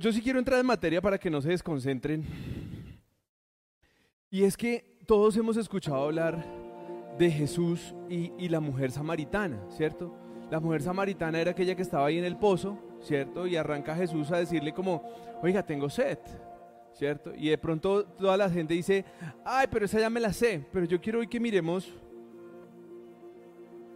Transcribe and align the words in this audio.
yo 0.00 0.10
sí 0.10 0.22
quiero 0.22 0.38
entrar 0.38 0.58
en 0.58 0.64
materia 0.64 1.02
para 1.02 1.18
que 1.18 1.28
no 1.28 1.42
se 1.42 1.50
desconcentren. 1.50 2.24
Y 4.30 4.44
es 4.44 4.56
que 4.56 4.96
todos 5.04 5.36
hemos 5.36 5.58
escuchado 5.58 6.04
hablar 6.04 6.42
de 7.18 7.30
Jesús 7.30 7.94
y, 8.08 8.32
y 8.38 8.48
la 8.48 8.60
mujer 8.60 8.92
samaritana, 8.92 9.60
¿cierto? 9.68 10.16
La 10.50 10.58
mujer 10.58 10.80
samaritana 10.80 11.38
era 11.38 11.50
aquella 11.50 11.74
que 11.74 11.82
estaba 11.82 12.06
ahí 12.06 12.16
en 12.16 12.24
el 12.24 12.38
pozo, 12.38 12.78
¿cierto? 13.02 13.46
Y 13.46 13.56
arranca 13.56 13.94
Jesús 13.94 14.30
a 14.30 14.38
decirle 14.38 14.72
como, 14.72 15.02
oiga, 15.42 15.62
tengo 15.62 15.90
sed, 15.90 16.18
¿cierto? 16.94 17.34
Y 17.36 17.50
de 17.50 17.58
pronto 17.58 18.06
toda 18.06 18.38
la 18.38 18.48
gente 18.48 18.72
dice, 18.72 19.04
ay, 19.44 19.66
pero 19.70 19.84
esa 19.84 20.00
ya 20.00 20.08
me 20.08 20.20
la 20.20 20.32
sé, 20.32 20.64
pero 20.72 20.86
yo 20.86 20.98
quiero 20.98 21.18
hoy 21.18 21.26
que 21.26 21.38
miremos... 21.38 21.92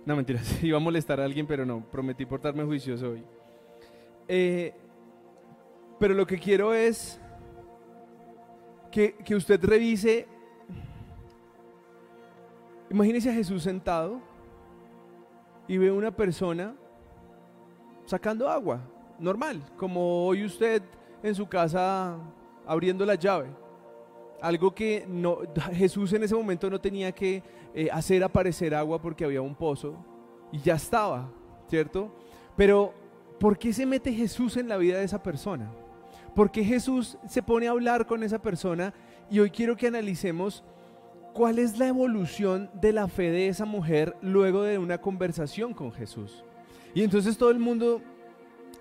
No, 0.05 0.15
mentiras, 0.17 0.63
iba 0.63 0.77
a 0.77 0.81
molestar 0.81 1.19
a 1.19 1.25
alguien, 1.25 1.47
pero 1.47 1.65
no, 1.65 1.83
prometí 1.91 2.27
portarme 2.27 2.63
juicioso 2.63 3.13
hoy. 3.13 3.25
Eh, 4.29 4.75
pero 5.99 6.15
lo 6.15 6.27
que 6.27 6.39
quiero 6.39 6.75
es 6.75 7.21
que, 8.91 9.15
que 9.25 9.35
usted 9.35 9.63
revise, 9.65 10.27
imagínese 12.91 13.31
a 13.31 13.35
Jesús 13.35 13.63
sentado 13.63 14.21
y 15.67 15.79
ve 15.79 15.91
una 15.91 16.11
persona 16.11 16.75
sacando 18.07 18.49
agua, 18.49 18.81
normal, 19.19 19.63
como 19.77 20.27
hoy 20.27 20.45
usted 20.45 20.83
en 21.23 21.35
su 21.35 21.47
casa 21.47 22.17
abriendo 22.67 23.05
la 23.07 23.15
llave. 23.15 23.49
Algo 24.41 24.75
que 24.75 25.07
no, 25.09 25.39
Jesús 25.73 26.13
en 26.13 26.23
ese 26.23 26.35
momento 26.35 26.69
no 26.69 26.81
tenía 26.81 27.13
que 27.13 27.43
eh, 27.75 27.89
hacer 27.91 28.23
aparecer 28.23 28.75
agua 28.75 29.01
porque 29.01 29.25
había 29.25 29.41
un 29.41 29.55
pozo 29.55 29.97
y 30.53 30.59
ya 30.59 30.75
estaba, 30.75 31.29
¿cierto? 31.69 32.11
Pero, 32.57 32.93
¿por 33.41 33.59
qué 33.59 33.73
se 33.73 33.87
mete 33.87 34.13
Jesús 34.13 34.57
en 34.57 34.69
la 34.69 34.77
vida 34.77 34.99
de 34.99 35.05
esa 35.05 35.23
persona? 35.23 35.71
¿Por 36.35 36.51
qué 36.51 36.65
Jesús 36.65 37.17
se 37.29 37.43
pone 37.43 37.69
a 37.69 37.71
hablar 37.71 38.07
con 38.07 38.23
esa 38.23 38.41
persona? 38.41 38.93
Y 39.31 39.39
hoy 39.39 39.51
quiero 39.51 39.77
que 39.77 39.87
analicemos 39.87 40.65
cuál 41.33 41.59
es 41.59 41.79
la 41.79 41.87
evolución 41.87 42.71
de 42.75 42.93
la 42.93 43.07
fe 43.07 43.31
de 43.31 43.49
esa 43.49 43.65
mujer 43.65 44.17
luego 44.21 44.63
de 44.63 44.79
una 44.79 45.01
conversación 45.01 45.75
con 45.75 45.93
Jesús. 45.93 46.45
Y 46.93 47.03
entonces 47.03 47.39
todo 47.39 47.51
el 47.51 47.59
mundo 47.59 48.03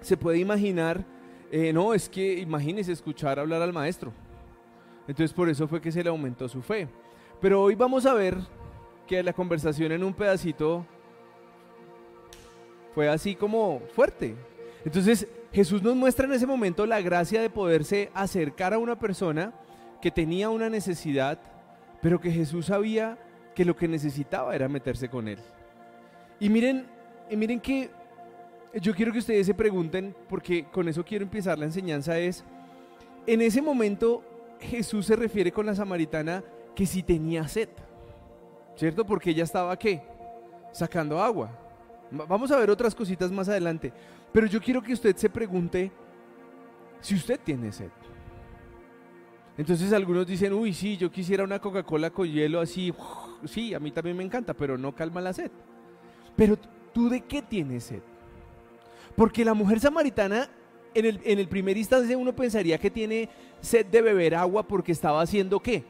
se 0.02 0.18
puede 0.18 0.40
imaginar, 0.40 1.06
eh, 1.52 1.72
no, 1.74 1.94
es 1.94 2.10
que 2.10 2.40
imagínese 2.40 2.92
escuchar 2.92 3.40
hablar 3.40 3.62
al 3.62 3.74
maestro. 3.74 4.12
Entonces 5.08 5.34
por 5.34 5.48
eso 5.48 5.68
fue 5.68 5.82
que 5.82 5.92
se 5.92 6.04
le 6.04 6.10
aumentó 6.10 6.50
su 6.50 6.62
fe. 6.62 6.88
Pero 7.40 7.62
hoy 7.62 7.76
vamos 7.76 8.06
a 8.06 8.14
ver 8.14 8.38
que 9.08 9.22
la 9.22 9.34
conversación 9.34 9.92
en 9.92 10.04
un 10.04 10.14
pedacito 10.14 10.86
fue 12.96 13.10
así 13.10 13.36
como 13.36 13.82
fuerte. 13.94 14.36
Entonces 14.86 15.28
Jesús 15.54 15.84
nos 15.84 15.96
muestra 15.96 16.26
en 16.26 16.34
ese 16.34 16.48
momento 16.48 16.88
la 16.88 17.00
gracia 17.00 17.40
de 17.40 17.50
poderse 17.50 18.10
acercar 18.16 18.74
a 18.74 18.80
una 18.80 18.98
persona 18.98 19.54
que 20.02 20.10
tenía 20.10 20.50
una 20.50 20.68
necesidad, 20.68 21.40
pero 22.02 22.20
que 22.20 22.32
Jesús 22.32 22.66
sabía 22.66 23.20
que 23.54 23.64
lo 23.64 23.76
que 23.76 23.88
necesitaba 23.88 24.56
era 24.56 24.68
meterse 24.68 25.10
con 25.10 25.28
él. 25.28 25.38
Y 26.40 26.50
miren, 26.50 26.88
y 27.30 27.38
miren 27.38 27.60
que 27.60 27.92
yo 28.82 28.96
quiero 28.96 29.12
que 29.14 29.20
ustedes 29.20 29.46
se 29.46 29.54
pregunten, 29.54 30.16
porque 30.28 30.66
con 30.66 30.88
eso 30.88 31.06
quiero 31.06 31.24
empezar 31.24 31.60
la 31.60 31.66
enseñanza, 31.66 32.18
es, 32.18 32.44
en 33.28 33.42
ese 33.42 33.62
momento 33.62 34.24
Jesús 34.60 35.06
se 35.06 35.16
refiere 35.16 35.52
con 35.52 35.68
la 35.68 35.76
samaritana 35.76 36.44
que 36.74 36.88
si 36.88 37.04
tenía 37.04 37.48
sed, 37.48 37.70
¿cierto? 38.76 39.06
Porque 39.06 39.30
ella 39.30 39.44
estaba 39.44 39.78
qué? 39.78 40.02
Sacando 40.72 41.22
agua. 41.22 41.63
Vamos 42.14 42.52
a 42.52 42.58
ver 42.58 42.70
otras 42.70 42.94
cositas 42.94 43.32
más 43.32 43.50
adelante, 43.50 43.92
pero 44.32 44.46
yo 44.46 44.62
quiero 44.62 44.84
que 44.84 44.94
usted 44.94 45.16
se 45.16 45.30
pregunte 45.30 45.92
si 47.02 47.16
usted 47.16 47.40
tiene 47.44 47.72
sed. 47.72 47.90
Entonces 49.58 49.92
algunos 49.94 50.28
dicen, 50.28 50.54
uy, 50.54 50.74
sí, 50.74 50.96
yo 50.96 51.12
quisiera 51.12 51.44
una 51.44 51.60
Coca-Cola 51.60 52.12
con 52.12 52.28
hielo 52.28 52.60
así, 52.60 52.94
sí, 53.46 53.74
a 53.74 53.80
mí 53.80 53.90
también 53.92 54.16
me 54.16 54.24
encanta, 54.24 54.54
pero 54.54 54.78
no 54.78 54.96
calma 54.96 55.22
la 55.22 55.34
sed. 55.34 55.50
Pero 56.36 56.56
tú 56.94 57.10
de 57.10 57.22
qué 57.22 57.42
tienes 57.42 57.86
sed? 57.86 58.02
Porque 59.16 59.44
la 59.44 59.56
mujer 59.56 59.80
samaritana, 59.80 60.50
en 60.94 61.06
el, 61.06 61.20
en 61.24 61.40
el 61.40 61.48
primer 61.48 61.78
instante 61.78 62.16
uno 62.16 62.36
pensaría 62.36 62.78
que 62.78 62.92
tiene 62.92 63.30
sed 63.60 63.88
de 63.88 64.02
beber 64.04 64.36
agua 64.36 64.68
porque 64.68 64.92
estaba 64.92 65.22
haciendo 65.22 65.60
qué? 65.60 65.84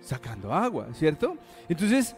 Sacando 0.00 0.52
agua, 0.52 0.88
¿cierto? 0.94 1.36
Entonces, 1.68 2.14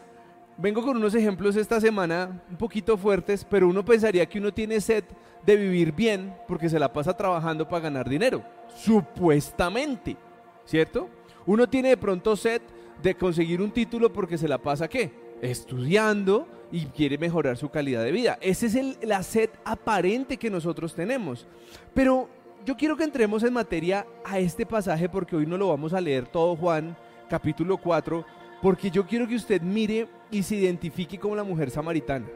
vengo 0.58 0.82
con 0.82 0.96
unos 0.96 1.14
ejemplos 1.14 1.56
esta 1.56 1.80
semana 1.80 2.42
un 2.50 2.56
poquito 2.56 2.98
fuertes, 2.98 3.46
pero 3.48 3.68
uno 3.68 3.84
pensaría 3.84 4.26
que 4.26 4.38
uno 4.38 4.52
tiene 4.52 4.80
sed 4.80 5.04
de 5.46 5.56
vivir 5.56 5.92
bien 5.92 6.34
porque 6.46 6.68
se 6.68 6.78
la 6.78 6.92
pasa 6.92 7.16
trabajando 7.16 7.66
para 7.66 7.84
ganar 7.84 8.08
dinero, 8.08 8.44
supuestamente, 8.74 10.16
¿cierto? 10.64 11.08
Uno 11.46 11.68
tiene 11.68 11.90
de 11.90 11.96
pronto 11.96 12.36
sed 12.36 12.60
de 13.02 13.14
conseguir 13.14 13.62
un 13.62 13.70
título 13.70 14.12
porque 14.12 14.36
se 14.36 14.48
la 14.48 14.58
pasa 14.58 14.88
qué? 14.88 15.12
Estudiando 15.40 16.48
y 16.72 16.86
quiere 16.86 17.16
mejorar 17.16 17.56
su 17.56 17.70
calidad 17.70 18.02
de 18.02 18.12
vida. 18.12 18.36
Esa 18.40 18.66
es 18.66 18.74
el, 18.74 18.98
la 19.02 19.22
sed 19.22 19.50
aparente 19.64 20.36
que 20.36 20.50
nosotros 20.50 20.94
tenemos. 20.94 21.46
Pero 21.94 22.28
yo 22.66 22.76
quiero 22.76 22.96
que 22.96 23.04
entremos 23.04 23.44
en 23.44 23.52
materia 23.52 24.04
a 24.24 24.40
este 24.40 24.66
pasaje 24.66 25.08
porque 25.08 25.36
hoy 25.36 25.46
no 25.46 25.56
lo 25.56 25.68
vamos 25.68 25.94
a 25.94 26.00
leer 26.00 26.26
todo 26.26 26.56
Juan 26.56 26.96
capítulo 27.30 27.76
4, 27.76 28.24
porque 28.62 28.90
yo 28.90 29.06
quiero 29.06 29.26
que 29.26 29.36
usted 29.36 29.60
mire 29.62 30.08
y 30.30 30.42
se 30.42 30.56
identifique 30.56 31.18
como 31.18 31.36
la 31.36 31.44
mujer 31.44 31.70
samaritana. 31.70 32.26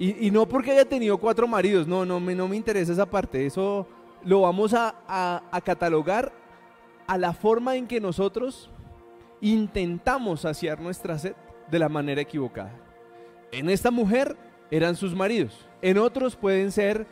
Y, 0.00 0.30
no 0.30 0.46
porque 0.46 0.70
haya 0.70 0.84
tenido 0.84 1.18
cuatro 1.18 1.48
maridos, 1.48 1.88
no, 1.88 2.06
no 2.06 2.20
me, 2.20 2.32
no 2.32 2.46
me 2.46 2.54
interesa 2.54 2.92
esa 2.92 3.06
parte, 3.06 3.44
eso 3.44 3.84
lo 4.24 4.42
vamos 4.42 4.72
a, 4.72 4.94
a, 5.08 5.60
catalogar 5.60 6.32
a 7.08 7.18
la 7.18 7.32
forma 7.32 7.74
en 7.74 7.88
que 7.88 8.00
nosotros 8.00 8.70
intentamos 9.40 10.42
saciar 10.42 10.80
nuestra 10.80 11.18
sed 11.18 11.34
de 11.68 11.78
la 11.80 11.88
manera 11.88 12.20
equivocada. 12.20 12.72
En 13.50 13.68
esta 13.68 13.90
mujer 13.90 14.36
eran 14.70 14.94
sus 14.94 15.16
maridos, 15.16 15.66
en 15.82 15.98
otros 15.98 16.36
pueden 16.36 16.70
ser 16.70 17.04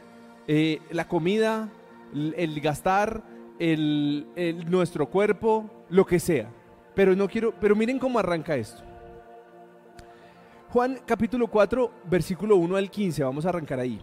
eh, 0.46 0.80
la 0.90 1.08
comida, 1.08 1.68
el, 2.14 2.60
gastar, 2.60 3.24
el, 3.58 4.26
nuestro 4.68 5.08
cuerpo, 5.08 5.68
lo 5.88 6.06
que 6.06 6.20
sea. 6.20 6.50
Pero 6.96 7.14
no 7.14 7.28
quiero, 7.28 7.52
pero 7.60 7.76
miren 7.76 7.98
cómo 7.98 8.18
arranca 8.18 8.56
esto. 8.56 8.82
Juan 10.70 10.98
capítulo 11.04 11.46
4, 11.46 11.90
versículo 12.10 12.56
1 12.56 12.74
al 12.74 12.90
15, 12.90 13.22
vamos 13.22 13.44
a 13.44 13.50
arrancar 13.50 13.78
ahí. 13.78 14.00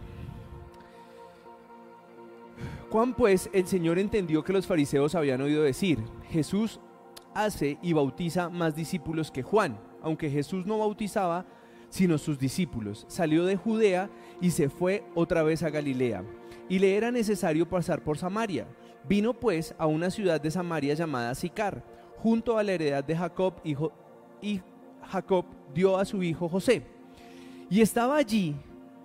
Juan 2.90 3.12
pues 3.14 3.50
el 3.52 3.66
Señor 3.66 3.98
entendió 3.98 4.44
que 4.44 4.52
los 4.52 4.68
fariseos 4.68 5.16
habían 5.16 5.40
oído 5.40 5.64
decir, 5.64 5.98
Jesús 6.30 6.78
hace 7.34 7.78
y 7.82 7.92
bautiza 7.92 8.48
más 8.48 8.76
discípulos 8.76 9.32
que 9.32 9.42
Juan, 9.42 9.76
aunque 10.00 10.30
Jesús 10.30 10.64
no 10.64 10.78
bautizaba, 10.78 11.44
sino 11.88 12.16
sus 12.16 12.38
discípulos. 12.38 13.06
Salió 13.08 13.44
de 13.44 13.56
Judea 13.56 14.08
y 14.40 14.52
se 14.52 14.68
fue 14.68 15.04
otra 15.16 15.42
vez 15.42 15.64
a 15.64 15.70
Galilea, 15.70 16.22
y 16.68 16.78
le 16.78 16.96
era 16.96 17.10
necesario 17.10 17.68
pasar 17.68 18.04
por 18.04 18.18
Samaria. 18.18 18.68
Vino 19.08 19.34
pues 19.34 19.74
a 19.78 19.86
una 19.86 20.10
ciudad 20.10 20.40
de 20.40 20.52
Samaria 20.52 20.94
llamada 20.94 21.34
Sicar, 21.34 21.82
junto 22.24 22.56
a 22.56 22.62
la 22.62 22.72
heredad 22.72 23.04
de 23.04 23.14
Jacob, 23.14 23.52
hijo, 23.64 23.92
y 24.40 24.62
Jacob 25.08 25.44
dio 25.74 25.98
a 25.98 26.06
su 26.06 26.22
hijo 26.22 26.48
José. 26.48 26.82
Y 27.68 27.82
estaba 27.82 28.16
allí 28.16 28.56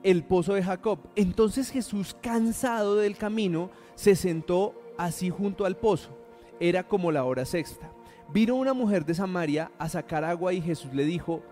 el 0.04 0.24
pozo 0.24 0.54
de 0.54 0.64
Jacob. 0.64 1.00
Entonces 1.18 1.70
Jesús, 1.70 2.16
cansado 2.22 2.96
del 2.96 3.18
camino, 3.18 3.72
se 3.96 4.16
sentó 4.16 4.74
así 4.98 5.30
junto 5.30 5.66
al 5.66 5.76
pozo. 5.76 6.18
Era 6.62 6.88
como 6.88 7.12
la 7.12 7.26
hora 7.26 7.44
sexta. 7.44 7.92
Vino 8.32 8.56
una 8.56 8.74
mujer 8.74 9.06
de 9.06 9.14
Samaria 9.14 9.70
a 9.78 9.90
sacar 9.90 10.24
agua 10.24 10.54
y 10.54 10.62
Jesús 10.62 10.94
le 10.94 11.04
dijo, 11.04 11.44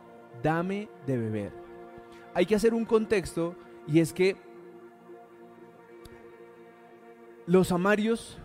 dame 0.42 0.88
de 1.06 1.18
beber. 1.18 1.52
Hay 2.34 2.46
que 2.46 2.56
hacer 2.56 2.74
un 2.74 2.86
contexto 2.86 3.58
y 3.90 4.00
es 4.00 4.14
que 4.14 4.38
los 7.46 7.68
samarios 7.68 8.38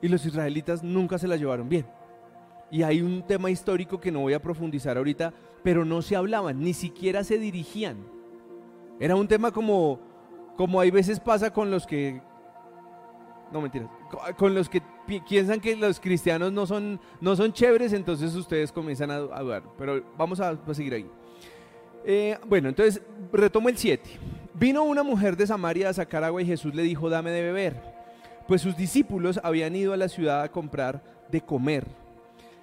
y 0.00 0.06
los 0.06 0.24
israelitas 0.24 0.84
nunca 0.84 1.18
se 1.18 1.26
la 1.26 1.34
llevaron 1.34 1.68
bien. 1.68 1.84
Y 2.74 2.82
hay 2.82 3.02
un 3.02 3.22
tema 3.22 3.52
histórico 3.52 4.00
que 4.00 4.10
no 4.10 4.18
voy 4.18 4.32
a 4.32 4.42
profundizar 4.42 4.96
ahorita, 4.96 5.32
pero 5.62 5.84
no 5.84 6.02
se 6.02 6.16
hablaban, 6.16 6.58
ni 6.58 6.74
siquiera 6.74 7.22
se 7.22 7.38
dirigían. 7.38 7.98
Era 8.98 9.14
un 9.14 9.28
tema 9.28 9.52
como, 9.52 10.00
como 10.56 10.80
hay 10.80 10.90
veces 10.90 11.20
pasa 11.20 11.52
con 11.52 11.70
los 11.70 11.86
que, 11.86 12.20
no 13.52 13.60
mentiras, 13.60 13.88
con 14.36 14.56
los 14.56 14.68
que 14.68 14.82
piensan 15.06 15.60
que 15.60 15.76
los 15.76 16.00
cristianos 16.00 16.50
no 16.50 16.66
son, 16.66 16.98
no 17.20 17.36
son 17.36 17.52
chéveres, 17.52 17.92
entonces 17.92 18.34
ustedes 18.34 18.72
comienzan 18.72 19.12
a, 19.12 19.18
a 19.18 19.40
dudar. 19.40 19.62
Pero 19.78 20.02
vamos 20.18 20.40
a, 20.40 20.58
seguir 20.72 20.94
ahí. 20.94 21.06
Eh, 22.04 22.36
bueno, 22.44 22.70
entonces 22.70 23.00
retomo 23.32 23.68
el 23.68 23.78
7. 23.78 24.02
Vino 24.52 24.82
una 24.82 25.04
mujer 25.04 25.36
de 25.36 25.46
Samaria 25.46 25.90
a 25.90 25.92
sacar 25.92 26.24
agua 26.24 26.42
y 26.42 26.46
Jesús 26.46 26.74
le 26.74 26.82
dijo, 26.82 27.08
dame 27.08 27.30
de 27.30 27.42
beber. 27.42 27.80
Pues 28.48 28.62
sus 28.62 28.76
discípulos 28.76 29.38
habían 29.44 29.76
ido 29.76 29.92
a 29.92 29.96
la 29.96 30.08
ciudad 30.08 30.42
a 30.42 30.50
comprar 30.50 31.04
de 31.30 31.40
comer. 31.40 32.02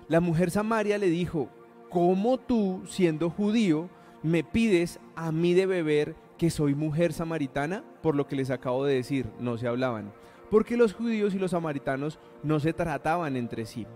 La 0.08 0.20
mujer 0.20 0.52
Samaria 0.52 0.98
le 0.98 1.08
dijo, 1.08 1.50
¿cómo 1.90 2.38
tú, 2.38 2.84
siendo 2.88 3.30
judío, 3.30 3.90
me 4.24 4.44
pides 4.44 5.00
a 5.16 5.32
mí 5.32 5.54
de 5.54 5.66
beber 5.66 6.16
que 6.38 6.50
soy 6.50 6.76
mujer 6.76 7.14
samaritana? 7.14 7.84
Por 8.02 8.16
lo 8.16 8.28
que 8.28 8.36
les 8.36 8.50
acabo 8.50 8.86
de 8.86 8.96
decir, 8.96 9.28
no 9.40 9.58
se 9.58 9.68
hablaban. 9.68 10.12
porque 10.52 10.76
los 10.76 10.94
judíos 10.94 11.34
y 11.34 11.40
los 11.40 11.52
samaritanos 11.52 12.20
no 12.44 12.60
se 12.60 12.74
trataban 12.74 13.38
entre 13.38 13.66
sí. 13.66 13.88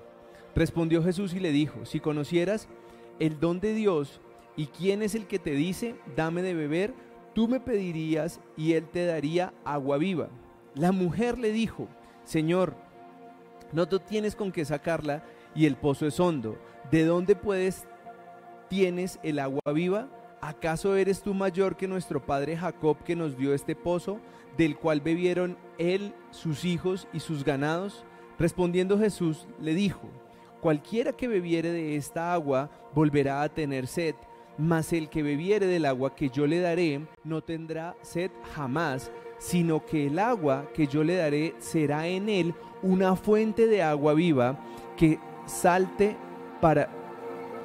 Respondió 0.56 1.04
Jesús 1.04 1.34
y 1.34 1.42
le 1.42 1.52
dijo, 1.52 1.86
si 1.86 2.00
conocieras 2.00 2.70
el 3.20 3.42
don 3.42 3.60
de 3.60 3.74
Dios 3.74 4.22
y 4.56 4.68
quién 4.68 5.02
es 5.02 5.16
el 5.16 5.28
que 5.28 5.38
te 5.38 5.52
dice, 5.52 5.96
dame 6.16 6.42
de 6.42 6.54
beber, 6.54 6.94
tú 7.34 7.50
me 7.50 7.60
pedirías 7.60 8.40
y 8.56 8.72
él 8.74 8.88
te 8.88 9.06
daría 9.06 9.54
agua 9.66 9.98
viva. 9.98 10.30
La 10.76 10.94
mujer 10.94 11.38
le 11.38 11.52
dijo, 11.52 11.90
Señor, 12.24 12.74
no 13.74 13.90
tú 13.90 14.00
tienes 14.00 14.38
con 14.38 14.54
qué 14.54 14.64
sacarla 14.64 15.26
y 15.56 15.66
el 15.66 15.78
pozo 15.78 16.06
es 16.06 16.20
hondo. 16.20 16.58
¿De 16.92 17.06
dónde 17.06 17.36
puedes 17.36 17.88
tienes 18.70 19.20
el 19.24 19.40
agua 19.40 19.62
viva? 19.74 20.10
¿Acaso 20.42 20.96
eres 20.96 21.24
tú 21.24 21.34
mayor 21.34 21.76
que 21.76 21.88
nuestro 21.88 22.24
padre 22.24 22.58
Jacob 22.58 22.98
que 23.04 23.16
nos 23.16 23.38
dio 23.38 23.54
este 23.54 23.76
pozo, 23.76 24.20
del 24.58 24.78
cual 24.78 25.02
bebieron 25.02 25.58
él, 25.78 26.14
sus 26.30 26.66
hijos 26.66 27.08
y 27.14 27.20
sus 27.20 27.44
ganados? 27.44 28.06
Respondiendo 28.38 29.00
Jesús 29.00 29.48
le 29.60 29.74
dijo, 29.74 30.10
Cualquiera 30.62 31.14
que 31.14 31.28
bebiere 31.28 31.72
de 31.72 31.96
esta 31.96 32.34
agua 32.34 32.70
volverá 32.94 33.42
a 33.42 33.50
tener 33.50 33.88
sed, 33.88 34.16
mas 34.58 34.94
el 34.94 35.10
que 35.10 35.22
bebiere 35.22 35.68
del 35.68 35.86
agua 35.86 36.16
que 36.16 36.30
yo 36.30 36.48
le 36.48 36.60
daré 36.60 37.06
no 37.24 37.44
tendrá 37.44 37.96
sed 38.02 38.32
jamás, 38.56 39.12
sino 39.38 39.86
que 39.86 40.08
el 40.08 40.18
agua 40.18 40.70
que 40.74 40.88
yo 40.88 41.04
le 41.04 41.18
daré 41.18 41.54
será 41.60 42.08
en 42.08 42.30
él 42.30 42.56
una 42.82 43.16
fuente 43.16 43.68
de 43.68 43.84
agua 43.84 44.14
viva 44.14 44.60
que 44.98 45.20
salte 45.46 46.16
para 46.62 46.90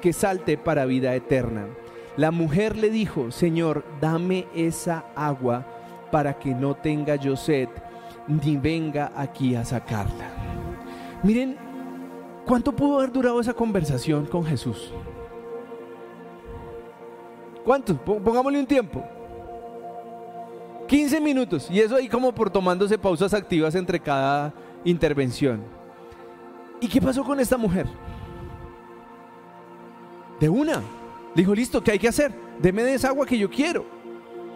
que 0.01 0.13
salte 0.13 0.57
para 0.57 0.85
vida 0.85 1.13
eterna. 1.15 1.67
La 2.17 2.31
mujer 2.31 2.75
le 2.77 2.89
dijo, 2.89 3.31
Señor, 3.31 3.85
dame 3.99 4.47
esa 4.53 5.05
agua 5.15 5.65
para 6.11 6.39
que 6.39 6.53
no 6.53 6.75
tenga 6.75 7.15
yo 7.15 7.35
sed 7.35 7.69
ni 8.27 8.57
venga 8.57 9.11
aquí 9.15 9.55
a 9.55 9.63
sacarla. 9.63 10.29
Miren 11.23 11.57
¿Cuánto 12.45 12.75
pudo 12.75 12.97
haber 12.97 13.11
durado 13.11 13.39
esa 13.39 13.53
conversación 13.53 14.25
con 14.25 14.43
Jesús? 14.43 14.91
¿Cuánto? 17.63 17.95
Pongámosle 17.95 18.59
un 18.59 18.65
tiempo. 18.65 19.03
15 20.87 21.21
minutos. 21.21 21.69
Y 21.69 21.79
eso 21.79 21.95
ahí 21.95 22.09
como 22.09 22.33
por 22.33 22.49
tomándose 22.49 22.97
pausas 22.97 23.33
activas 23.33 23.75
entre 23.75 23.99
cada 23.99 24.53
intervención. 24.83 25.61
¿Y 26.81 26.87
qué 26.87 26.99
pasó 26.99 27.23
con 27.23 27.39
esta 27.39 27.57
mujer? 27.57 27.87
De 30.39 30.49
una. 30.49 30.81
Dijo, 31.35 31.55
listo, 31.55 31.81
¿qué 31.81 31.91
hay 31.91 31.99
que 31.99 32.07
hacer? 32.09 32.33
Deme 32.59 32.83
de 32.83 32.95
esa 32.95 33.13
que 33.25 33.37
yo 33.37 33.49
quiero. 33.49 33.85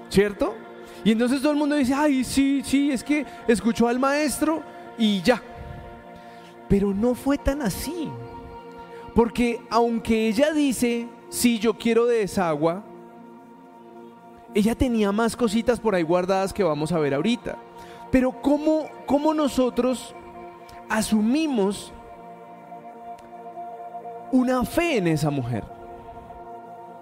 ¿Cierto? 0.10 0.56
Y 1.04 1.12
entonces 1.12 1.40
todo 1.40 1.52
el 1.52 1.58
mundo 1.58 1.76
dice, 1.76 1.94
ay, 1.94 2.24
sí, 2.24 2.62
sí, 2.66 2.92
es 2.92 3.04
que 3.04 3.26
escuchó 3.48 3.88
al 3.88 4.00
maestro 4.00 4.64
y 4.98 5.22
ya, 5.22 5.42
pero 6.68 6.94
no 6.96 7.14
fue 7.14 7.38
tan 7.38 7.62
así. 7.62 8.10
Porque 9.14 9.62
aunque 9.70 10.28
ella 10.28 10.52
dice, 10.52 11.08
sí, 11.30 11.60
yo 11.60 11.76
quiero 11.76 12.08
de 12.08 12.24
esa 12.24 12.50
agua, 12.50 12.84
ella 14.56 14.74
tenía 14.74 15.12
más 15.12 15.36
cositas 15.36 15.80
por 15.80 15.94
ahí 15.94 16.02
guardadas 16.02 16.54
que 16.54 16.64
vamos 16.64 16.92
a 16.92 16.98
ver 16.98 17.14
ahorita. 17.14 17.58
Pero 18.12 18.42
¿cómo, 18.42 18.90
cómo 19.06 19.34
nosotros 19.34 20.16
asumimos 20.90 21.94
una 24.36 24.64
fe 24.66 24.98
en 24.98 25.08
esa 25.08 25.30
mujer? 25.30 25.64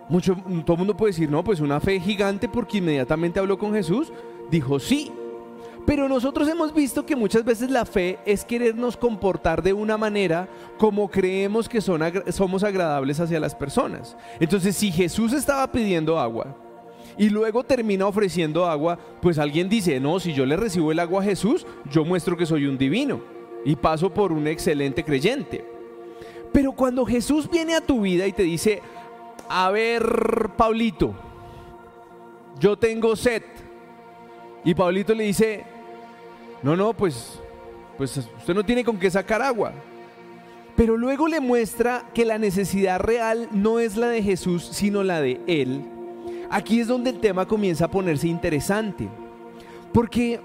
Mucho, 0.10 0.36
todo 0.66 0.74
el 0.74 0.78
mundo 0.78 0.96
puede 0.96 1.12
decir, 1.12 1.30
no, 1.30 1.44
pues 1.44 1.60
una 1.60 1.80
fe 1.80 2.00
gigante 2.00 2.48
porque 2.48 2.78
inmediatamente 2.78 3.40
habló 3.40 3.58
con 3.58 3.74
Jesús. 3.74 4.12
Dijo, 4.52 4.80
sí, 4.80 5.12
pero 5.86 6.08
nosotros 6.08 6.48
hemos 6.48 6.74
visto 6.74 7.06
que 7.06 7.16
muchas 7.16 7.44
veces 7.44 7.70
la 7.70 7.86
fe 7.86 8.20
es 8.26 8.46
querernos 8.46 8.96
comportar 8.96 9.62
de 9.62 9.74
una 9.74 9.98
manera 9.98 10.48
como 10.78 11.10
creemos 11.10 11.68
que 11.68 11.82
son 11.82 12.02
somos 12.30 12.64
agradables 12.64 13.20
hacia 13.20 13.40
las 13.40 13.56
personas. 13.56 14.16
Entonces, 14.40 14.76
si 14.76 14.92
Jesús 14.92 15.34
estaba 15.34 15.70
pidiendo 15.72 16.20
agua 16.20 16.56
y 17.18 17.30
luego 17.30 17.64
termina 17.64 18.08
ofreciendo 18.08 18.66
agua, 18.66 18.98
pues 19.22 19.40
alguien 19.40 19.68
dice, 19.68 20.00
no, 20.00 20.20
si 20.20 20.34
yo 20.34 20.46
le 20.46 20.56
recibo 20.56 20.92
el 20.92 21.00
agua 21.00 21.22
a 21.22 21.26
Jesús, 21.26 21.66
yo 21.92 22.06
muestro 22.06 22.38
que 22.38 22.46
soy 22.46 22.66
un 22.66 22.78
divino 22.78 23.22
y 23.66 23.76
paso 23.76 24.14
por 24.14 24.32
un 24.32 24.48
excelente 24.48 25.04
creyente. 25.04 25.73
Pero 26.54 26.72
cuando 26.72 27.06
Jesús 27.06 27.50
viene 27.50 27.76
a 27.76 27.82
tu 27.82 28.02
vida 28.02 28.28
y 28.28 28.32
te 28.32 28.44
dice, 28.44 28.82
a 29.50 29.72
ver, 29.72 30.52
Paulito, 30.56 31.14
yo 32.60 32.78
tengo 32.78 33.16
sed. 33.16 33.42
Y 34.64 34.76
Paulito 34.76 35.14
le 35.16 35.26
dice, 35.26 35.66
no, 36.62 36.76
no, 36.76 36.94
pues, 36.94 37.42
pues 37.98 38.16
usted 38.18 38.54
no 38.54 38.64
tiene 38.64 38.86
con 38.86 38.98
qué 38.98 39.10
sacar 39.10 39.42
agua. 39.42 39.74
Pero 40.76 40.96
luego 40.96 41.28
le 41.28 41.40
muestra 41.40 42.06
que 42.14 42.24
la 42.24 42.38
necesidad 42.38 43.00
real 43.00 43.50
no 43.52 43.80
es 43.80 43.98
la 43.98 44.08
de 44.08 44.24
Jesús, 44.24 44.70
sino 44.72 45.04
la 45.04 45.22
de 45.22 45.42
Él. 45.48 45.84
Aquí 46.50 46.80
es 46.80 46.88
donde 46.88 47.10
el 47.10 47.20
tema 47.20 47.48
comienza 47.48 47.86
a 47.86 47.92
ponerse 47.92 48.28
interesante. 48.28 49.10
Porque 49.92 50.40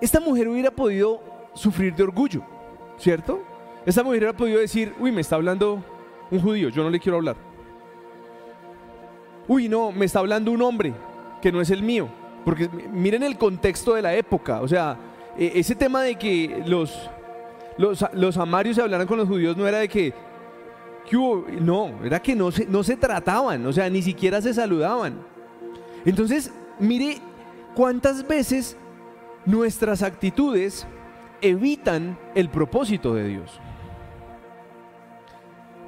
esta 0.00 0.20
mujer 0.20 0.48
hubiera 0.48 0.70
podido 0.70 1.20
sufrir 1.54 1.94
de 1.94 2.04
orgullo, 2.04 2.42
¿cierto? 2.96 3.42
Esta 3.84 4.02
mujer 4.02 4.18
hubiera 4.18 4.36
podido 4.36 4.60
decir, 4.60 4.94
uy, 5.00 5.10
me 5.10 5.20
está 5.20 5.36
hablando 5.36 5.82
un 6.30 6.40
judío, 6.40 6.68
yo 6.68 6.82
no 6.82 6.90
le 6.90 7.00
quiero 7.00 7.16
hablar. 7.18 7.36
Uy, 9.48 9.68
no, 9.68 9.90
me 9.90 10.04
está 10.04 10.20
hablando 10.20 10.52
un 10.52 10.62
hombre 10.62 10.94
que 11.40 11.50
no 11.50 11.60
es 11.60 11.70
el 11.70 11.82
mío. 11.82 12.08
Porque 12.44 12.68
miren 12.68 13.22
el 13.22 13.36
contexto 13.36 13.94
de 13.94 14.02
la 14.02 14.14
época, 14.14 14.60
o 14.60 14.68
sea, 14.68 14.96
e, 15.36 15.52
ese 15.56 15.74
tema 15.74 16.02
de 16.02 16.16
que 16.16 16.62
los, 16.66 17.10
los, 17.76 18.36
amarios 18.36 18.76
se 18.76 18.82
hablaran 18.82 19.06
con 19.06 19.18
los 19.18 19.28
judíos 19.28 19.56
no 19.56 19.66
era 19.66 19.78
de 19.78 19.88
que, 19.88 20.12
no, 21.60 22.04
era 22.04 22.20
que 22.20 22.34
no 22.34 22.50
se, 22.50 22.66
no 22.66 22.82
se 22.82 22.96
trataban, 22.96 23.64
o 23.66 23.72
sea, 23.72 23.88
ni 23.90 24.02
siquiera 24.02 24.40
se 24.40 24.54
saludaban. 24.54 25.14
Entonces, 26.04 26.52
mire 26.78 27.18
cuántas 27.74 28.26
veces 28.26 28.76
nuestras 29.44 30.02
actitudes 30.02 30.86
evitan 31.40 32.18
el 32.34 32.48
propósito 32.48 33.14
de 33.14 33.28
Dios. 33.28 33.60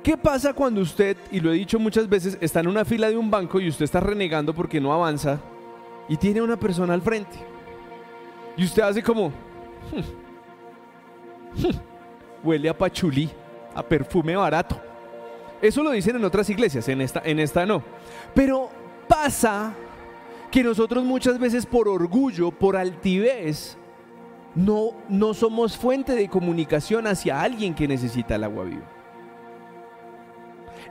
¿Qué 0.04 0.16
pasa 0.16 0.52
cuando 0.52 0.80
usted, 0.80 1.16
y 1.32 1.40
lo 1.40 1.50
he 1.50 1.54
dicho 1.54 1.80
muchas 1.80 2.08
veces, 2.08 2.38
está 2.40 2.60
en 2.60 2.68
una 2.68 2.84
fila 2.84 3.08
de 3.08 3.16
un 3.16 3.28
banco 3.28 3.58
y 3.58 3.68
usted 3.68 3.84
está 3.84 3.98
renegando 3.98 4.54
porque 4.54 4.80
no 4.80 4.92
avanza? 4.92 5.40
y 6.08 6.16
tiene 6.16 6.40
una 6.42 6.56
persona 6.56 6.94
al 6.94 7.02
frente. 7.02 7.36
Y 8.56 8.64
usted 8.64 8.82
hace 8.82 9.02
como... 9.02 9.32
Huele 12.42 12.68
a 12.68 12.76
pachulí, 12.76 13.30
a 13.74 13.82
perfume 13.82 14.36
barato. 14.36 14.80
Eso 15.62 15.82
lo 15.82 15.92
dicen 15.92 16.16
en 16.16 16.24
otras 16.24 16.50
iglesias, 16.50 16.88
en 16.88 17.00
esta, 17.00 17.22
en 17.24 17.38
esta 17.38 17.64
no. 17.64 17.82
Pero 18.34 18.68
pasa 19.08 19.72
que 20.50 20.62
nosotros 20.62 21.04
muchas 21.04 21.38
veces 21.38 21.64
por 21.64 21.88
orgullo, 21.88 22.50
por 22.50 22.76
altivez, 22.76 23.78
no, 24.54 24.90
no 25.08 25.32
somos 25.32 25.76
fuente 25.76 26.14
de 26.14 26.28
comunicación 26.28 27.06
hacia 27.06 27.40
alguien 27.40 27.74
que 27.74 27.88
necesita 27.88 28.34
el 28.34 28.44
agua 28.44 28.64
viva. 28.64 28.93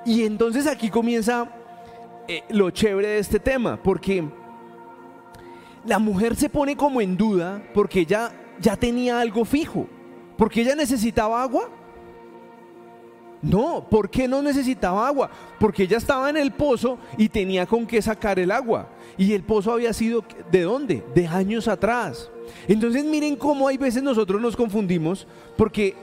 Y 0.05 0.23
entonces 0.23 0.67
aquí 0.67 0.89
comienza 0.89 1.49
eh, 2.27 2.43
lo 2.49 2.69
chévere 2.71 3.07
de 3.07 3.19
este 3.19 3.39
tema, 3.39 3.81
porque 3.81 4.23
la 5.85 5.99
mujer 5.99 6.35
se 6.35 6.49
pone 6.49 6.75
como 6.75 7.01
en 7.01 7.17
duda 7.17 7.61
porque 7.73 8.01
ella 8.01 8.31
ya 8.59 8.75
tenía 8.75 9.19
algo 9.19 9.45
fijo. 9.45 9.87
¿Porque 10.37 10.61
ella 10.61 10.75
necesitaba 10.75 11.41
agua? 11.41 11.69
No, 13.41 13.85
¿por 13.89 14.09
qué 14.09 14.27
no 14.27 14.41
necesitaba 14.41 15.05
agua? 15.05 15.29
Porque 15.59 15.83
ella 15.83 15.97
estaba 15.97 16.29
en 16.29 16.37
el 16.37 16.51
pozo 16.53 16.97
y 17.17 17.27
tenía 17.27 17.65
con 17.65 17.85
qué 17.85 18.01
sacar 18.01 18.39
el 18.39 18.51
agua. 18.51 18.87
Y 19.17 19.33
el 19.33 19.43
pozo 19.43 19.73
había 19.73 19.91
sido, 19.91 20.23
¿de 20.49 20.61
dónde? 20.61 21.03
De 21.13 21.27
años 21.27 21.67
atrás. 21.67 22.31
Entonces 22.67 23.03
miren 23.03 23.35
cómo 23.35 23.67
hay 23.67 23.77
veces 23.77 24.01
nosotros 24.01 24.41
nos 24.41 24.55
confundimos 24.55 25.27
porque 25.57 25.95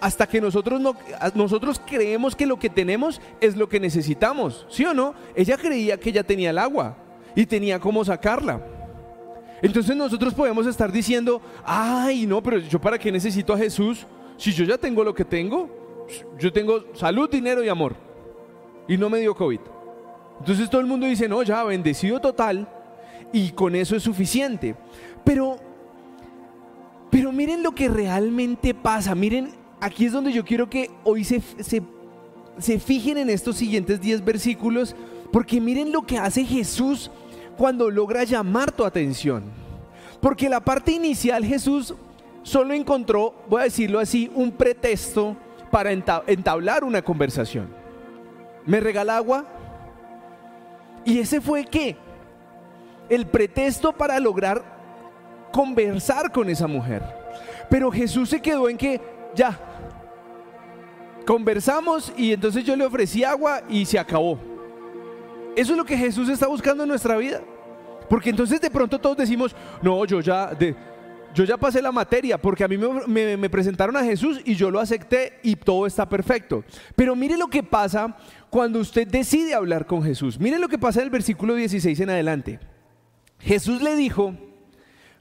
hasta 0.00 0.26
que 0.26 0.40
nosotros 0.40 0.80
no 0.80 0.96
nosotros 1.34 1.80
creemos 1.84 2.36
que 2.36 2.46
lo 2.46 2.58
que 2.58 2.70
tenemos 2.70 3.20
es 3.40 3.56
lo 3.56 3.68
que 3.68 3.80
necesitamos, 3.80 4.66
¿sí 4.68 4.84
o 4.84 4.94
no? 4.94 5.14
Ella 5.34 5.56
creía 5.56 5.98
que 5.98 6.10
ella 6.10 6.22
tenía 6.22 6.50
el 6.50 6.58
agua 6.58 6.96
y 7.34 7.46
tenía 7.46 7.78
cómo 7.78 8.04
sacarla. 8.04 8.60
Entonces 9.60 9.96
nosotros 9.96 10.34
podemos 10.34 10.66
estar 10.66 10.92
diciendo, 10.92 11.42
ay, 11.64 12.26
no, 12.26 12.42
pero 12.42 12.58
yo 12.58 12.80
para 12.80 12.98
qué 12.98 13.10
necesito 13.10 13.52
a 13.52 13.58
Jesús 13.58 14.06
si 14.36 14.52
yo 14.52 14.64
ya 14.64 14.78
tengo 14.78 15.02
lo 15.02 15.14
que 15.14 15.24
tengo. 15.24 15.68
Yo 16.38 16.52
tengo 16.52 16.84
salud, 16.94 17.28
dinero 17.28 17.62
y 17.62 17.68
amor. 17.68 17.94
Y 18.86 18.96
no 18.96 19.10
me 19.10 19.18
dio 19.18 19.34
COVID. 19.34 19.60
Entonces 20.38 20.70
todo 20.70 20.80
el 20.80 20.86
mundo 20.86 21.06
dice, 21.06 21.28
no, 21.28 21.42
ya, 21.42 21.64
bendecido 21.64 22.20
total. 22.20 22.68
Y 23.32 23.50
con 23.50 23.74
eso 23.74 23.96
es 23.96 24.02
suficiente. 24.02 24.74
Pero, 25.24 25.56
pero 27.10 27.32
miren 27.32 27.62
lo 27.62 27.72
que 27.72 27.88
realmente 27.88 28.72
pasa. 28.72 29.14
Miren, 29.14 29.50
aquí 29.80 30.06
es 30.06 30.12
donde 30.12 30.32
yo 30.32 30.44
quiero 30.44 30.68
que 30.68 30.90
hoy 31.04 31.24
se, 31.24 31.40
se, 31.60 31.82
se 32.58 32.78
fijen 32.78 33.18
en 33.18 33.30
estos 33.30 33.56
siguientes 33.56 34.00
10 34.00 34.24
versículos. 34.24 34.94
Porque 35.32 35.60
miren 35.60 35.92
lo 35.92 36.02
que 36.02 36.18
hace 36.18 36.44
Jesús 36.44 37.10
cuando 37.56 37.90
logra 37.90 38.24
llamar 38.24 38.72
tu 38.72 38.84
atención. 38.84 39.44
Porque 40.20 40.48
la 40.48 40.60
parte 40.60 40.92
inicial 40.92 41.44
Jesús 41.44 41.94
solo 42.42 42.72
encontró, 42.74 43.34
voy 43.48 43.60
a 43.60 43.64
decirlo 43.64 44.00
así, 44.00 44.30
un 44.34 44.52
pretexto 44.52 45.36
para 45.70 45.92
entablar 45.92 46.82
una 46.82 47.02
conversación. 47.02 47.68
¿Me 48.64 48.80
regala 48.80 49.16
agua? 49.16 49.44
Y 51.04 51.18
ese 51.18 51.40
fue 51.40 51.64
qué? 51.64 51.96
El 53.08 53.26
pretexto 53.26 53.92
para 53.92 54.18
lograr 54.18 54.62
conversar 55.52 56.32
con 56.32 56.48
esa 56.48 56.66
mujer. 56.66 57.02
Pero 57.70 57.90
Jesús 57.90 58.28
se 58.28 58.40
quedó 58.40 58.68
en 58.68 58.76
que 58.76 59.00
ya, 59.34 59.58
conversamos 61.28 62.10
y 62.16 62.32
entonces 62.32 62.64
yo 62.64 62.74
le 62.74 62.86
ofrecí 62.86 63.22
agua 63.22 63.60
y 63.68 63.84
se 63.84 63.98
acabó. 63.98 64.38
Eso 65.54 65.72
es 65.72 65.76
lo 65.76 65.84
que 65.84 65.94
Jesús 65.94 66.26
está 66.30 66.46
buscando 66.46 66.84
en 66.84 66.88
nuestra 66.88 67.18
vida. 67.18 67.42
Porque 68.08 68.30
entonces 68.30 68.58
de 68.62 68.70
pronto 68.70 68.98
todos 68.98 69.18
decimos, 69.18 69.54
no, 69.82 70.06
yo 70.06 70.22
ya, 70.22 70.46
de, 70.54 70.74
yo 71.34 71.44
ya 71.44 71.58
pasé 71.58 71.82
la 71.82 71.92
materia, 71.92 72.40
porque 72.40 72.64
a 72.64 72.68
mí 72.68 72.78
me, 72.78 73.36
me, 73.36 73.50
presentaron 73.50 73.94
a 73.98 74.04
Jesús 74.04 74.40
y 74.42 74.54
yo 74.54 74.70
lo 74.70 74.80
acepté 74.80 75.38
y 75.42 75.54
todo 75.54 75.86
está 75.86 76.08
perfecto. 76.08 76.64
Pero 76.96 77.14
mire 77.14 77.36
lo 77.36 77.48
que 77.48 77.62
pasa 77.62 78.16
cuando 78.48 78.80
usted 78.80 79.06
decide 79.06 79.52
hablar 79.52 79.84
con 79.84 80.02
Jesús. 80.02 80.40
Mire 80.40 80.58
lo 80.58 80.66
que 80.66 80.78
pasa 80.78 81.00
en 81.00 81.04
el 81.04 81.10
versículo 81.10 81.54
16 81.56 82.00
en 82.00 82.08
adelante. 82.08 82.58
Jesús 83.38 83.82
le 83.82 83.96
dijo, 83.96 84.34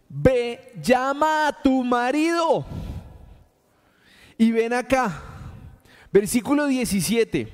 ve, 0.08 0.72
llama 0.82 1.50
a 1.50 1.62
tu 1.62 1.84
marido 1.84 2.66
y 4.38 4.54
ven 4.54 4.72
acá. 4.72 5.34
Versículo 6.18 6.66
17. 6.66 7.48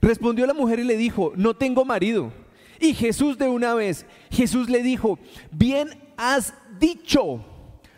Respondió 0.00 0.44
la 0.44 0.52
mujer 0.52 0.80
y 0.80 0.84
le 0.84 0.96
dijo, 0.96 1.32
no 1.36 1.54
tengo 1.54 1.84
marido. 1.84 2.32
Y 2.80 2.92
Jesús 2.92 3.38
de 3.38 3.46
una 3.46 3.74
vez, 3.74 4.06
Jesús 4.28 4.68
le 4.68 4.82
dijo, 4.82 5.20
bien 5.52 5.90
has 6.16 6.52
dicho, 6.80 7.44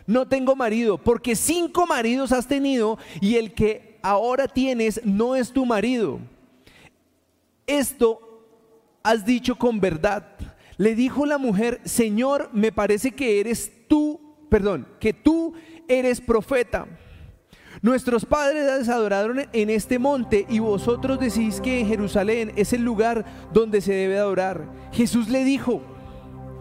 no 0.05 0.27
tengo 0.27 0.55
marido, 0.55 0.99
porque 0.99 1.35
cinco 1.35 1.87
maridos 1.87 2.31
has 2.31 2.47
tenido 2.47 2.99
y 3.19 3.37
el 3.37 3.55
que 3.55 3.97
ahora 4.03 4.47
tienes 4.47 5.03
no 5.03 5.35
es 5.35 5.51
tu 5.51 5.65
marido. 5.65 6.19
Esto 7.65 8.45
has 9.01 9.25
dicho 9.25 9.55
con 9.55 9.79
verdad. 9.79 10.35
Le 10.77 10.93
dijo 10.93 11.25
la 11.25 11.39
mujer, 11.39 11.81
Señor, 11.83 12.51
me 12.53 12.71
parece 12.71 13.09
que 13.09 13.39
eres 13.39 13.71
tú, 13.87 14.21
perdón, 14.51 14.87
que 14.99 15.13
tú 15.13 15.55
eres 15.87 16.21
profeta. 16.21 16.87
Nuestros 17.83 18.25
padres 18.25 18.89
adoraron 18.89 19.47
en 19.51 19.69
este 19.71 19.97
monte 19.97 20.45
y 20.47 20.59
vosotros 20.59 21.19
decís 21.19 21.59
que 21.59 21.79
en 21.79 21.87
Jerusalén 21.87 22.51
es 22.55 22.73
el 22.73 22.83
lugar 22.83 23.25
donde 23.51 23.81
se 23.81 23.91
debe 23.91 24.19
adorar. 24.19 24.65
Jesús 24.91 25.29
le 25.29 25.43
dijo, 25.43 25.81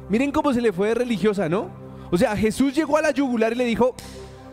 miren 0.08 0.32
cómo 0.32 0.54
se 0.54 0.62
le 0.62 0.72
fue 0.72 0.88
de 0.88 0.94
religiosa, 0.94 1.46
¿no? 1.46 1.68
O 2.10 2.16
sea, 2.16 2.34
Jesús 2.34 2.74
llegó 2.74 2.96
a 2.96 3.02
la 3.02 3.10
yugular 3.10 3.52
y 3.52 3.56
le 3.56 3.66
dijo, 3.66 3.94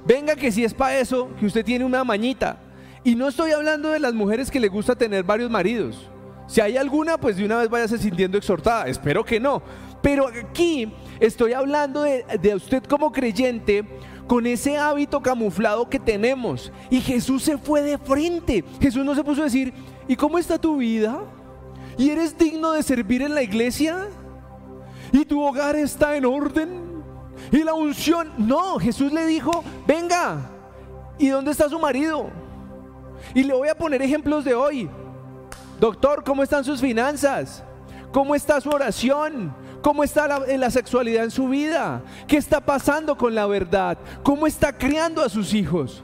venga 0.06 0.36
que 0.36 0.52
si 0.52 0.66
es 0.66 0.74
para 0.74 1.00
eso, 1.00 1.30
que 1.40 1.46
usted 1.46 1.64
tiene 1.64 1.86
una 1.86 2.04
mañita. 2.04 2.58
Y 3.02 3.16
no 3.16 3.30
estoy 3.30 3.52
hablando 3.52 3.90
de 3.90 4.02
las 4.02 4.14
mujeres 4.14 4.52
que 4.52 4.60
le 4.60 4.68
gusta 4.68 4.94
tener 4.94 5.24
varios 5.24 5.50
maridos. 5.50 6.10
Si 6.48 6.60
hay 6.60 6.76
alguna, 6.76 7.18
pues 7.18 7.38
de 7.38 7.46
una 7.46 7.60
vez 7.60 7.70
váyase 7.70 7.98
sintiendo 7.98 8.38
exhortada. 8.38 8.88
Espero 8.88 9.24
que 9.24 9.40
no. 9.40 9.62
Pero 10.02 10.28
aquí 10.28 10.92
estoy 11.22 11.54
hablando 11.54 12.02
de, 12.02 12.26
de 12.42 12.56
usted 12.56 12.84
como 12.84 13.14
creyente 13.14 13.86
con 14.28 14.46
ese 14.46 14.78
hábito 14.78 15.22
camuflado 15.22 15.90
que 15.90 16.00
tenemos. 16.00 16.72
Y 16.90 17.02
Jesús 17.02 17.44
se 17.44 17.58
fue 17.58 17.82
de 17.82 17.98
frente. 17.98 18.64
Jesús 18.82 19.04
no 19.04 19.16
se 19.16 19.24
puso 19.24 19.42
a 19.42 19.46
decir, 19.46 19.74
¿y 20.08 20.16
cómo 20.16 20.38
está 20.38 20.58
tu 20.58 20.78
vida? 20.78 21.20
¿Y 21.98 22.10
eres 22.10 22.38
digno 22.38 22.74
de 22.74 22.84
servir 22.84 23.22
en 23.22 23.34
la 23.34 23.42
iglesia? 23.42 24.08
¿Y 25.12 25.26
tu 25.26 25.42
hogar 25.42 25.76
está 25.76 26.16
en 26.16 26.26
orden? 26.26 27.04
¿Y 27.52 27.64
la 27.64 27.74
unción? 27.74 28.32
No, 28.38 28.78
Jesús 28.78 29.12
le 29.12 29.26
dijo, 29.26 29.64
venga, 29.88 30.50
¿y 31.18 31.30
dónde 31.30 31.52
está 31.52 31.70
su 31.70 31.80
marido? 31.80 32.30
Y 33.34 33.44
le 33.44 33.54
voy 33.54 33.70
a 33.70 33.78
poner 33.78 34.02
ejemplos 34.02 34.44
de 34.44 34.54
hoy. 34.54 34.90
Doctor, 35.80 36.24
¿cómo 36.24 36.44
están 36.44 36.64
sus 36.64 36.82
finanzas? 36.82 37.64
¿Cómo 38.12 38.36
está 38.36 38.60
su 38.60 38.70
oración? 38.70 39.54
¿Cómo 39.88 40.04
está 40.04 40.28
la, 40.28 40.70
sexualidad 40.70 41.24
en 41.24 41.32
su 41.32 41.48
vida? 41.48 42.04
¿Qué 42.28 42.36
está 42.36 42.60
pasando 42.60 43.18
con 43.18 43.34
la 43.34 43.46
verdad? 43.46 43.98
¿Cómo 44.22 44.46
está 44.46 44.78
criando 44.78 45.24
a 45.24 45.30
sus 45.30 45.54
hijos? 45.54 46.04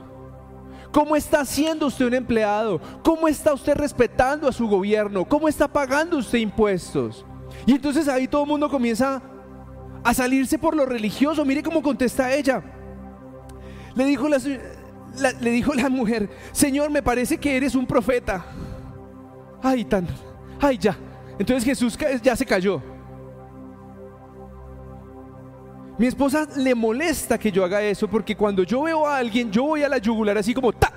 ¿Cómo 0.94 1.18
está 1.18 1.44
siendo 1.44 1.88
usted 1.88 2.06
un 2.06 2.13
empleado? 2.13 2.80
¿Cómo 3.04 3.28
está 3.28 3.54
usted 3.54 3.75
respetando 3.75 4.48
a 4.48 4.54
su 4.54 4.70
gobierno? 4.70 5.25
¿Cómo 5.28 5.50
está 5.50 5.68
pagando 5.68 6.18
usted 6.18 6.40
impuestos? 6.40 7.25
Y 7.66 7.74
entonces 7.74 8.08
ahí 8.08 8.25
todo 8.25 8.44
el 8.44 8.48
mundo 8.48 8.70
comienza 8.70 9.22
a 10.02 10.13
salirse 10.13 10.58
por 10.58 10.78
lo 10.78 10.86
religioso. 10.86 11.44
Mire 11.44 11.62
cómo 11.62 11.84
contesta 11.84 12.34
ella. 12.34 12.63
Le 13.96 14.06
dijo 14.06 14.30
la, 15.74 15.90
mujer, 15.90 16.30
Señor, 16.54 16.90
me 16.90 17.04
parece 17.04 17.38
que 17.38 17.58
eres 17.58 17.75
un 17.75 17.86
profeta. 17.86 18.46
Ay, 19.62 19.86
ay, 20.62 20.78
ya. 20.78 20.98
Entonces 21.38 21.66
Jesús 21.66 21.98
ya 22.22 22.34
se 22.34 22.46
cayó. 22.46 22.93
Mi 26.03 26.07
esposa 26.07 26.45
le 26.57 26.75
molesta 26.75 27.38
que 27.38 27.50
yo 27.50 27.63
haga 27.63 27.81
eso 27.81 28.10
porque 28.10 28.36
cuando 28.36 28.63
yo 28.63 28.81
veo 28.81 29.07
a 29.07 29.15
alguien, 29.15 29.50
yo 29.50 29.63
voy 29.63 29.83
a 29.83 29.88
la 29.88 30.00
yugular 30.00 30.38
así 30.38 30.53
como, 30.53 30.74
¡ta! 30.74 30.91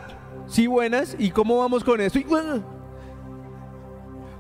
Sí, 0.49 0.67
buenas, 0.67 1.15
¿y 1.17 1.31
cómo 1.31 1.59
vamos 1.59 1.85
con 1.85 2.01
esto? 2.01 2.19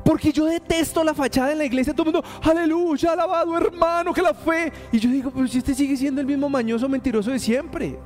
porque 0.04 0.32
yo 0.32 0.46
detesto 0.46 1.04
la 1.04 1.14
fachada 1.14 1.52
en 1.52 1.58
la 1.58 1.64
iglesia, 1.66 1.94
todo 1.94 2.08
el 2.08 2.14
mundo, 2.14 2.28
aleluya, 2.42 3.12
alabado 3.12 3.56
hermano, 3.56 4.12
que 4.12 4.20
la 4.20 4.35
fe. 4.35 4.73
Y 4.90 4.99
yo 4.99 5.08
digo, 5.08 5.30
pero 5.32 5.46
si 5.46 5.58
este 5.58 5.73
sigue 5.73 5.96
siendo 5.96 6.20
el 6.20 6.26
mismo 6.26 6.49
mañoso, 6.49 6.88
mentiroso 6.88 7.30
de 7.30 7.38
siempre. 7.38 8.00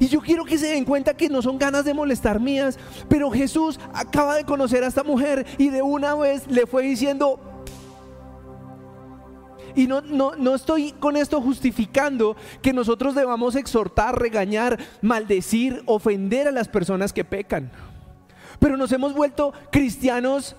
Y 0.00 0.08
yo 0.08 0.22
quiero 0.22 0.46
que 0.46 0.56
se 0.56 0.68
den 0.68 0.86
cuenta 0.86 1.14
que 1.14 1.28
no 1.28 1.42
son 1.42 1.58
ganas 1.58 1.84
de 1.84 1.92
molestar 1.92 2.40
mías, 2.40 2.78
pero 3.10 3.30
Jesús 3.30 3.78
acaba 3.92 4.36
de 4.36 4.44
conocer 4.44 4.84
a 4.84 4.86
esta 4.86 5.04
mujer 5.04 5.44
y 5.58 5.68
de 5.68 5.82
una 5.82 6.14
vez 6.14 6.46
le 6.46 6.66
fue 6.66 6.82
diciendo, 6.82 7.38
y 9.74 9.86
no, 9.86 10.00
no, 10.00 10.36
no, 10.36 10.54
estoy 10.54 10.92
con 10.92 11.16
esto 11.16 11.40
justificando 11.40 12.36
que 12.62 12.72
nosotros 12.72 13.14
debamos 13.14 13.54
exhortar, 13.54 14.18
regañar, 14.18 14.78
maldecir, 15.02 15.82
ofender 15.86 16.48
a 16.48 16.52
las 16.52 16.68
personas 16.68 17.12
que 17.12 17.24
pecan. 17.24 17.70
Pero 18.58 18.76
nos 18.76 18.92
hemos 18.92 19.14
vuelto 19.14 19.52
cristianos 19.70 20.56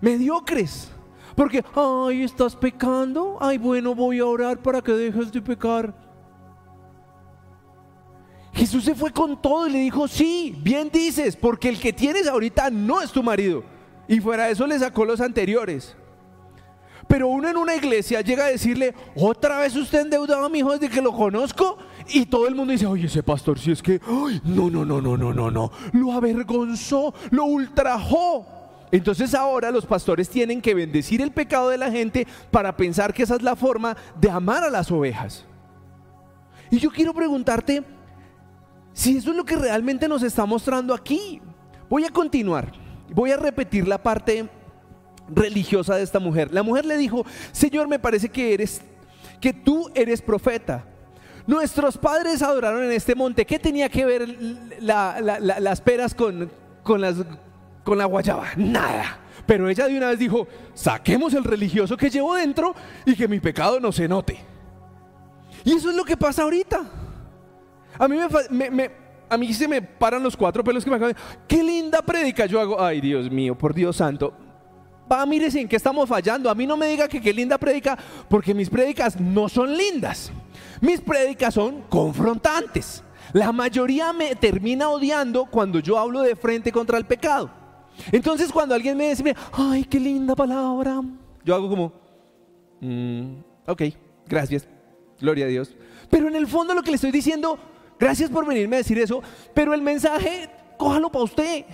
mediocres. 0.00 0.90
Porque, 1.34 1.64
ay, 1.74 2.22
estás 2.22 2.54
pecando. 2.54 3.38
Ay, 3.40 3.58
bueno, 3.58 3.94
voy 3.94 4.20
a 4.20 4.26
orar 4.26 4.58
para 4.58 4.80
que 4.80 4.92
dejes 4.92 5.32
de 5.32 5.42
pecar. 5.42 5.92
Jesús 8.52 8.84
se 8.84 8.94
fue 8.94 9.10
con 9.10 9.40
todo 9.42 9.66
y 9.66 9.72
le 9.72 9.78
dijo, 9.80 10.06
sí, 10.06 10.56
bien 10.62 10.88
dices, 10.92 11.34
porque 11.34 11.68
el 11.68 11.80
que 11.80 11.92
tienes 11.92 12.28
ahorita 12.28 12.70
no 12.70 13.02
es 13.02 13.10
tu 13.10 13.20
marido. 13.22 13.64
Y 14.06 14.20
fuera 14.20 14.46
de 14.46 14.52
eso 14.52 14.66
le 14.66 14.78
sacó 14.78 15.04
los 15.04 15.20
anteriores. 15.20 15.96
Pero 17.08 17.28
uno 17.28 17.48
en 17.48 17.56
una 17.56 17.74
iglesia 17.74 18.20
llega 18.20 18.46
a 18.46 18.48
decirle, 18.48 18.94
otra 19.14 19.58
vez 19.58 19.76
usted 19.76 20.00
endeudado 20.00 20.44
a 20.44 20.48
mi 20.48 20.58
hijo 20.58 20.72
desde 20.72 20.88
que 20.88 21.02
lo 21.02 21.12
conozco. 21.12 21.78
Y 22.08 22.26
todo 22.26 22.46
el 22.46 22.54
mundo 22.54 22.72
dice, 22.72 22.86
oye, 22.86 23.06
ese 23.06 23.22
pastor, 23.22 23.58
si 23.58 23.72
es 23.72 23.82
que, 23.82 24.00
no, 24.44 24.70
no, 24.70 24.84
no, 24.84 25.00
no, 25.00 25.16
no, 25.16 25.32
no, 25.32 25.50
no, 25.50 25.70
lo 25.92 26.12
avergonzó, 26.12 27.14
lo 27.30 27.44
ultrajó. 27.44 28.46
Entonces 28.92 29.34
ahora 29.34 29.70
los 29.70 29.86
pastores 29.86 30.28
tienen 30.28 30.60
que 30.60 30.74
bendecir 30.74 31.20
el 31.20 31.32
pecado 31.32 31.70
de 31.70 31.78
la 31.78 31.90
gente 31.90 32.26
para 32.50 32.76
pensar 32.76 33.12
que 33.12 33.24
esa 33.24 33.36
es 33.36 33.42
la 33.42 33.56
forma 33.56 33.96
de 34.20 34.30
amar 34.30 34.62
a 34.62 34.70
las 34.70 34.90
ovejas. 34.90 35.44
Y 36.70 36.78
yo 36.78 36.90
quiero 36.90 37.12
preguntarte, 37.12 37.82
si 38.94 39.16
eso 39.16 39.30
es 39.30 39.36
lo 39.36 39.44
que 39.44 39.56
realmente 39.56 40.08
nos 40.08 40.22
está 40.22 40.46
mostrando 40.46 40.94
aquí. 40.94 41.40
Voy 41.90 42.04
a 42.04 42.10
continuar, 42.10 42.72
voy 43.12 43.32
a 43.32 43.36
repetir 43.36 43.86
la 43.86 44.02
parte 44.02 44.48
religiosa 45.28 45.96
de 45.96 46.02
esta 46.02 46.18
mujer. 46.18 46.52
La 46.52 46.62
mujer 46.62 46.84
le 46.84 46.96
dijo, 46.96 47.24
Señor, 47.52 47.88
me 47.88 47.98
parece 47.98 48.28
que 48.28 48.54
eres, 48.54 48.80
que 49.40 49.52
tú 49.52 49.90
eres 49.94 50.20
profeta. 50.22 50.84
Nuestros 51.46 51.98
padres 51.98 52.42
adoraron 52.42 52.84
en 52.84 52.92
este 52.92 53.14
monte. 53.14 53.44
¿Qué 53.44 53.58
tenía 53.58 53.88
que 53.88 54.04
ver 54.04 54.28
las 54.80 55.80
peras 55.80 56.14
con, 56.14 56.50
con, 56.82 57.00
las, 57.00 57.16
con 57.84 57.98
la 57.98 58.06
guayaba? 58.06 58.48
Nada. 58.56 59.18
Pero 59.46 59.68
ella 59.68 59.86
de 59.86 59.96
una 59.96 60.08
vez 60.08 60.18
dijo, 60.18 60.48
saquemos 60.72 61.34
el 61.34 61.44
religioso 61.44 61.96
que 61.96 62.08
llevo 62.08 62.34
dentro 62.34 62.74
y 63.04 63.14
que 63.14 63.28
mi 63.28 63.40
pecado 63.40 63.78
no 63.78 63.92
se 63.92 64.08
note. 64.08 64.38
Y 65.64 65.72
eso 65.72 65.90
es 65.90 65.96
lo 65.96 66.04
que 66.04 66.16
pasa 66.16 66.42
ahorita. 66.42 66.82
A 67.98 68.08
mí, 68.08 68.16
me, 68.50 68.90
a 69.28 69.36
mí 69.36 69.52
se 69.52 69.68
me 69.68 69.82
paran 69.82 70.22
los 70.22 70.36
cuatro 70.36 70.64
pelos 70.64 70.82
que 70.82 70.90
me 70.90 70.96
acaban. 70.96 71.16
¡Qué 71.46 71.62
linda 71.62 72.00
predica! 72.00 72.46
Yo 72.46 72.60
hago, 72.60 72.80
ay 72.80 73.00
Dios 73.00 73.30
mío, 73.30 73.56
por 73.56 73.74
Dios 73.74 73.96
santo. 73.96 74.34
Va, 75.10 75.24
mírese 75.26 75.60
en 75.60 75.68
qué 75.68 75.76
estamos 75.76 76.08
fallando. 76.08 76.48
A 76.48 76.54
mí 76.54 76.66
no 76.66 76.76
me 76.76 76.86
diga 76.86 77.08
que 77.08 77.20
qué 77.20 77.32
linda 77.32 77.58
predica, 77.58 77.98
porque 78.28 78.54
mis 78.54 78.70
prédicas 78.70 79.20
no 79.20 79.48
son 79.48 79.76
lindas. 79.76 80.32
Mis 80.80 81.00
prédicas 81.00 81.54
son 81.54 81.82
confrontantes. 81.82 83.02
La 83.32 83.52
mayoría 83.52 84.12
me 84.12 84.34
termina 84.34 84.88
odiando 84.88 85.46
cuando 85.46 85.80
yo 85.80 85.98
hablo 85.98 86.22
de 86.22 86.36
frente 86.36 86.72
contra 86.72 86.98
el 86.98 87.04
pecado. 87.04 87.50
Entonces 88.12 88.50
cuando 88.52 88.74
alguien 88.74 88.96
me 88.96 89.10
dice, 89.10 89.34
ay, 89.52 89.84
qué 89.84 90.00
linda 90.00 90.34
palabra, 90.34 91.00
yo 91.44 91.54
hago 91.54 91.68
como, 91.68 91.92
mm, 92.80 93.36
ok, 93.66 93.82
gracias, 94.26 94.66
gloria 95.20 95.44
a 95.44 95.48
Dios. 95.48 95.74
Pero 96.10 96.28
en 96.28 96.36
el 96.36 96.46
fondo 96.46 96.74
lo 96.74 96.82
que 96.82 96.90
le 96.90 96.96
estoy 96.96 97.10
diciendo, 97.10 97.58
gracias 97.98 98.30
por 98.30 98.46
venirme 98.46 98.76
a 98.76 98.78
decir 98.78 98.98
eso, 98.98 99.22
pero 99.52 99.74
el 99.74 99.82
mensaje, 99.82 100.48
cójalo 100.78 101.10
para 101.10 101.24
usted. 101.24 101.64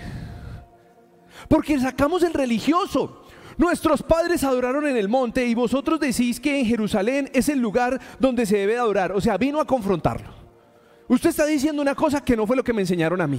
Porque 1.49 1.78
sacamos 1.78 2.22
el 2.22 2.34
religioso. 2.34 3.20
Nuestros 3.61 4.02
padres 4.02 4.43
adoraron 4.43 4.87
en 4.87 4.97
el 4.97 5.07
monte 5.07 5.45
y 5.45 5.55
vosotros 5.55 6.00
decís 6.00 6.40
que 6.40 6.59
en 6.59 6.64
Jerusalén 6.64 7.29
es 7.35 7.50
el 7.50 7.59
lugar 7.59 8.00
donde 8.19 8.47
se 8.47 8.57
debe 8.57 8.79
adorar. 8.79 9.12
O 9.12 9.21
sea, 9.21 9.37
vino 9.37 9.61
a 9.61 9.67
confrontarlo. 9.67 10.31
Usted 11.09 11.29
está 11.29 11.45
diciendo 11.45 11.83
una 11.83 11.95
cosa 11.95 12.25
que 12.25 12.35
no 12.38 12.47
fue 12.47 12.57
lo 12.57 12.64
que 12.64 12.73
me 12.73 12.81
enseñaron 12.81 13.21
a 13.21 13.26
mí. 13.26 13.38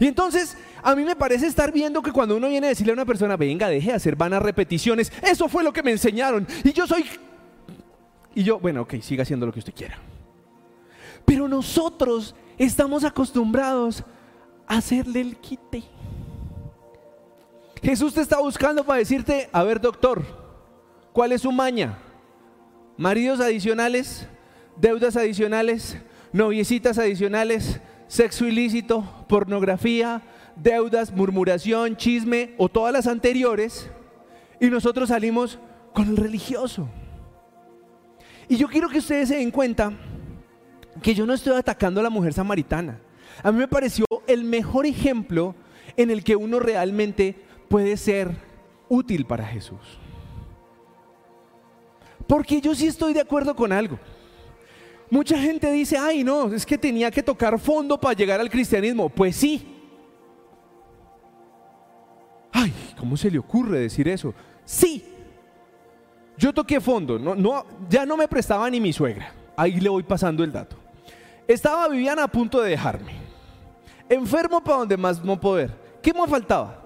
Y 0.00 0.08
entonces, 0.08 0.58
a 0.82 0.96
mí 0.96 1.04
me 1.04 1.14
parece 1.14 1.46
estar 1.46 1.70
viendo 1.70 2.02
que 2.02 2.10
cuando 2.10 2.36
uno 2.36 2.48
viene 2.48 2.66
a 2.66 2.70
decirle 2.70 2.90
a 2.90 2.94
una 2.94 3.04
persona, 3.04 3.36
venga, 3.36 3.68
deje 3.68 3.90
de 3.90 3.94
hacer 3.94 4.16
vanas 4.16 4.42
repeticiones, 4.42 5.12
eso 5.22 5.48
fue 5.48 5.62
lo 5.62 5.72
que 5.72 5.84
me 5.84 5.92
enseñaron. 5.92 6.44
Y 6.64 6.72
yo 6.72 6.84
soy... 6.88 7.04
Y 8.34 8.42
yo, 8.42 8.58
bueno, 8.58 8.82
ok, 8.82 8.94
siga 9.02 9.22
haciendo 9.22 9.46
lo 9.46 9.52
que 9.52 9.60
usted 9.60 9.72
quiera. 9.72 9.98
Pero 11.24 11.46
nosotros 11.46 12.34
estamos 12.58 13.04
acostumbrados 13.04 14.02
a 14.66 14.78
hacerle 14.78 15.20
el 15.20 15.36
quite. 15.36 15.84
Jesús 17.82 18.14
te 18.14 18.20
está 18.20 18.40
buscando 18.40 18.84
para 18.84 18.98
decirte, 18.98 19.48
a 19.52 19.62
ver 19.62 19.80
doctor, 19.80 20.22
¿cuál 21.12 21.32
es 21.32 21.42
su 21.42 21.52
maña? 21.52 21.98
Maridos 22.96 23.40
adicionales, 23.40 24.26
deudas 24.76 25.16
adicionales, 25.16 25.98
noviecitas 26.32 26.98
adicionales, 26.98 27.80
sexo 28.08 28.46
ilícito, 28.46 29.04
pornografía, 29.28 30.22
deudas, 30.56 31.12
murmuración, 31.12 31.96
chisme 31.96 32.54
o 32.56 32.68
todas 32.68 32.92
las 32.92 33.06
anteriores, 33.06 33.90
y 34.60 34.68
nosotros 34.68 35.10
salimos 35.10 35.58
con 35.92 36.08
el 36.08 36.16
religioso. 36.16 36.88
Y 38.48 38.56
yo 38.56 38.68
quiero 38.68 38.88
que 38.88 38.98
ustedes 38.98 39.28
se 39.28 39.36
den 39.36 39.50
cuenta 39.50 39.92
que 41.02 41.14
yo 41.14 41.26
no 41.26 41.34
estoy 41.34 41.56
atacando 41.56 42.00
a 42.00 42.02
la 42.02 42.10
mujer 42.10 42.32
samaritana. 42.32 43.00
A 43.42 43.52
mí 43.52 43.58
me 43.58 43.68
pareció 43.68 44.06
el 44.26 44.44
mejor 44.44 44.86
ejemplo 44.86 45.54
en 45.96 46.10
el 46.10 46.24
que 46.24 46.36
uno 46.36 46.58
realmente 46.58 47.45
puede 47.68 47.96
ser 47.96 48.36
útil 48.88 49.26
para 49.26 49.44
Jesús. 49.44 49.80
Porque 52.26 52.60
yo 52.60 52.74
sí 52.74 52.86
estoy 52.86 53.12
de 53.12 53.20
acuerdo 53.20 53.54
con 53.54 53.72
algo. 53.72 53.98
Mucha 55.10 55.38
gente 55.38 55.70
dice, 55.70 55.96
ay 55.96 56.24
no, 56.24 56.52
es 56.52 56.66
que 56.66 56.76
tenía 56.76 57.10
que 57.10 57.22
tocar 57.22 57.58
fondo 57.58 57.98
para 58.00 58.14
llegar 58.14 58.40
al 58.40 58.50
cristianismo. 58.50 59.08
Pues 59.08 59.36
sí. 59.36 59.64
Ay, 62.52 62.72
¿cómo 62.98 63.16
se 63.16 63.30
le 63.30 63.38
ocurre 63.38 63.80
decir 63.80 64.08
eso? 64.08 64.34
Sí. 64.64 65.04
Yo 66.38 66.52
toqué 66.52 66.80
fondo, 66.80 67.18
no, 67.18 67.34
no, 67.34 67.64
ya 67.88 68.04
no 68.04 68.16
me 68.16 68.28
prestaba 68.28 68.68
ni 68.68 68.80
mi 68.80 68.92
suegra. 68.92 69.32
Ahí 69.56 69.80
le 69.80 69.88
voy 69.88 70.02
pasando 70.02 70.44
el 70.44 70.52
dato. 70.52 70.76
Estaba 71.46 71.88
Viviana 71.88 72.24
a 72.24 72.28
punto 72.28 72.60
de 72.60 72.70
dejarme. 72.70 73.12
Enfermo 74.08 74.62
para 74.62 74.78
donde 74.78 74.96
más 74.96 75.24
no 75.24 75.38
poder. 75.40 75.72
¿Qué 76.02 76.12
me 76.12 76.26
faltaba? 76.26 76.85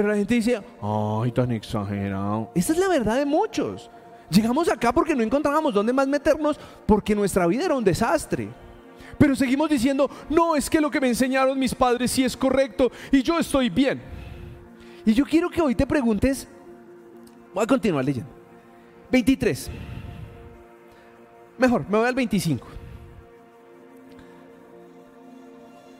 Pero 0.00 0.12
la 0.12 0.16
gente 0.16 0.34
dice, 0.34 0.62
ay, 0.80 1.30
tan 1.30 1.52
exagerado. 1.52 2.50
Esa 2.54 2.72
es 2.72 2.78
la 2.78 2.88
verdad 2.88 3.18
de 3.18 3.26
muchos. 3.26 3.90
Llegamos 4.30 4.66
acá 4.70 4.94
porque 4.94 5.14
no 5.14 5.22
encontrábamos 5.22 5.74
dónde 5.74 5.92
más 5.92 6.08
meternos, 6.08 6.58
porque 6.86 7.14
nuestra 7.14 7.46
vida 7.46 7.66
era 7.66 7.74
un 7.74 7.84
desastre. 7.84 8.48
Pero 9.18 9.36
seguimos 9.36 9.68
diciendo, 9.68 10.10
no, 10.30 10.56
es 10.56 10.70
que 10.70 10.80
lo 10.80 10.90
que 10.90 11.02
me 11.02 11.08
enseñaron 11.08 11.58
mis 11.58 11.74
padres 11.74 12.12
sí 12.12 12.24
es 12.24 12.34
correcto 12.34 12.90
y 13.12 13.22
yo 13.22 13.38
estoy 13.38 13.68
bien. 13.68 14.00
Y 15.04 15.12
yo 15.12 15.26
quiero 15.26 15.50
que 15.50 15.60
hoy 15.60 15.74
te 15.74 15.86
preguntes, 15.86 16.48
voy 17.52 17.64
a 17.64 17.66
continuar 17.66 18.02
leyendo. 18.02 18.30
23. 19.12 19.70
Mejor, 21.58 21.84
me 21.90 21.98
voy 21.98 22.08
al 22.08 22.14
25. 22.14 22.66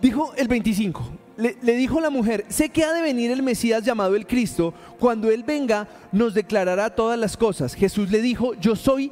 Dijo 0.00 0.32
el 0.38 0.48
25, 0.48 1.04
le, 1.40 1.72
dijo 1.74 2.00
la 2.00 2.10
mujer, 2.10 2.44
sé 2.48 2.68
que 2.68 2.84
ha 2.84 2.92
de 2.92 3.02
venir 3.02 3.30
el 3.30 3.42
Mesías 3.42 3.84
llamado 3.84 4.14
el 4.14 4.26
Cristo, 4.26 4.74
cuando 4.98 5.30
Él 5.30 5.42
venga 5.42 5.88
nos 6.12 6.34
declarará 6.34 6.90
todas 6.90 7.18
las 7.18 7.36
cosas. 7.36 7.74
Jesús 7.74 8.10
le 8.10 8.20
dijo, 8.20 8.54
yo 8.54 8.76
soy 8.76 9.10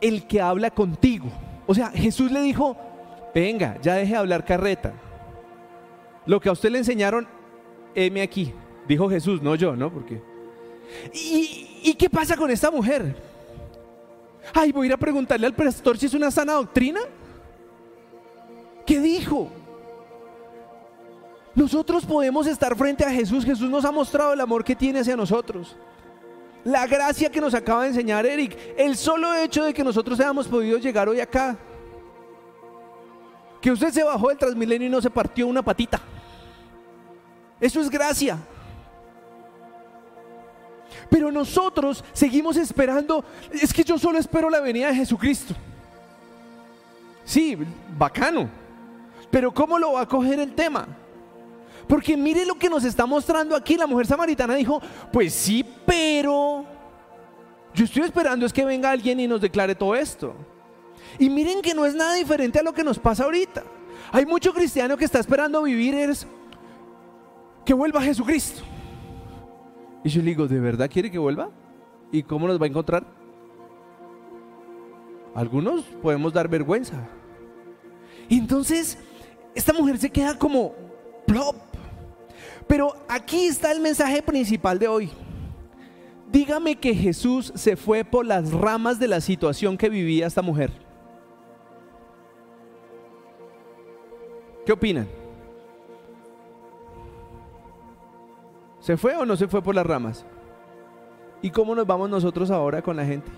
el 0.00 0.26
que 0.26 0.40
habla 0.40 0.70
contigo. 0.70 1.30
O 1.66 1.74
sea, 1.74 1.90
Jesús 1.90 2.30
le 2.30 2.42
dijo, 2.42 2.76
venga, 3.34 3.78
ya 3.80 3.94
deje 3.94 4.12
de 4.12 4.18
hablar 4.18 4.44
carreta. 4.44 4.92
Lo 6.26 6.40
que 6.40 6.48
a 6.48 6.52
usted 6.52 6.70
le 6.70 6.78
enseñaron, 6.78 7.26
heme 7.94 8.22
aquí. 8.22 8.52
Dijo 8.88 9.08
Jesús, 9.08 9.40
no 9.42 9.54
yo, 9.54 9.76
¿no? 9.76 9.92
Porque... 9.92 10.20
¿Y, 11.12 11.80
¿Y 11.82 11.94
qué 11.94 12.10
pasa 12.10 12.36
con 12.36 12.50
esta 12.50 12.70
mujer? 12.70 13.16
Ay, 14.52 14.72
voy 14.72 14.84
a 14.84 14.88
ir 14.88 14.92
a 14.92 14.98
preguntarle 14.98 15.46
al 15.46 15.54
pastor 15.54 15.96
si 15.96 16.06
es 16.06 16.14
una 16.14 16.30
sana 16.30 16.54
doctrina. 16.54 17.00
¿Qué 18.84 19.00
dijo? 19.00 19.50
Nosotros 21.54 22.04
podemos 22.04 22.46
estar 22.46 22.76
frente 22.76 23.04
a 23.04 23.10
Jesús. 23.10 23.44
Jesús 23.44 23.70
nos 23.70 23.84
ha 23.84 23.92
mostrado 23.92 24.32
el 24.32 24.40
amor 24.40 24.64
que 24.64 24.74
tiene 24.74 25.00
hacia 25.00 25.16
nosotros. 25.16 25.76
La 26.64 26.86
gracia 26.86 27.30
que 27.30 27.40
nos 27.40 27.54
acaba 27.54 27.82
de 27.82 27.88
enseñar 27.88 28.26
Eric. 28.26 28.56
El 28.76 28.96
solo 28.96 29.34
hecho 29.34 29.64
de 29.64 29.72
que 29.72 29.84
nosotros 29.84 30.18
hayamos 30.18 30.48
podido 30.48 30.78
llegar 30.78 31.08
hoy 31.08 31.20
acá. 31.20 31.56
Que 33.60 33.70
usted 33.70 33.90
se 33.92 34.02
bajó 34.02 34.28
del 34.28 34.38
Transmilenio 34.38 34.88
y 34.88 34.90
no 34.90 35.00
se 35.00 35.10
partió 35.10 35.46
una 35.46 35.62
patita. 35.62 36.00
Eso 37.60 37.80
es 37.80 37.88
gracia. 37.88 38.38
Pero 41.08 41.30
nosotros 41.30 42.04
seguimos 42.12 42.56
esperando. 42.56 43.24
Es 43.52 43.72
que 43.72 43.84
yo 43.84 43.96
solo 43.96 44.18
espero 44.18 44.50
la 44.50 44.60
venida 44.60 44.88
de 44.88 44.96
Jesucristo. 44.96 45.54
Sí, 47.24 47.56
bacano. 47.96 48.48
Pero 49.30 49.52
¿cómo 49.54 49.78
lo 49.78 49.92
va 49.92 50.02
a 50.02 50.08
coger 50.08 50.40
el 50.40 50.52
tema? 50.52 50.86
Porque 51.88 52.16
mire 52.16 52.44
lo 52.46 52.54
que 52.54 52.68
nos 52.68 52.84
está 52.84 53.06
mostrando 53.06 53.54
aquí. 53.54 53.76
La 53.76 53.86
mujer 53.86 54.06
samaritana 54.06 54.54
dijo, 54.54 54.80
pues 55.12 55.34
sí, 55.34 55.64
pero 55.86 56.64
yo 57.74 57.84
estoy 57.84 58.02
esperando 58.02 58.46
es 58.46 58.52
que 58.52 58.64
venga 58.64 58.90
alguien 58.90 59.18
y 59.20 59.26
nos 59.26 59.40
declare 59.40 59.74
todo 59.74 59.94
esto. 59.94 60.34
Y 61.18 61.28
miren 61.28 61.60
que 61.60 61.74
no 61.74 61.84
es 61.84 61.94
nada 61.94 62.14
diferente 62.14 62.58
a 62.58 62.62
lo 62.62 62.72
que 62.72 62.84
nos 62.84 62.98
pasa 62.98 63.24
ahorita. 63.24 63.62
Hay 64.12 64.26
mucho 64.26 64.52
cristiano 64.52 64.96
que 64.96 65.04
está 65.04 65.18
esperando 65.18 65.62
vivir 65.62 65.94
es 65.94 66.26
que 67.64 67.74
vuelva 67.74 68.00
Jesucristo. 68.02 68.62
Y 70.04 70.08
yo 70.08 70.20
le 70.20 70.28
digo, 70.28 70.46
¿de 70.46 70.60
verdad 70.60 70.90
quiere 70.90 71.10
que 71.10 71.18
vuelva? 71.18 71.50
¿Y 72.12 72.22
cómo 72.22 72.46
nos 72.46 72.60
va 72.60 72.66
a 72.66 72.68
encontrar? 72.68 73.04
Algunos 75.34 75.82
podemos 76.00 76.32
dar 76.32 76.48
vergüenza. 76.48 77.08
entonces, 78.28 78.98
esta 79.54 79.72
mujer 79.72 79.98
se 79.98 80.10
queda 80.10 80.38
como 80.38 80.74
plop. 81.26 81.56
Pero 82.66 82.94
aquí 83.08 83.46
está 83.46 83.72
el 83.72 83.80
mensaje 83.80 84.22
principal 84.22 84.78
de 84.78 84.88
hoy. 84.88 85.10
Dígame 86.30 86.76
que 86.76 86.94
Jesús 86.94 87.52
se 87.54 87.76
fue 87.76 88.04
por 88.04 88.26
las 88.26 88.52
ramas 88.52 88.98
de 88.98 89.08
la 89.08 89.20
situación 89.20 89.76
que 89.76 89.88
vivía 89.88 90.26
esta 90.26 90.42
mujer. 90.42 90.72
¿Qué 94.66 94.72
opinan? 94.72 95.06
¿Se 98.80 98.96
fue 98.96 99.14
o 99.16 99.24
no 99.24 99.36
se 99.36 99.46
fue 99.46 99.62
por 99.62 99.74
las 99.74 99.86
ramas? 99.86 100.26
¿Y 101.40 101.50
cómo 101.50 101.74
nos 101.74 101.86
vamos 101.86 102.08
nosotros 102.08 102.50
ahora 102.50 102.82
con 102.82 102.96
la 102.96 103.04
gente? 103.04 103.30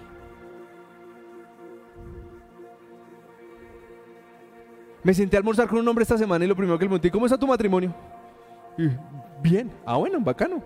Me 5.02 5.14
senté 5.14 5.36
a 5.36 5.38
almorzar 5.38 5.68
con 5.68 5.78
un 5.78 5.86
hombre 5.86 6.02
esta 6.02 6.18
semana 6.18 6.44
y 6.44 6.48
lo 6.48 6.56
primero 6.56 6.78
que 6.78 6.84
le 6.84 6.88
pregunté, 6.88 7.10
¿cómo 7.10 7.26
está 7.26 7.38
tu 7.38 7.46
matrimonio? 7.46 7.94
Bien, 9.42 9.70
ah 9.84 9.96
bueno, 9.96 10.20
bacano. 10.20 10.62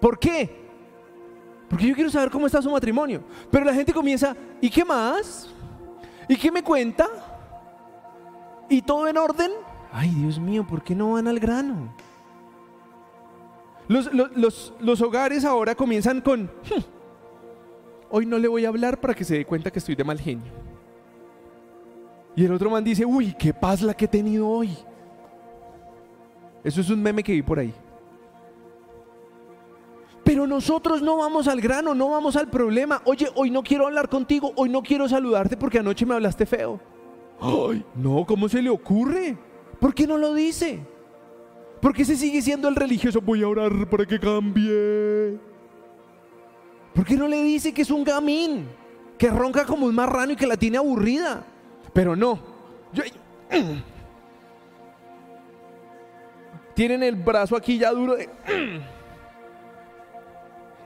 ¿Por 0.00 0.18
qué? 0.18 0.62
Porque 1.68 1.86
yo 1.86 1.94
quiero 1.94 2.10
saber 2.10 2.30
cómo 2.30 2.46
está 2.46 2.60
su 2.60 2.70
matrimonio. 2.70 3.22
Pero 3.50 3.64
la 3.64 3.72
gente 3.72 3.92
comienza, 3.92 4.36
¿y 4.60 4.68
qué 4.68 4.84
más? 4.84 5.48
¿Y 6.28 6.36
qué 6.36 6.50
me 6.50 6.62
cuenta? 6.62 7.08
¿Y 8.68 8.82
todo 8.82 9.08
en 9.08 9.16
orden? 9.16 9.50
Ay, 9.92 10.10
Dios 10.10 10.38
mío, 10.38 10.66
¿por 10.66 10.82
qué 10.82 10.94
no 10.94 11.12
van 11.12 11.28
al 11.28 11.38
grano? 11.38 11.94
Los, 13.88 15.02
hogares 15.02 15.44
ahora 15.44 15.74
comienzan 15.74 16.20
con, 16.20 16.44
hmm, 16.44 16.82
hoy 18.10 18.26
no 18.26 18.38
le 18.38 18.48
voy 18.48 18.64
a 18.64 18.68
hablar 18.68 19.00
para 19.00 19.14
que 19.14 19.24
se 19.24 19.36
dé 19.36 19.44
cuenta 19.44 19.70
que 19.70 19.78
estoy 19.78 19.94
de 19.94 20.04
mal 20.04 20.18
genio. 20.18 20.52
Y 22.34 22.44
el 22.44 22.52
otro 22.52 22.70
man 22.70 22.82
dice, 22.82 23.04
uy, 23.04 23.34
qué 23.38 23.52
paz 23.52 23.82
la 23.82 23.92
que 23.92 24.06
he 24.06 24.08
tenido 24.08 24.48
hoy. 24.48 24.76
Eso 26.64 26.80
es 26.80 26.90
un 26.90 27.02
meme 27.02 27.22
que 27.22 27.32
vi 27.32 27.42
por 27.42 27.58
ahí. 27.58 27.72
Pero 30.24 30.46
nosotros 30.46 31.02
no 31.02 31.16
vamos 31.16 31.48
al 31.48 31.60
grano, 31.60 31.94
no 31.94 32.10
vamos 32.10 32.36
al 32.36 32.48
problema. 32.48 33.02
Oye, 33.04 33.28
hoy 33.34 33.50
no 33.50 33.62
quiero 33.62 33.86
hablar 33.86 34.08
contigo, 34.08 34.52
hoy 34.56 34.68
no 34.68 34.82
quiero 34.82 35.08
saludarte 35.08 35.56
porque 35.56 35.80
anoche 35.80 36.06
me 36.06 36.14
hablaste 36.14 36.46
feo. 36.46 36.80
Ay, 37.40 37.84
no, 37.96 38.24
¿cómo 38.24 38.48
se 38.48 38.62
le 38.62 38.70
ocurre? 38.70 39.36
¿Por 39.80 39.94
qué 39.94 40.06
no 40.06 40.16
lo 40.16 40.32
dice? 40.32 40.78
¿Por 41.80 41.92
qué 41.92 42.04
se 42.04 42.16
sigue 42.16 42.40
siendo 42.40 42.68
el 42.68 42.76
religioso? 42.76 43.20
Voy 43.20 43.42
a 43.42 43.48
orar 43.48 43.90
para 43.90 44.06
que 44.06 44.20
cambie. 44.20 45.38
¿Por 46.94 47.04
qué 47.04 47.16
no 47.16 47.26
le 47.26 47.42
dice 47.42 47.74
que 47.74 47.82
es 47.82 47.90
un 47.90 48.04
gamín? 48.04 48.68
que 49.22 49.30
ronca 49.30 49.64
como 49.64 49.86
un 49.86 49.94
marrano 49.94 50.32
y 50.32 50.36
que 50.36 50.48
la 50.48 50.56
tiene 50.56 50.78
aburrida. 50.78 51.44
Pero 51.92 52.16
no. 52.16 52.40
tienen 56.74 57.02
el 57.02 57.16
brazo 57.16 57.56
aquí 57.56 57.78
ya 57.78 57.90
duro 57.90 58.16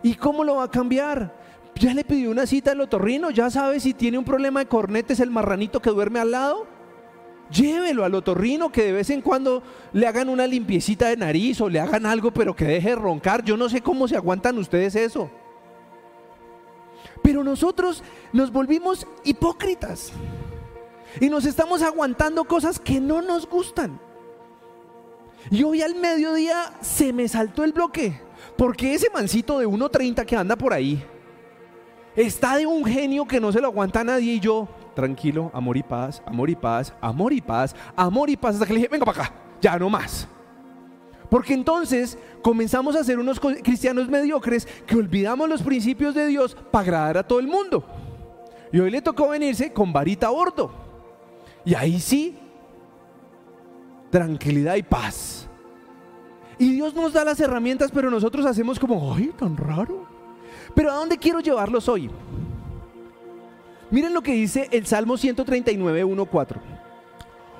¿Y 0.03 0.15
cómo 0.15 0.45
lo 0.45 0.57
va 0.57 0.65
a 0.65 0.71
cambiar? 0.71 1.33
Ya 1.75 1.93
le 1.93 2.05
pidió 2.05 2.31
una 2.31 2.47
cita 2.47 2.73
al 2.73 2.81
otorrino, 2.81 3.31
ya 3.31 3.51
sabe 3.51 3.81
si 3.81 3.93
tiene 3.93 4.19
un 4.19 4.25
problema 4.25 4.61
de 4.61 4.67
cornetes 4.67 5.21
el 5.21 5.31
marranito 5.31 5.81
que 5.81 5.91
duerme 5.91 6.21
al 6.21 6.31
lado. 6.31 6.67
Llévelo 7.51 8.05
al 8.05 8.15
otorrino 8.15 8.73
que 8.73 8.85
de 8.85 8.93
vez 8.93 9.11
en 9.11 9.21
cuando 9.21 9.63
le 9.93 10.07
hagan 10.07 10.29
una 10.29 10.47
limpiecita 10.47 11.09
de 11.09 11.17
nariz 11.17 11.61
o 11.61 11.69
le 11.69 11.81
hagan 11.81 12.07
algo, 12.07 12.33
pero 12.33 12.57
que 12.57 12.65
deje 12.65 12.91
de 12.91 12.97
roncar. 12.97 13.45
Yo 13.45 13.57
no 13.57 13.69
sé 13.69 13.83
cómo 13.83 14.09
se 14.09 14.17
aguantan 14.17 14.59
ustedes 14.59 14.97
eso. 14.97 15.31
Pero 17.23 17.45
nosotros 17.45 18.03
nos 18.33 18.53
volvimos 18.53 19.07
hipócritas 19.25 20.13
y 21.21 21.29
nos 21.29 21.45
estamos 21.45 21.83
aguantando 21.83 22.45
cosas 22.45 22.79
que 22.79 23.01
no 23.01 23.23
nos 23.23 23.49
gustan. 23.49 23.99
Y 25.51 25.63
hoy 25.63 25.83
al 25.83 25.95
mediodía 25.95 26.73
se 26.81 27.13
me 27.13 27.29
saltó 27.29 27.65
el 27.65 27.73
bloque, 27.73 28.21
porque 28.57 28.95
ese 28.95 29.09
mancito 29.11 29.59
de 29.59 29.67
1.30 29.67 30.25
que 30.25 30.37
anda 30.37 30.57
por 30.57 30.73
ahí 30.73 31.05
está 32.17 32.57
de 32.57 32.67
un 32.67 32.85
genio 32.85 33.27
que 33.27 33.41
no 33.41 33.53
se 33.53 33.61
lo 33.61 33.69
aguanta 33.69 34.01
a 34.01 34.05
nadie 34.05 34.35
y 34.35 34.41
yo, 34.41 34.69
tranquilo, 34.95 35.51
amor 35.55 35.77
y 35.77 35.83
paz, 35.83 36.23
amor 36.27 36.51
y 36.51 36.57
paz, 36.57 36.93
amor 37.01 37.33
y 37.33 37.41
paz, 37.41 37.77
amor 37.95 38.31
y 38.31 38.37
paz, 38.37 38.55
hasta 38.55 38.67
que 38.67 38.73
le 38.73 38.79
dije, 38.81 38.89
venga 38.91 39.05
para 39.05 39.25
acá, 39.25 39.35
ya 39.61 39.79
no 39.79 39.91
más. 39.91 40.27
Porque 41.29 41.55
entonces 41.55 42.19
comenzamos 42.43 42.97
a 42.97 43.05
ser 43.05 43.19
unos 43.19 43.41
cristianos 43.41 44.09
mediocres 44.09 44.67
que 44.87 44.97
olvidamos 44.97 45.49
los 45.49 45.63
principios 45.63 46.15
de 46.15 46.27
Dios 46.27 46.57
para 46.71 46.83
agradar 46.83 47.19
a 47.19 47.27
todo 47.27 47.41
el 47.41 47.49
mundo. 47.49 47.85
Y 48.73 48.79
hoy 48.79 48.91
le 48.91 49.03
tocó 49.03 49.29
venirse 49.29 49.73
con 49.73 49.93
varita 49.93 50.29
a 50.29 50.31
bordo. 50.31 50.73
Y 51.65 51.75
ahí 51.75 52.01
sí, 52.01 52.39
tranquilidad 54.17 54.77
y 54.77 54.83
paz. 54.83 55.47
Y 56.59 56.71
Dios 56.71 56.95
nos 56.95 57.13
da 57.13 57.23
las 57.23 57.39
herramientas, 57.39 57.91
pero 57.93 58.11
nosotros 58.11 58.47
hacemos 58.47 58.79
como, 58.79 59.15
ay, 59.15 59.31
tan 59.39 59.55
raro. 59.55 60.07
Pero 60.75 60.91
¿a 60.91 60.95
dónde 60.95 61.19
quiero 61.19 61.41
llevarlos 61.41 61.87
hoy? 61.87 62.11
Miren 63.91 64.15
lo 64.15 64.23
que 64.23 64.33
dice 64.33 64.71
el 64.73 64.87
Salmo 64.87 65.19
139, 65.19 66.03
1, 66.03 66.25
4. 66.25 66.61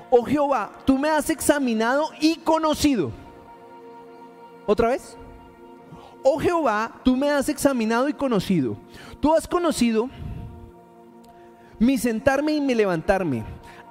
Oh 0.09 0.23
Jehová, 0.23 0.71
tú 0.83 0.97
me 0.97 1.09
has 1.09 1.29
examinado 1.29 2.09
y 2.19 2.37
conocido. 2.37 3.11
¿Otra 4.65 4.89
vez? 4.89 5.15
Oh 6.23 6.39
Jehová, 6.39 6.91
tú 7.03 7.15
me 7.15 7.29
has 7.29 7.49
examinado 7.49 8.09
y 8.09 8.13
conocido. 8.13 8.77
Tú 9.19 9.35
has 9.35 9.47
conocido 9.47 10.09
mi 11.77 11.99
sentarme 11.99 12.53
y 12.53 12.61
mi 12.61 12.73
levantarme. 12.73 13.43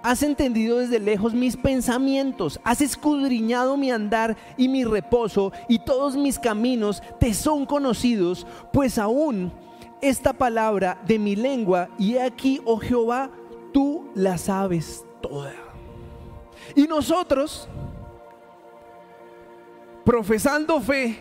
Has 0.07 0.23
entendido 0.23 0.79
desde 0.79 1.01
lejos 1.01 1.35
mis 1.35 1.57
pensamientos, 1.57 2.61
has 2.62 2.81
escudriñado 2.81 3.77
mi 3.77 3.90
andar 3.90 4.37
y 4.57 4.69
mi 4.69 4.85
reposo, 4.85 5.53
y 5.66 5.81
todos 5.81 6.14
mis 6.14 6.38
caminos 6.38 7.03
te 7.19 7.35
son 7.35 7.66
conocidos, 7.66 8.47
pues 8.73 8.99
aún 8.99 9.53
esta 10.01 10.33
palabra 10.33 11.03
de 11.09 11.19
mi 11.19 11.35
lengua, 11.35 11.88
y 11.99 12.19
aquí, 12.19 12.61
oh 12.64 12.77
Jehová, 12.77 13.33
tú 13.73 14.09
la 14.14 14.38
sabes 14.38 15.05
toda. 15.21 15.55
Y 16.77 16.87
nosotros, 16.87 17.69
profesando 20.05 20.81
fe, 20.81 21.19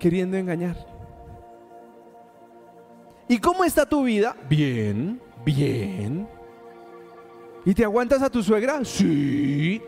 queriendo 0.00 0.36
engañar. 0.36 0.84
¿Y 3.28 3.38
cómo 3.38 3.62
está 3.62 3.88
tu 3.88 4.02
vida? 4.02 4.34
Bien, 4.48 5.20
bien. 5.44 6.37
¿Y 7.68 7.74
te 7.74 7.84
aguantas 7.84 8.22
a 8.22 8.30
tu 8.30 8.42
suegra? 8.42 8.82
Sí. 8.82 9.82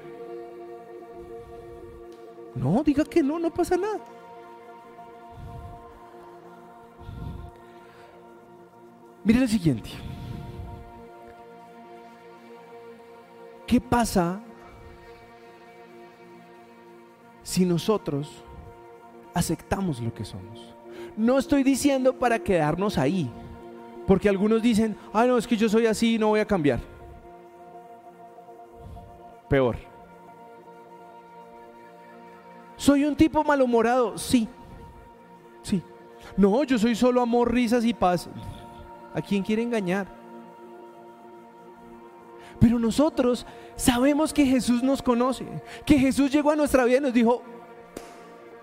No, 2.55 2.83
diga 2.85 3.03
que 3.07 3.23
no, 3.23 3.39
no 3.39 3.51
pasa 3.51 3.75
nada. 3.75 4.01
Mire 9.25 9.41
lo 9.41 9.49
siguiente. 9.49 9.89
¿Qué 13.67 13.81
pasa 13.81 14.43
si 17.43 17.65
nosotros 17.65 18.45
aceptamos 19.33 20.01
lo 20.01 20.13
que 20.13 20.27
somos? 20.27 20.75
No 21.17 21.39
estoy 21.39 21.63
diciendo 21.63 22.13
para 22.19 22.41
quedarnos 22.41 22.99
ahí, 22.99 23.31
porque 24.07 24.29
algunos 24.29 24.61
dicen, 24.61 24.99
ah, 25.15 25.25
no, 25.25 25.39
es 25.39 25.47
que 25.47 25.57
yo 25.57 25.71
soy 25.71 25.87
así 25.87 26.17
y 26.17 26.19
no 26.19 26.29
voy 26.29 26.41
a 26.41 26.47
cambiar. 26.47 27.00
Peor. 29.51 29.77
¿Soy 32.77 33.05
un 33.05 33.17
tipo 33.17 33.43
malhumorado? 33.43 34.17
Sí. 34.17 34.49
Sí. 35.61 35.83
No, 36.37 36.63
yo 36.63 36.79
soy 36.79 36.95
solo 36.95 37.21
amor, 37.21 37.53
risas 37.53 37.85
y 37.85 37.93
paz. 37.93 38.31
¿A 39.13 39.21
quién 39.21 39.43
quiere 39.43 39.63
engañar? 39.63 40.07
Pero 42.61 42.79
nosotros 42.79 43.45
sabemos 43.75 44.33
que 44.33 44.47
Jesús 44.47 44.85
nos 44.85 45.03
conoce, 45.03 45.47
que 45.85 45.99
Jesús 45.99 46.31
llegó 46.31 46.53
a 46.53 46.57
nuestra 46.57 46.85
vida 46.85 46.99
y 46.99 47.01
nos 47.01 47.13
dijo, 47.13 47.43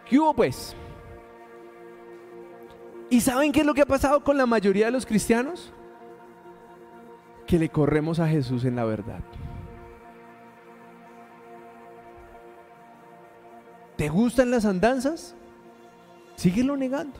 ¿qué 0.10 0.17
hubo 0.17 0.34
pues? 0.34 0.73
¿Y 3.10 3.19
saben 3.19 3.52
qué 3.52 3.60
es 3.60 3.65
lo 3.65 3.73
que 3.73 3.82
ha 3.82 3.86
pasado 3.86 4.23
con 4.23 4.38
la 4.38 4.45
mayoría 4.45 4.86
de 4.86 4.93
los 4.93 5.06
cristianos? 5.06 5.73
Que 7.45 7.60
le 7.60 7.67
corremos 7.67 8.21
a 8.21 8.28
Jesús 8.28 8.63
en 8.63 8.78
la 8.78 8.86
verdad. 8.86 9.19
¿Te 13.98 14.10
gustan 14.10 14.52
las 14.52 14.66
andanzas? 14.66 15.36
Síguelo 16.36 16.78
negando. 16.78 17.20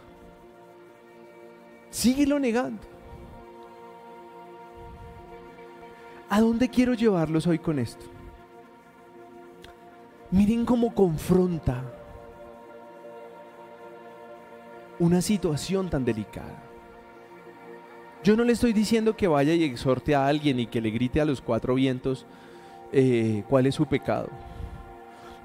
Síguelo 1.90 2.40
negando. 2.40 2.84
¿A 6.30 6.40
dónde 6.40 6.70
quiero 6.70 6.94
llevarlos 6.94 7.48
hoy 7.48 7.58
con 7.58 7.80
esto? 7.80 8.06
Miren 10.30 10.66
cómo 10.66 10.94
confronta 10.94 11.84
una 15.00 15.22
situación 15.22 15.90
tan 15.90 16.06
delicada. 16.06 16.64
Yo 18.24 18.36
no 18.36 18.44
le 18.44 18.54
estoy 18.54 18.74
diciendo 18.74 19.16
que 19.16 19.28
vaya 19.28 19.54
y 19.54 19.64
exhorte 19.64 20.14
a 20.14 20.28
alguien 20.28 20.60
y 20.60 20.68
que 20.68 20.82
le 20.82 20.92
grite 20.92 21.22
a 21.22 21.26
los 21.26 21.42
cuatro 21.42 21.76
vientos 21.76 22.26
eh, 22.92 23.44
cuál 23.48 23.68
es 23.68 23.76
su 23.76 23.86
pecado. 23.86 24.30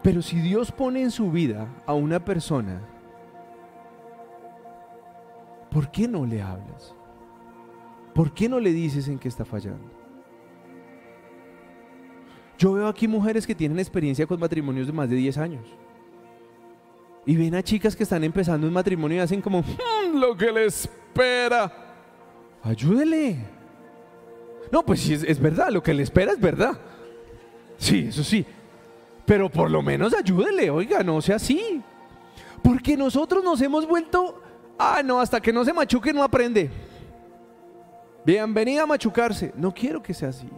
Pero 0.02 0.20
si 0.20 0.40
Dios 0.40 0.72
pone 0.72 1.02
en 1.02 1.10
su 1.10 1.30
vida 1.30 1.68
a 1.86 1.94
una 1.94 2.24
persona, 2.24 2.80
¿por 5.70 5.90
qué 5.90 6.08
no 6.08 6.26
le 6.26 6.42
hablas? 6.42 6.94
¿Por 8.12 8.34
qué 8.34 8.48
no 8.48 8.58
le 8.58 8.72
dices 8.72 9.06
en 9.08 9.18
qué 9.18 9.28
está 9.28 9.44
fallando? 9.44 9.90
Yo 12.58 12.72
veo 12.72 12.88
aquí 12.88 13.08
mujeres 13.08 13.46
que 13.46 13.54
tienen 13.54 13.78
experiencia 13.78 14.26
con 14.26 14.38
matrimonios 14.38 14.86
de 14.86 14.92
más 14.92 15.08
de 15.08 15.16
10 15.16 15.38
años. 15.38 15.66
Y 17.24 17.36
ven 17.36 17.54
a 17.54 17.62
chicas 17.62 17.94
que 17.94 18.02
están 18.02 18.24
empezando 18.24 18.66
un 18.66 18.72
matrimonio 18.72 19.18
y 19.18 19.20
hacen 19.20 19.40
como, 19.40 19.60
hmm, 19.60 20.18
lo 20.18 20.36
que 20.36 20.50
le 20.50 20.66
espera. 20.66 21.72
Ayúdele. 22.62 23.38
No, 24.70 24.84
pues 24.84 25.00
sí, 25.00 25.14
es, 25.14 25.22
es 25.22 25.40
verdad, 25.40 25.70
lo 25.70 25.82
que 25.82 25.94
le 25.94 26.02
espera 26.02 26.32
es 26.32 26.40
verdad. 26.40 26.78
Sí, 27.78 28.06
eso 28.08 28.24
sí. 28.24 28.44
Pero 29.24 29.50
por 29.50 29.70
lo 29.70 29.82
menos 29.82 30.14
ayúdele, 30.14 30.70
oiga, 30.70 31.02
no 31.02 31.20
sea 31.22 31.36
así. 31.36 31.82
Porque 32.62 32.96
nosotros 32.96 33.42
nos 33.42 33.60
hemos 33.60 33.86
vuelto, 33.86 34.42
ah, 34.78 35.02
no, 35.04 35.20
hasta 35.20 35.40
que 35.40 35.52
no 35.52 35.64
se 35.64 35.72
machuque 35.72 36.12
no 36.12 36.22
aprende. 36.22 36.70
Bienvenida 38.24 38.82
a 38.82 38.86
machucarse. 38.86 39.52
No 39.56 39.72
quiero 39.72 40.02
que 40.02 40.14
sea 40.14 40.28
así 40.28 40.48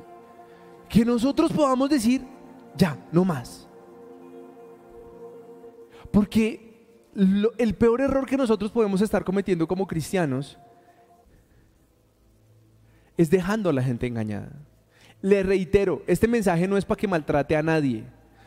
que 0.88 1.04
nosotros 1.04 1.52
podamos 1.52 1.90
decir, 1.90 2.22
ya, 2.76 2.96
no 3.10 3.24
más. 3.24 3.68
Porque 6.10 6.86
el 7.58 7.74
peor 7.74 8.00
error 8.00 8.26
que 8.26 8.36
nosotros 8.36 8.70
podemos 8.70 9.00
estar 9.00 9.24
cometiendo 9.24 9.66
como 9.66 9.86
cristianos 9.86 10.58
es 13.16 13.30
dejando 13.30 13.70
a 13.70 13.72
la 13.72 13.82
gente 13.82 14.06
engañada. 14.06 14.52
Le 15.20 15.42
reitero, 15.42 16.02
este 16.06 16.28
mensaje 16.28 16.68
no 16.68 16.76
es 16.76 16.84
para 16.84 17.00
que 17.00 17.08
maltrate 17.08 17.56
a 17.56 17.62
nadie, 17.62 18.04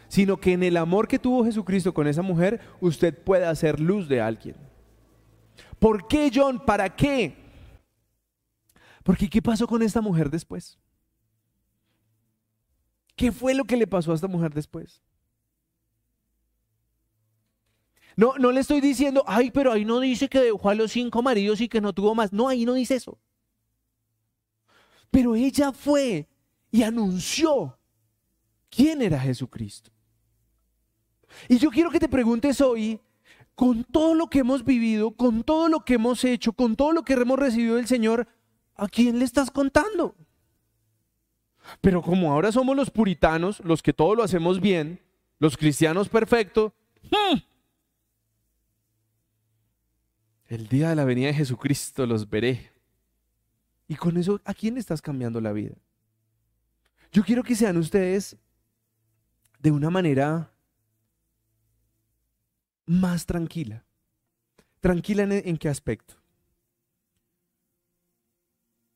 sino 0.08 0.38
que 0.38 0.54
en 0.54 0.63
el 0.63 0.78
amor 0.78 1.08
que 1.08 1.20
tuvo 1.20 1.46
Jesucristo 1.46 1.93
con 1.93 2.08
esa 2.08 2.22
mujer, 2.22 2.62
usted 2.80 3.17
puede 3.17 3.46
hacer 3.46 3.80
luz 3.80 4.08
de 4.08 4.22
alguien. 4.22 4.56
¿Por 5.80 6.08
qué, 6.08 6.32
John? 6.34 6.63
¿Para 6.63 6.96
qué? 6.96 7.36
Porque 9.04 9.30
¿qué 9.30 9.41
pasó 9.41 9.67
con 9.67 9.82
esta 9.82 10.02
mujer 10.02 10.30
después? 10.30 10.78
¿Qué 13.15 13.32
fue 13.32 13.54
lo 13.54 13.65
que 13.65 13.78
le 13.78 13.88
pasó 13.88 14.12
a 14.12 14.15
esta 14.15 14.28
mujer 14.28 14.54
después? 14.54 15.02
No, 18.15 18.36
no 18.38 18.52
le 18.52 18.62
estoy 18.62 18.82
diciendo, 18.82 19.24
ay, 19.28 19.52
pero 19.52 19.72
ahí 19.72 19.86
no 19.86 20.00
dice 20.00 20.28
que 20.28 20.39
dejó 20.39 20.70
a 20.70 20.76
los 20.76 20.91
cinco 20.91 21.22
maridos 21.22 21.62
y 21.62 21.70
que 21.70 21.82
no 21.82 21.93
tuvo 21.93 22.15
más. 22.15 22.34
No, 22.34 22.48
ahí 22.48 22.65
no 22.65 22.74
dice 22.74 22.96
eso. 22.96 23.20
Pero 25.12 25.36
ella 25.36 25.72
fue 25.72 26.28
y 26.72 26.84
anunció 26.84 27.78
quién 28.70 29.02
era 29.02 29.20
Jesucristo. 29.20 29.91
Y 31.48 31.58
yo 31.58 31.70
quiero 31.70 31.90
que 31.90 32.00
te 32.00 32.10
preguntes 32.10 32.62
hoy, 32.62 33.00
con 33.56 33.84
todo 33.84 34.13
lo 34.13 34.28
que 34.30 34.40
hemos 34.40 34.63
vivido, 34.63 35.12
con 35.12 35.44
todo 35.44 35.68
lo 35.68 35.84
que 35.84 35.96
hemos 35.96 36.24
hecho, 36.24 36.54
con 36.54 36.76
todo 36.76 36.92
lo 36.92 37.04
que 37.04 37.13
hemos 37.13 37.40
recibido 37.40 37.76
del 37.76 37.88
Señor, 37.88 38.28
¿a 38.76 38.88
quién 38.88 39.20
le 39.20 39.26
estás 39.26 39.50
contando? 39.50 40.16
Pero 41.82 42.02
como 42.02 42.32
ahora 42.32 42.52
somos 42.52 42.76
los 42.76 42.92
puritanos, 42.92 43.60
los 43.66 43.82
que 43.82 43.94
todo 43.94 44.16
lo 44.16 44.24
hacemos 44.24 44.62
bien, 44.62 45.02
los 45.40 45.58
cristianos 45.58 46.08
perfectos, 46.10 46.72
¡hmm! 47.10 47.38
el 50.48 50.68
día 50.68 50.90
de 50.90 50.96
la 50.96 51.06
venida 51.06 51.28
de 51.28 51.34
Jesucristo 51.34 52.06
los 52.06 52.30
veré. 52.30 52.72
Y 53.88 53.96
con 53.96 54.18
eso, 54.18 54.42
¿a 54.46 54.54
quién 54.54 54.76
le 54.76 54.80
estás 54.80 55.02
cambiando 55.02 55.42
la 55.42 55.52
vida? 55.52 55.76
Yo 57.12 57.24
quiero 57.24 57.44
que 57.44 57.56
sean 57.56 57.78
ustedes 57.78 58.38
de 59.60 59.72
una 59.72 59.90
manera 59.90 60.52
más 62.88 63.26
tranquila. 63.26 63.86
¿Tranquila 64.80 65.23
en, 65.23 65.58
qué 65.58 65.69
aspecto? 65.69 66.15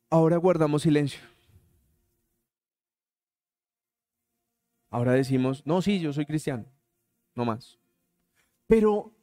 Ahora 0.09 0.37
guardamos 0.37 0.81
silencio. 0.81 1.19
Ahora 4.89 5.13
decimos, 5.13 5.65
no, 5.65 5.81
sí, 5.81 5.99
yo 5.99 6.11
soy 6.11 6.25
cristiano, 6.25 6.65
no 7.35 7.45
más. 7.45 7.77
Pero, 8.67 9.13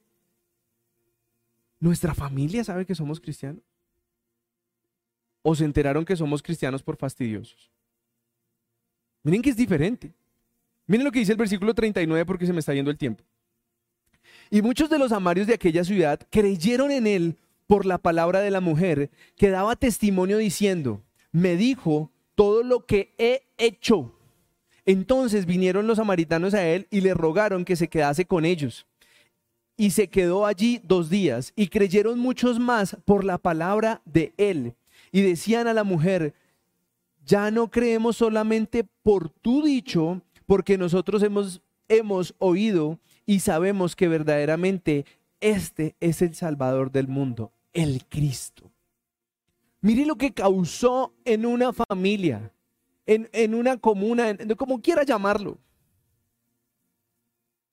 ¿nuestra 1.79 2.15
familia 2.15 2.65
sabe 2.65 2.87
que 2.87 2.95
somos 2.95 3.21
cristianos? 3.21 3.63
¿O 5.43 5.55
se 5.55 5.65
enteraron 5.65 6.05
que 6.05 6.17
somos 6.17 6.43
cristianos 6.43 6.83
por 6.83 6.97
fastidiosos? 6.97 7.71
Miren 9.23 9.43
que 9.43 9.51
es 9.51 9.57
diferente. 9.57 10.15
Miren 10.87 11.05
lo 11.05 11.13
que 11.13 11.19
dice 11.19 11.33
el 11.33 11.39
versículo 11.39 11.75
39 11.75 12.25
porque 12.25 12.47
se 12.47 12.53
me 12.53 12.61
está 12.61 12.73
yendo 12.73 12.91
el 12.91 12.97
tiempo. 12.97 13.25
Y 14.51 14.63
muchos 14.63 14.89
de 14.89 14.99
los 14.99 15.13
amarios 15.13 15.47
de 15.47 15.55
aquella 15.55 15.85
ciudad 15.85 16.21
creyeron 16.31 16.91
en 16.91 17.07
él 17.07 17.37
por 17.67 17.85
la 17.85 17.99
palabra 17.99 18.41
de 18.41 18.51
la 18.51 18.61
mujer 18.61 19.11
que 19.37 19.51
daba 19.51 19.77
testimonio 19.77 20.39
diciendo, 20.39 21.03
me 21.33 21.57
dijo 21.57 22.11
todo 22.35 22.63
lo 22.63 22.87
que 22.87 23.15
he 23.19 23.43
hecho. 23.59 24.15
Entonces 24.87 25.45
vinieron 25.45 25.87
los 25.87 25.99
samaritanos 25.99 26.55
a 26.55 26.67
él 26.67 26.87
y 26.91 27.03
le 27.03 27.13
rogaron 27.13 27.65
que 27.65 27.77
se 27.77 27.89
quedase 27.89 28.25
con 28.25 28.47
ellos. 28.47 28.87
Y 29.77 29.91
se 29.91 30.09
quedó 30.09 30.47
allí 30.47 30.81
dos 30.83 31.11
días 31.11 31.53
y 31.55 31.69
creyeron 31.69 32.19
muchos 32.19 32.59
más 32.59 32.97
por 33.05 33.25
la 33.25 33.37
palabra 33.37 34.01
de 34.07 34.33
él. 34.39 34.75
Y 35.13 35.21
decían 35.21 35.69
a 35.69 35.75
la 35.75 35.85
mujer, 35.85 36.35
ya 37.25 37.51
no 37.51 37.71
creemos 37.71 38.17
solamente 38.17 38.85
por 39.03 39.29
tu 39.29 39.63
dicho, 39.63 40.23
porque 40.47 40.79
nosotros 40.79 41.23
hemos, 41.23 41.61
hemos 41.89 42.35
oído 42.39 42.99
y 43.29 43.41
sabemos 43.41 43.95
que 43.95 44.09
verdaderamente 44.09 45.05
este 45.39 45.95
es 46.01 46.23
el 46.23 46.35
Salvador 46.35 46.91
del 46.91 47.09
mundo, 47.09 47.53
el 47.75 48.07
Cristo. 48.07 48.73
Mire 49.83 50.07
lo 50.07 50.17
que 50.17 50.33
causó 50.33 51.13
en 51.27 51.45
una 51.45 51.75
familia, 51.75 52.51
en, 53.05 53.29
en 53.35 53.55
una 53.55 53.77
comuna, 53.77 54.35
como 54.57 54.81
quiera 54.81 55.03
llamarlo. 55.03 55.59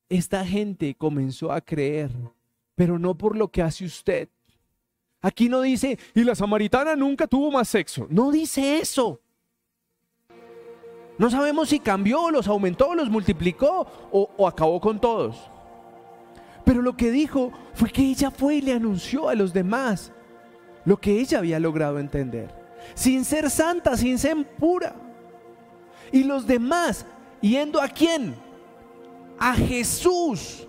Esta 0.09 0.45
gente 0.45 0.93
comenzó 0.93 1.53
a 1.53 1.61
creer, 1.61 2.11
pero 2.75 2.99
no 2.99 3.17
por 3.17 3.37
lo 3.37 3.47
que 3.47 3.61
hace 3.61 3.85
usted. 3.85 4.27
Aquí 5.21 5.47
no 5.47 5.61
dice, 5.61 5.97
y 6.13 6.25
la 6.25 6.35
samaritana 6.35 6.97
nunca 6.97 7.27
tuvo 7.27 7.49
más 7.49 7.69
sexo. 7.69 8.07
No 8.09 8.29
dice 8.29 8.79
eso. 8.79 9.21
No 11.17 11.29
sabemos 11.29 11.69
si 11.69 11.79
cambió, 11.79 12.29
los 12.29 12.47
aumentó, 12.47 12.93
los 12.93 13.09
multiplicó 13.09 13.87
o, 14.11 14.47
acabó 14.47 14.79
con 14.81 14.99
todos. 14.99 15.49
Pero 16.63 16.81
lo 16.81 16.97
que 16.97 17.11
dijo 17.11 17.51
fue 17.73 17.89
que 17.89 18.01
ella 18.01 18.31
fue 18.31 18.55
y 18.55 18.61
le 18.61 18.73
anunció 18.73 19.29
a 19.29 19.35
los 19.35 19.53
demás 19.53 20.11
lo 20.83 20.97
que 20.97 21.19
ella 21.19 21.39
había 21.39 21.59
logrado 21.59 21.99
entender. 21.99 22.53
Sin 22.93 23.23
ser 23.23 23.49
santa, 23.49 23.95
sin 23.95 24.17
ser 24.19 24.45
pura. 24.57 24.93
Y 26.11 26.23
los 26.23 26.45
demás, 26.45 27.05
yendo 27.41 27.81
a 27.81 27.87
quién? 27.87 28.35
A 29.39 29.53
Jesús, 29.53 30.67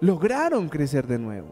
lograron 0.00 0.68
crecer 0.68 1.06
de 1.06 1.18
nuevo. 1.18 1.48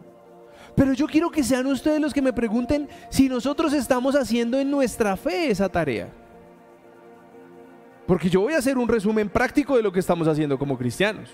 Pero 0.74 0.92
yo 0.92 1.06
quiero 1.06 1.30
que 1.30 1.44
sean 1.44 1.66
ustedes 1.66 2.00
los 2.00 2.12
que 2.12 2.22
me 2.22 2.32
pregunten 2.32 2.88
si 3.08 3.28
nosotros 3.28 3.72
estamos 3.72 4.16
haciendo 4.16 4.58
en 4.58 4.70
nuestra 4.70 5.16
fe 5.16 5.50
esa 5.50 5.68
tarea. 5.68 6.23
Porque 8.06 8.28
yo 8.28 8.40
voy 8.40 8.54
a 8.54 8.58
hacer 8.58 8.76
un 8.76 8.88
resumen 8.88 9.28
práctico 9.28 9.76
de 9.76 9.82
lo 9.82 9.92
que 9.92 10.00
estamos 10.00 10.28
haciendo 10.28 10.58
como 10.58 10.76
cristianos. 10.76 11.30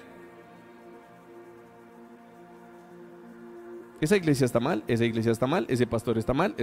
Esa 4.01 4.17
iglesia 4.17 4.47
está 4.47 4.61
mal, 4.61 4.83
esa 4.87 5.05
iglesia 5.05 5.31
está 5.31 5.47
mal, 5.47 5.67
ese 5.69 5.87
pastor 5.87 6.17
está 6.17 6.33
mal. 6.33 6.55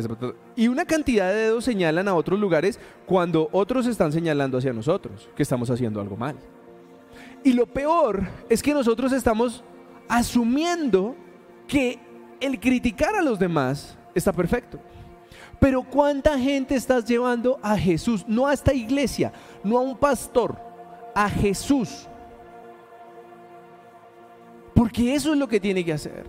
Y 0.55 0.69
una 0.69 0.85
cantidad 0.85 1.29
de 1.29 1.35
dedos 1.35 1.65
señalan 1.65 2.07
a 2.07 2.15
otros 2.15 2.39
lugares 2.39 2.79
cuando 3.05 3.49
otros 3.51 3.85
están 3.85 4.11
señalando 4.11 4.57
hacia 4.57 4.73
nosotros 4.73 5.29
que 5.35 5.43
estamos 5.43 5.69
haciendo 5.69 6.01
algo 6.01 6.17
mal. 6.17 6.35
Y 7.43 7.53
lo 7.53 7.67
peor 7.67 8.23
es 8.49 8.63
que 8.63 8.73
nosotros 8.73 9.11
estamos 9.11 9.63
asumiendo 10.07 11.15
que 11.67 11.99
el 12.39 12.59
criticar 12.59 13.15
a 13.15 13.21
los 13.21 13.37
demás 13.37 13.97
está 14.15 14.33
perfecto. 14.33 14.79
Pero 15.59 15.83
¿cuánta 15.83 16.37
gente 16.37 16.75
estás 16.75 17.05
llevando 17.05 17.59
a 17.61 17.77
Jesús? 17.77 18.25
No 18.27 18.47
a 18.47 18.53
esta 18.53 18.73
iglesia, 18.73 19.31
no 19.63 19.77
a 19.77 19.81
un 19.81 19.97
pastor, 19.97 20.55
a 21.15 21.29
Jesús. 21.29 22.07
Porque 24.73 25.15
eso 25.15 25.33
es 25.33 25.39
lo 25.39 25.47
que 25.47 25.59
tiene 25.59 25.83
que 25.83 25.93
hacer. 25.93 26.25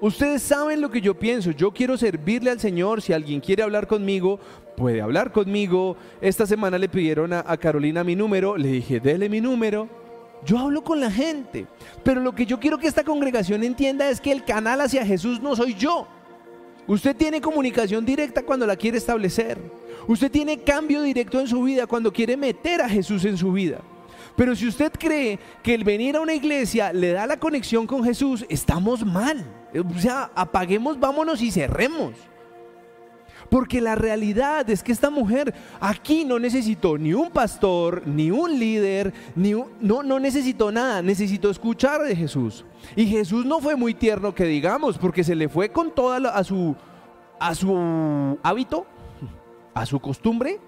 Ustedes 0.00 0.40
saben 0.40 0.80
lo 0.80 0.90
que 0.90 1.02
yo 1.02 1.18
pienso. 1.18 1.50
Yo 1.50 1.70
quiero 1.70 1.98
servirle 1.98 2.50
al 2.50 2.58
Señor. 2.58 3.02
Si 3.02 3.12
alguien 3.12 3.40
quiere 3.40 3.62
hablar 3.62 3.86
conmigo, 3.86 4.40
puede 4.74 5.02
hablar 5.02 5.30
conmigo. 5.30 5.96
Esta 6.22 6.46
semana 6.46 6.78
le 6.78 6.88
pidieron 6.88 7.34
a, 7.34 7.56
Carolina 7.58 8.02
mi 8.02 8.16
número. 8.16 8.56
Le 8.56 8.68
dije, 8.68 8.98
dele 8.98 9.28
mi 9.28 9.42
número. 9.42 9.86
Yo 10.46 10.58
hablo 10.58 10.82
con 10.82 11.00
la 11.00 11.10
gente. 11.10 11.66
Pero 12.02 12.22
lo 12.22 12.34
que 12.34 12.46
yo 12.46 12.58
quiero 12.58 12.78
que 12.78 12.86
esta 12.86 13.04
congregación 13.04 13.62
entienda 13.62 14.08
es 14.08 14.22
que 14.22 14.32
el 14.32 14.42
canal 14.42 14.80
hacia 14.80 15.04
Jesús 15.04 15.38
no 15.40 15.54
soy 15.54 15.74
yo. 15.74 16.08
Usted 16.86 17.14
tiene 17.16 17.40
comunicación 17.40 18.04
directa 18.04 18.42
cuando 18.42 18.66
la 18.66 18.76
quiere 18.76 18.98
establecer. 18.98 19.58
Usted 20.06 20.30
tiene 20.30 20.58
cambio 20.58 21.02
directo 21.02 21.38
en 21.38 21.46
su 21.46 21.62
vida 21.62 21.86
cuando 21.86 22.12
quiere 22.12 22.36
meter 22.36 22.80
a 22.80 22.88
Jesús 22.88 23.24
en 23.24 23.36
su 23.36 23.52
vida. 23.52 23.80
Pero 24.36 24.56
si 24.56 24.66
usted 24.66 24.92
cree 24.98 25.38
que 25.62 25.74
el 25.74 25.84
venir 25.84 26.16
a 26.16 26.20
una 26.20 26.34
iglesia 26.34 26.92
le 26.92 27.12
da 27.12 27.26
la 27.26 27.38
conexión 27.38 27.86
con 27.86 28.04
Jesús, 28.04 28.44
estamos 28.48 29.04
mal. 29.04 29.44
O 29.74 29.98
sea, 29.98 30.30
apaguemos, 30.34 30.98
vámonos 30.98 31.42
y 31.42 31.50
cerremos. 31.50 32.14
Porque 33.50 33.80
la 33.80 33.96
realidad 33.96 34.70
es 34.70 34.82
que 34.82 34.92
esta 34.92 35.10
mujer 35.10 35.52
aquí 35.80 36.24
no 36.24 36.38
necesitó 36.38 36.96
ni 36.96 37.12
un 37.12 37.30
pastor, 37.30 38.06
ni 38.06 38.30
un 38.30 38.58
líder, 38.58 39.12
ni 39.34 39.52
no, 39.80 40.02
no 40.02 40.20
necesitó 40.20 40.70
nada, 40.70 41.02
necesitó 41.02 41.50
escuchar 41.50 42.02
de 42.02 42.14
Jesús. 42.14 42.64
Y 42.94 43.06
Jesús 43.06 43.44
no 43.44 43.60
fue 43.60 43.74
muy 43.74 43.92
tierno 43.92 44.34
que 44.34 44.44
digamos, 44.44 44.98
porque 44.98 45.24
se 45.24 45.34
le 45.34 45.48
fue 45.48 45.70
con 45.70 45.92
toda 45.92 46.30
a 46.30 46.44
su 46.44 46.76
a 47.40 47.54
su 47.54 48.38
hábito, 48.42 48.86
a 49.74 49.84
su 49.84 49.98
costumbre. 49.98 50.60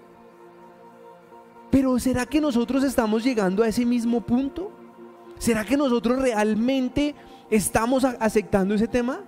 Pero 1.71 1.99
¿será 1.99 2.27
que 2.27 2.41
nosotros 2.41 2.83
estamos 2.83 3.23
llegando 3.23 3.63
a 3.63 3.69
ese 3.69 3.87
mismo 3.87 4.21
punto? 4.23 4.73
¿Será 5.39 5.65
que 5.65 5.77
nosotros 5.77 6.21
realmente 6.21 7.15
estamos 7.51 8.05
aceptando 8.05 8.75
ese 8.75 8.89
tema? 8.89 9.21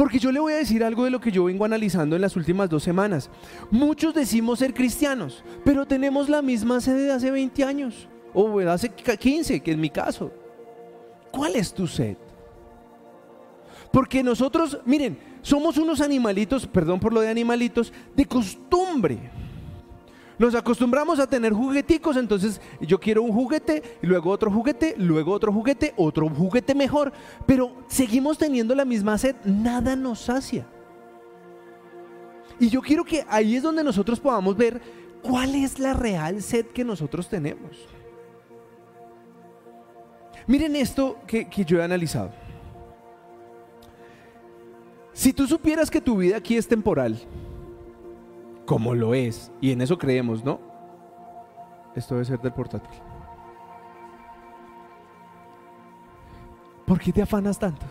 Porque 0.00 0.18
yo 0.18 0.32
le 0.32 0.40
voy 0.40 0.54
a 0.54 0.56
decir 0.56 0.82
algo 0.82 1.04
de 1.04 1.10
lo 1.10 1.20
que 1.20 1.30
yo 1.30 1.44
vengo 1.44 1.62
analizando 1.62 2.16
en 2.16 2.22
las 2.22 2.34
últimas 2.34 2.70
dos 2.70 2.82
semanas. 2.82 3.28
Muchos 3.70 4.14
decimos 4.14 4.60
ser 4.60 4.72
cristianos, 4.72 5.44
pero 5.62 5.84
tenemos 5.84 6.30
la 6.30 6.40
misma 6.40 6.80
sede 6.80 7.02
de 7.02 7.12
hace 7.12 7.30
20 7.30 7.62
años, 7.64 8.08
o 8.32 8.58
de 8.58 8.70
hace 8.70 8.88
15, 8.88 9.60
que 9.60 9.72
es 9.72 9.76
mi 9.76 9.90
caso. 9.90 10.32
¿Cuál 11.30 11.54
es 11.54 11.74
tu 11.74 11.86
sed? 11.86 12.16
Porque 13.92 14.22
nosotros, 14.22 14.78
miren, 14.86 15.18
somos 15.42 15.76
unos 15.76 16.00
animalitos, 16.00 16.66
perdón 16.66 16.98
por 16.98 17.12
lo 17.12 17.20
de 17.20 17.28
animalitos, 17.28 17.92
de 18.16 18.24
costumbre. 18.24 19.30
Nos 20.40 20.54
acostumbramos 20.54 21.18
a 21.18 21.26
tener 21.26 21.52
jugueticos, 21.52 22.16
entonces 22.16 22.62
yo 22.80 22.98
quiero 22.98 23.22
un 23.22 23.30
juguete, 23.30 23.98
luego 24.00 24.30
otro 24.30 24.50
juguete, 24.50 24.94
luego 24.96 25.32
otro 25.32 25.52
juguete, 25.52 25.92
otro 25.98 26.30
juguete 26.30 26.74
mejor, 26.74 27.12
pero 27.44 27.76
seguimos 27.88 28.38
teniendo 28.38 28.74
la 28.74 28.86
misma 28.86 29.18
sed, 29.18 29.36
nada 29.44 29.94
nos 29.96 30.20
sacia. 30.20 30.66
Y 32.58 32.70
yo 32.70 32.80
quiero 32.80 33.04
que 33.04 33.22
ahí 33.28 33.56
es 33.56 33.62
donde 33.62 33.84
nosotros 33.84 34.18
podamos 34.18 34.56
ver 34.56 34.80
cuál 35.22 35.54
es 35.54 35.78
la 35.78 35.92
real 35.92 36.40
sed 36.40 36.64
que 36.68 36.84
nosotros 36.84 37.28
tenemos. 37.28 37.76
Miren 40.46 40.74
esto 40.74 41.18
que, 41.26 41.50
que 41.50 41.66
yo 41.66 41.80
he 41.80 41.82
analizado. 41.82 42.32
Si 45.12 45.34
tú 45.34 45.46
supieras 45.46 45.90
que 45.90 46.00
tu 46.00 46.16
vida 46.16 46.38
aquí 46.38 46.56
es 46.56 46.66
temporal, 46.66 47.20
como 48.70 48.94
lo 48.94 49.14
es, 49.14 49.50
y 49.60 49.72
en 49.72 49.80
eso 49.80 49.98
creemos, 49.98 50.44
¿no? 50.44 50.60
Esto 51.96 52.14
debe 52.14 52.24
ser 52.24 52.38
del 52.38 52.52
portátil. 52.52 53.00
¿Por 56.86 57.00
qué 57.00 57.12
te 57.12 57.20
afanas 57.20 57.58
tanto? 57.58 57.84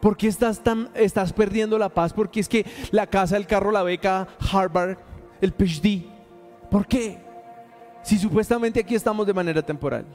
¿Por 0.00 0.16
qué 0.16 0.26
estás, 0.26 0.64
tan, 0.64 0.90
estás 0.94 1.32
perdiendo 1.32 1.78
la 1.78 1.90
paz? 1.90 2.12
Porque 2.12 2.40
es 2.40 2.48
que 2.48 2.66
la 2.90 3.06
casa, 3.06 3.36
el 3.36 3.46
carro, 3.46 3.70
la 3.70 3.84
beca, 3.84 4.26
Harvard, 4.52 4.98
el 5.40 5.52
PhD. 5.52 6.04
¿Por 6.68 6.88
qué? 6.88 7.22
Si 8.02 8.18
supuestamente 8.18 8.80
aquí 8.80 8.96
estamos 8.96 9.28
de 9.28 9.32
manera 9.32 9.62
temporal. 9.62 10.06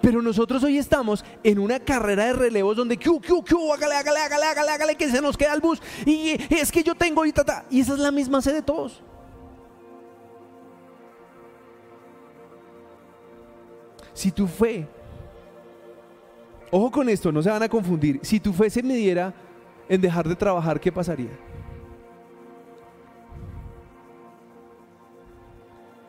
Pero 0.00 0.22
nosotros 0.22 0.62
hoy 0.64 0.78
estamos 0.78 1.24
en 1.42 1.58
una 1.58 1.78
carrera 1.78 2.26
de 2.26 2.32
relevos 2.32 2.76
donde 2.76 2.96
Q, 2.98 3.20
Q, 3.20 3.44
Q, 3.44 3.72
hágale, 3.72 3.96
hágale, 3.96 4.20
hágale, 4.20 4.44
hágale, 4.46 4.70
hágale, 4.70 4.94
que 4.96 5.10
se 5.10 5.20
nos 5.20 5.36
queda 5.36 5.54
el 5.54 5.60
bus. 5.60 5.80
Y 6.06 6.36
es 6.48 6.72
que 6.72 6.82
yo 6.82 6.94
tengo 6.94 7.24
y 7.26 7.32
ta, 7.32 7.66
Y 7.70 7.80
esa 7.80 7.94
es 7.94 7.98
la 7.98 8.10
misma 8.10 8.40
sed 8.40 8.54
de 8.54 8.62
todos. 8.62 9.02
Si 14.14 14.30
tu 14.30 14.46
fe, 14.46 14.86
ojo 16.70 16.90
con 16.90 17.08
esto, 17.08 17.30
no 17.30 17.42
se 17.42 17.50
van 17.50 17.62
a 17.62 17.68
confundir. 17.68 18.20
Si 18.22 18.40
tu 18.40 18.52
fe 18.52 18.70
se 18.70 18.82
midiera 18.82 19.34
en 19.88 20.00
dejar 20.00 20.26
de 20.28 20.36
trabajar, 20.36 20.80
¿qué 20.80 20.90
pasaría? 20.90 21.49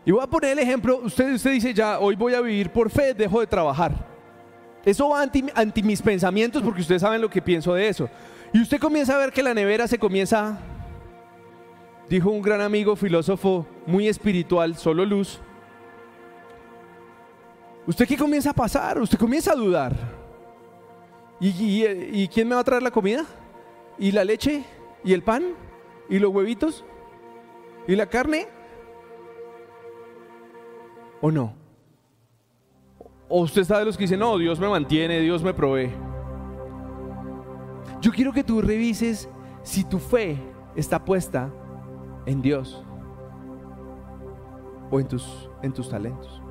Y 0.05 0.11
voy 0.11 0.23
a 0.23 0.27
poner 0.27 0.51
el 0.51 0.59
ejemplo, 0.59 0.99
usted, 1.03 1.33
usted 1.33 1.51
dice 1.51 1.73
ya, 1.73 1.99
hoy 1.99 2.15
voy 2.15 2.33
a 2.33 2.41
vivir 2.41 2.71
por 2.71 2.89
fe, 2.89 3.13
dejo 3.13 3.39
de 3.39 3.47
trabajar. 3.47 3.93
Eso 4.83 5.09
va 5.09 5.21
anti, 5.21 5.45
anti 5.53 5.83
mis 5.83 6.01
pensamientos 6.01 6.63
porque 6.63 6.81
ustedes 6.81 7.03
saben 7.03 7.21
lo 7.21 7.29
que 7.29 7.41
pienso 7.41 7.73
de 7.75 7.87
eso. 7.87 8.09
Y 8.51 8.61
usted 8.61 8.79
comienza 8.79 9.15
a 9.15 9.19
ver 9.19 9.31
que 9.31 9.43
la 9.43 9.53
nevera 9.53 9.87
se 9.87 9.99
comienza, 9.99 10.57
dijo 12.09 12.31
un 12.31 12.41
gran 12.41 12.61
amigo 12.61 12.95
filósofo 12.95 13.67
muy 13.85 14.07
espiritual, 14.07 14.75
solo 14.75 15.05
luz. 15.05 15.39
¿Usted 17.85 18.07
qué 18.07 18.17
comienza 18.17 18.49
a 18.49 18.53
pasar? 18.53 18.99
Usted 18.99 19.19
comienza 19.19 19.53
a 19.53 19.55
dudar. 19.55 19.95
¿Y, 21.39 21.85
y 21.85 22.27
quién 22.27 22.47
me 22.47 22.55
va 22.55 22.61
a 22.61 22.63
traer 22.63 22.83
la 22.83 22.91
comida? 22.91 23.25
¿Y 23.99 24.11
la 24.11 24.23
leche? 24.23 24.63
¿Y 25.03 25.13
el 25.13 25.23
pan? 25.23 25.43
¿Y 26.09 26.19
los 26.19 26.31
huevitos? 26.33 26.83
¿Y 27.87 27.95
la 27.95 28.07
carne? 28.07 28.47
¿O 31.21 31.31
no? 31.31 31.53
¿O 33.29 33.41
usted 33.43 33.61
está 33.61 33.79
de 33.79 33.85
los 33.85 33.95
que 33.95 34.03
dicen, 34.03 34.19
no, 34.19 34.37
Dios 34.37 34.59
me 34.59 34.67
mantiene, 34.67 35.19
Dios 35.19 35.43
me 35.43 35.53
provee? 35.53 35.91
Yo 38.01 38.11
quiero 38.11 38.33
que 38.33 38.43
tú 38.43 38.61
revises 38.61 39.29
si 39.61 39.83
tu 39.83 39.99
fe 39.99 40.37
está 40.75 41.05
puesta 41.05 41.53
en 42.25 42.41
Dios 42.41 42.83
o 44.89 44.99
en 44.99 45.07
tus, 45.07 45.49
en 45.61 45.71
tus 45.71 45.89
talentos. 45.89 46.41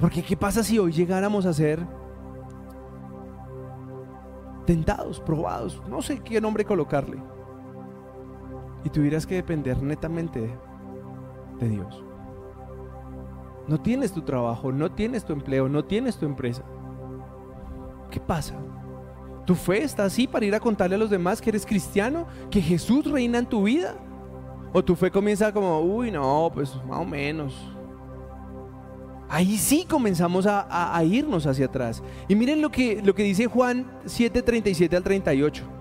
Porque 0.00 0.22
¿qué 0.22 0.36
pasa 0.36 0.62
si 0.62 0.78
hoy 0.78 0.92
llegáramos 0.92 1.46
a 1.46 1.52
ser 1.52 1.84
tentados, 4.64 5.20
probados? 5.20 5.82
No 5.88 6.00
sé 6.00 6.20
qué 6.20 6.40
nombre 6.40 6.64
colocarle. 6.64 7.22
Y 8.84 8.90
tuvieras 8.90 9.26
que 9.26 9.34
depender 9.34 9.82
netamente 9.82 10.40
de 10.40 10.75
de 11.58 11.68
Dios. 11.68 12.04
No 13.68 13.80
tienes 13.80 14.12
tu 14.12 14.22
trabajo, 14.22 14.70
no 14.72 14.92
tienes 14.92 15.24
tu 15.24 15.32
empleo, 15.32 15.68
no 15.68 15.84
tienes 15.84 16.16
tu 16.16 16.26
empresa. 16.26 16.62
¿Qué 18.10 18.20
pasa? 18.20 18.54
¿Tu 19.44 19.54
fe 19.54 19.82
está 19.82 20.04
así 20.04 20.26
para 20.26 20.44
ir 20.44 20.54
a 20.54 20.60
contarle 20.60 20.96
a 20.96 20.98
los 20.98 21.10
demás 21.10 21.40
que 21.40 21.50
eres 21.50 21.66
cristiano, 21.66 22.26
que 22.50 22.60
Jesús 22.60 23.10
reina 23.10 23.38
en 23.38 23.46
tu 23.46 23.64
vida? 23.64 23.94
¿O 24.72 24.84
tu 24.84 24.94
fe 24.94 25.10
comienza 25.10 25.52
como, 25.52 25.80
uy, 25.80 26.10
no, 26.10 26.50
pues 26.52 26.74
más 26.86 27.00
o 27.00 27.04
menos? 27.04 27.54
Ahí 29.28 29.56
sí 29.56 29.84
comenzamos 29.88 30.46
a, 30.46 31.02
irnos 31.04 31.46
hacia 31.46 31.66
atrás. 31.66 32.02
Y 32.28 32.36
miren 32.36 32.60
lo 32.62 32.70
que, 32.70 33.02
lo 33.02 33.14
que 33.14 33.24
dice 33.24 33.46
Juan 33.46 33.86
7:37 34.04 34.94
al 34.94 35.02
38. 35.02 35.75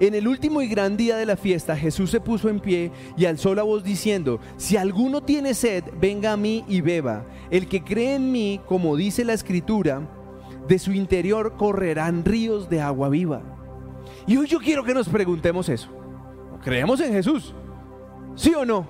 En 0.00 0.14
el 0.14 0.28
último 0.28 0.62
y 0.62 0.68
gran 0.68 0.96
día 0.96 1.16
de 1.16 1.26
la 1.26 1.36
fiesta, 1.36 1.76
Jesús 1.76 2.10
se 2.10 2.20
puso 2.20 2.48
en 2.48 2.60
pie 2.60 2.92
y 3.16 3.24
alzó 3.24 3.54
la 3.54 3.64
voz 3.64 3.82
diciendo, 3.82 4.38
si 4.56 4.76
alguno 4.76 5.22
tiene 5.22 5.54
sed, 5.54 5.84
venga 6.00 6.32
a 6.32 6.36
mí 6.36 6.64
y 6.68 6.80
beba. 6.80 7.26
El 7.50 7.66
que 7.66 7.82
cree 7.82 8.14
en 8.14 8.30
mí, 8.30 8.60
como 8.66 8.96
dice 8.96 9.24
la 9.24 9.32
escritura, 9.32 10.08
de 10.68 10.78
su 10.78 10.92
interior 10.92 11.56
correrán 11.56 12.24
ríos 12.24 12.68
de 12.68 12.80
agua 12.80 13.08
viva. 13.08 13.42
Y 14.26 14.36
hoy 14.36 14.46
yo 14.46 14.60
quiero 14.60 14.84
que 14.84 14.94
nos 14.94 15.08
preguntemos 15.08 15.68
eso. 15.68 15.88
¿Creemos 16.62 17.00
en 17.00 17.12
Jesús? 17.12 17.54
¿Sí 18.36 18.54
o 18.54 18.64
no? 18.64 18.86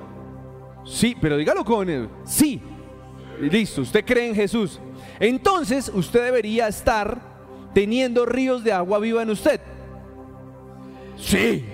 Sí, 0.85 1.17
pero 1.21 1.37
dígalo 1.37 1.65
con 1.65 1.89
él. 1.89 2.09
Sí. 2.25 2.61
Listo, 3.41 3.83
usted 3.83 4.05
cree 4.05 4.29
en 4.29 4.35
Jesús. 4.35 4.81
Entonces 5.21 5.91
usted 5.95 6.25
debería 6.25 6.69
estar 6.69 7.19
teniendo 7.73 8.27
ríos 8.27 8.65
de 8.65 8.73
agua 8.73 8.99
viva 8.99 9.23
en 9.23 9.31
usted. 9.31 9.61
Sí. 11.19 11.65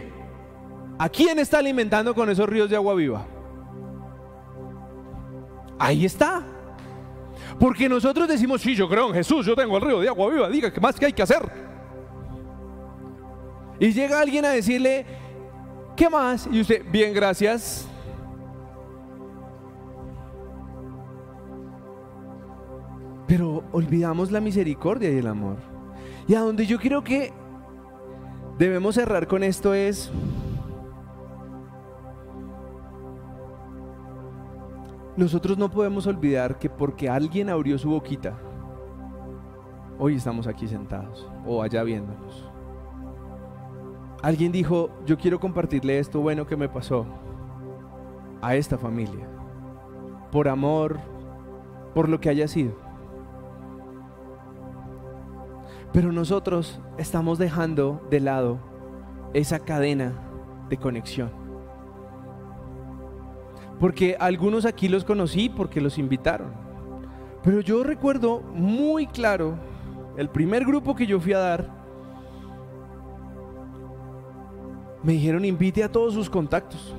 ¿A 0.98 1.08
quién 1.08 1.38
está 1.38 1.58
alimentando 1.58 2.14
con 2.14 2.30
esos 2.30 2.48
ríos 2.48 2.70
de 2.70 2.76
agua 2.76 2.94
viva? 2.94 3.26
Ahí 5.78 6.04
está. 6.04 6.42
Porque 7.58 7.88
nosotros 7.88 8.26
decimos, 8.28 8.60
sí, 8.60 8.74
yo 8.74 8.88
creo 8.88 9.08
en 9.08 9.14
Jesús, 9.14 9.46
yo 9.46 9.54
tengo 9.54 9.76
el 9.76 9.82
río 9.82 10.00
de 10.00 10.08
agua 10.08 10.30
viva, 10.30 10.48
diga, 10.48 10.72
¿qué 10.72 10.80
más 10.80 10.98
que 10.98 11.06
hay 11.06 11.12
que 11.12 11.22
hacer? 11.22 11.42
Y 13.78 13.92
llega 13.92 14.20
alguien 14.20 14.44
a 14.44 14.50
decirle, 14.50 15.04
¿qué 15.96 16.08
más? 16.08 16.48
Y 16.50 16.60
usted, 16.60 16.84
bien, 16.90 17.12
gracias. 17.12 17.88
Pero 23.26 23.64
olvidamos 23.72 24.30
la 24.30 24.40
misericordia 24.40 25.10
y 25.10 25.18
el 25.18 25.26
amor. 25.26 25.56
Y 26.26 26.34
a 26.34 26.40
donde 26.40 26.66
yo 26.66 26.78
quiero 26.78 27.02
que 27.02 27.32
debemos 28.58 28.94
cerrar 28.94 29.26
con 29.26 29.42
esto 29.42 29.74
es... 29.74 30.10
Nosotros 35.16 35.56
no 35.56 35.70
podemos 35.70 36.08
olvidar 36.08 36.58
que 36.58 36.68
porque 36.68 37.08
alguien 37.08 37.48
abrió 37.48 37.78
su 37.78 37.88
boquita, 37.90 38.36
hoy 39.96 40.16
estamos 40.16 40.48
aquí 40.48 40.66
sentados 40.66 41.28
o 41.46 41.62
allá 41.62 41.84
viéndonos. 41.84 42.50
Alguien 44.22 44.50
dijo, 44.50 44.90
yo 45.06 45.16
quiero 45.16 45.38
compartirle 45.38 46.00
esto 46.00 46.20
bueno 46.20 46.46
que 46.46 46.56
me 46.56 46.68
pasó 46.68 47.06
a 48.42 48.56
esta 48.56 48.76
familia, 48.76 49.28
por 50.32 50.48
amor, 50.48 50.98
por 51.94 52.08
lo 52.08 52.18
que 52.20 52.30
haya 52.30 52.48
sido. 52.48 52.83
Pero 55.94 56.10
nosotros 56.10 56.80
estamos 56.98 57.38
dejando 57.38 58.04
de 58.10 58.18
lado 58.18 58.58
esa 59.32 59.60
cadena 59.60 60.12
de 60.68 60.76
conexión. 60.76 61.30
Porque 63.78 64.16
algunos 64.18 64.66
aquí 64.66 64.88
los 64.88 65.04
conocí 65.04 65.48
porque 65.48 65.80
los 65.80 65.96
invitaron. 65.96 66.52
Pero 67.44 67.60
yo 67.60 67.84
recuerdo 67.84 68.40
muy 68.40 69.06
claro 69.06 69.54
el 70.16 70.28
primer 70.28 70.64
grupo 70.64 70.96
que 70.96 71.06
yo 71.06 71.20
fui 71.20 71.32
a 71.32 71.38
dar. 71.38 71.70
Me 75.04 75.12
dijeron 75.12 75.44
invite 75.44 75.84
a 75.84 75.92
todos 75.92 76.14
sus 76.14 76.28
contactos. 76.28 76.92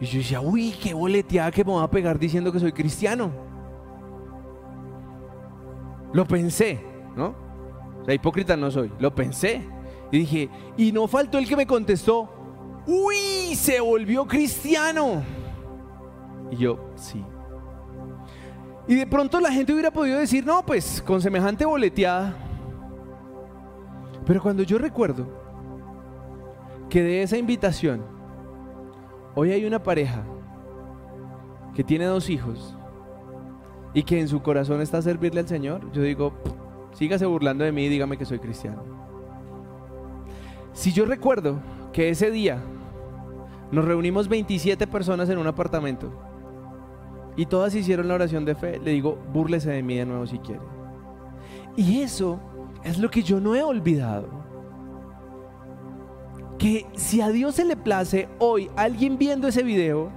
Y 0.00 0.06
yo 0.06 0.18
decía, 0.18 0.40
uy, 0.40 0.74
qué 0.82 0.94
boleteada 0.94 1.52
que 1.52 1.64
me 1.64 1.74
va 1.74 1.84
a 1.84 1.90
pegar 1.90 2.18
diciendo 2.18 2.50
que 2.50 2.58
soy 2.58 2.72
cristiano. 2.72 3.30
Lo 6.12 6.26
pensé, 6.26 6.80
¿no? 7.14 7.46
La 8.08 8.14
hipócrita 8.14 8.56
no 8.56 8.70
soy. 8.70 8.90
Lo 8.98 9.14
pensé. 9.14 9.60
Y 10.10 10.20
dije, 10.20 10.48
y 10.78 10.92
no 10.92 11.06
faltó 11.06 11.36
el 11.36 11.46
que 11.46 11.54
me 11.54 11.66
contestó, 11.66 12.26
uy, 12.86 13.54
se 13.54 13.80
volvió 13.80 14.26
cristiano. 14.26 15.22
Y 16.50 16.56
yo, 16.56 16.88
sí. 16.96 17.22
Y 18.86 18.94
de 18.94 19.06
pronto 19.06 19.38
la 19.40 19.52
gente 19.52 19.74
hubiera 19.74 19.90
podido 19.90 20.18
decir, 20.18 20.46
no, 20.46 20.64
pues 20.64 21.02
con 21.02 21.20
semejante 21.20 21.66
boleteada. 21.66 22.34
Pero 24.24 24.40
cuando 24.40 24.62
yo 24.62 24.78
recuerdo 24.78 25.28
que 26.88 27.02
de 27.02 27.22
esa 27.22 27.36
invitación, 27.36 28.02
hoy 29.34 29.52
hay 29.52 29.66
una 29.66 29.82
pareja 29.82 30.24
que 31.74 31.84
tiene 31.84 32.06
dos 32.06 32.30
hijos 32.30 32.74
y 33.92 34.02
que 34.02 34.18
en 34.18 34.28
su 34.28 34.40
corazón 34.40 34.80
está 34.80 34.96
a 34.96 35.02
servirle 35.02 35.40
al 35.40 35.48
Señor, 35.48 35.92
yo 35.92 36.00
digo, 36.00 36.32
Sígase 36.92 37.26
burlando 37.26 37.64
de 37.64 37.72
mí 37.72 37.84
y 37.84 37.88
dígame 37.88 38.16
que 38.16 38.24
soy 38.24 38.38
cristiano. 38.38 38.82
Si 40.72 40.92
yo 40.92 41.04
recuerdo 41.04 41.60
que 41.92 42.08
ese 42.08 42.30
día 42.30 42.62
nos 43.70 43.84
reunimos 43.84 44.28
27 44.28 44.86
personas 44.86 45.28
en 45.28 45.38
un 45.38 45.46
apartamento 45.46 46.12
y 47.36 47.46
todas 47.46 47.74
hicieron 47.74 48.08
la 48.08 48.14
oración 48.14 48.44
de 48.44 48.54
fe, 48.54 48.78
le 48.78 48.92
digo, 48.92 49.18
búrlese 49.32 49.70
de 49.70 49.82
mí 49.82 49.96
de 49.96 50.06
nuevo 50.06 50.26
si 50.26 50.38
quiere. 50.38 50.62
Y 51.76 52.00
eso 52.00 52.40
es 52.82 52.98
lo 52.98 53.10
que 53.10 53.22
yo 53.22 53.40
no 53.40 53.54
he 53.54 53.62
olvidado. 53.62 54.28
que 56.58 56.86
si 56.94 57.20
a 57.20 57.28
Dios 57.30 57.54
se 57.54 57.64
le 57.64 57.76
place 57.76 58.28
hoy 58.38 58.68
alguien 58.76 59.16
viendo 59.16 59.46
ese 59.46 59.62
video, 59.62 60.10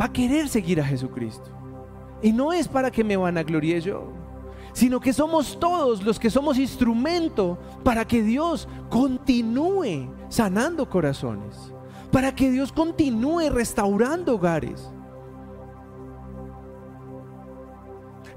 va 0.00 0.06
a 0.06 0.12
querer 0.12 0.48
seguir 0.48 0.80
a 0.80 0.84
Jesucristo. 0.84 1.50
Y 2.20 2.32
no 2.32 2.52
es 2.52 2.66
para 2.66 2.90
que 2.90 3.04
me 3.04 3.16
vanaglorie 3.16 3.80
yo, 3.80 4.12
sino 4.78 5.00
que 5.00 5.12
somos 5.12 5.58
todos 5.58 6.04
los 6.04 6.20
que 6.20 6.30
somos 6.30 6.56
instrumento 6.56 7.58
para 7.82 8.06
que 8.06 8.22
Dios 8.22 8.68
continúe 8.88 10.08
sanando 10.28 10.88
corazones, 10.88 11.72
para 12.12 12.32
que 12.32 12.48
Dios 12.48 12.70
continúe 12.70 13.50
restaurando 13.50 14.36
hogares. 14.36 14.88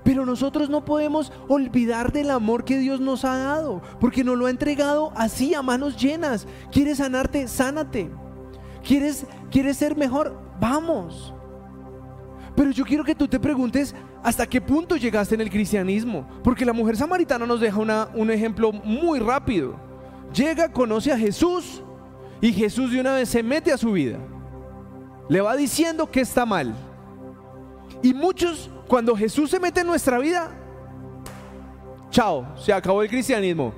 Pero 0.04 0.26
nosotros 0.26 0.68
no 0.68 0.84
podemos 0.84 1.32
olvidar 1.48 2.12
del 2.12 2.32
amor 2.32 2.66
que 2.66 2.80
Dios 2.80 3.00
nos 3.00 3.24
ha 3.24 3.38
dado, 3.38 3.84
porque 4.00 4.24
nos 4.24 4.36
lo 4.36 4.48
ha 4.48 4.50
entregado 4.50 5.14
así 5.16 5.54
a 5.54 5.62
manos 5.62 5.96
llenas. 5.96 6.48
¿Quieres 6.72 6.98
sanarte? 6.98 7.48
Sánate. 7.48 8.10
¿Quieres, 8.84 9.28
quieres 9.52 9.78
ser 9.78 9.96
mejor? 9.96 10.36
Vamos. 10.60 11.36
Pero 12.56 12.72
yo 12.72 12.84
quiero 12.84 13.04
que 13.04 13.16
tú 13.16 13.28
te 13.28 13.40
preguntes 13.40 13.96
hasta 14.24 14.48
qué 14.48 14.60
punto 14.60 14.98
llegaste 14.98 15.36
en 15.36 15.42
el 15.42 15.50
cristianismo, 15.50 16.28
porque 16.44 16.66
la 16.66 16.74
mujer 16.74 16.98
samaritana 16.98 17.46
nos 17.46 17.60
deja 17.60 17.80
una, 17.80 18.10
un 18.14 18.30
ejemplo 18.30 18.72
muy 18.72 19.20
rápido. 19.20 19.76
Llega, 20.34 20.72
conoce 20.72 21.12
a 21.12 21.18
Jesús 21.18 21.82
y 22.42 22.52
Jesús 22.52 22.92
de 22.92 23.00
una 23.00 23.14
vez 23.14 23.30
se 23.30 23.44
mete 23.44 23.72
a 23.72 23.78
su 23.78 23.92
vida. 23.94 24.20
Le 25.30 25.42
va 25.42 25.56
diciendo 25.56 26.10
que 26.10 26.22
está 26.22 26.46
mal. 26.46 26.74
Y 28.02 28.14
muchos 28.14 28.70
cuando 28.88 29.16
Jesús 29.16 29.50
se 29.50 29.60
mete 29.60 29.82
en 29.82 29.88
nuestra 29.88 30.18
vida, 30.20 30.52
chao, 32.10 32.46
se 32.58 32.74
acabó 32.74 33.02
el 33.02 33.10
cristianismo. 33.10 33.74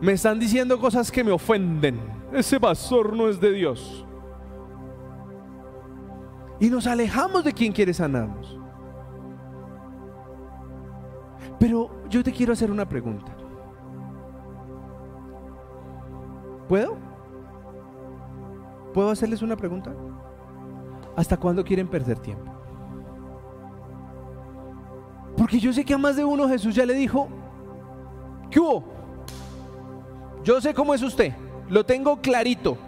Me 0.00 0.12
están 0.12 0.38
diciendo 0.38 0.78
cosas 0.78 1.10
que 1.10 1.24
me 1.24 1.32
ofenden. 1.32 1.98
Ese 2.32 2.60
pastor 2.60 3.16
no 3.16 3.28
es 3.28 3.40
de 3.40 3.52
Dios. 3.52 4.04
Y 6.58 6.70
nos 6.70 6.86
alejamos 6.86 7.44
de 7.44 7.52
quien 7.52 7.72
quiere 7.72 7.92
sanarnos. 7.92 8.58
Pero 11.58 11.90
yo 12.08 12.22
te 12.22 12.32
quiero 12.32 12.52
hacer 12.52 12.70
una 12.70 12.88
pregunta. 12.88 13.32
¿Puedo? 16.68 16.96
¿Puedo 18.92 19.10
hacerles 19.10 19.42
una 19.42 19.56
pregunta? 19.56 19.94
¿Hasta 21.16 21.36
cuándo 21.36 21.64
quieren 21.64 21.88
perder 21.88 22.18
tiempo? 22.18 22.52
Porque 25.36 25.58
yo 25.58 25.72
sé 25.72 25.84
que 25.84 25.94
a 25.94 25.98
más 25.98 26.16
de 26.16 26.24
uno 26.24 26.48
Jesús 26.48 26.74
ya 26.74 26.86
le 26.86 26.94
dijo, 26.94 27.28
¿qué 28.50 28.58
hubo? 28.58 28.84
Yo 30.42 30.60
sé 30.60 30.72
cómo 30.72 30.94
es 30.94 31.02
usted, 31.02 31.34
lo 31.68 31.84
tengo 31.84 32.20
clarito. 32.20 32.78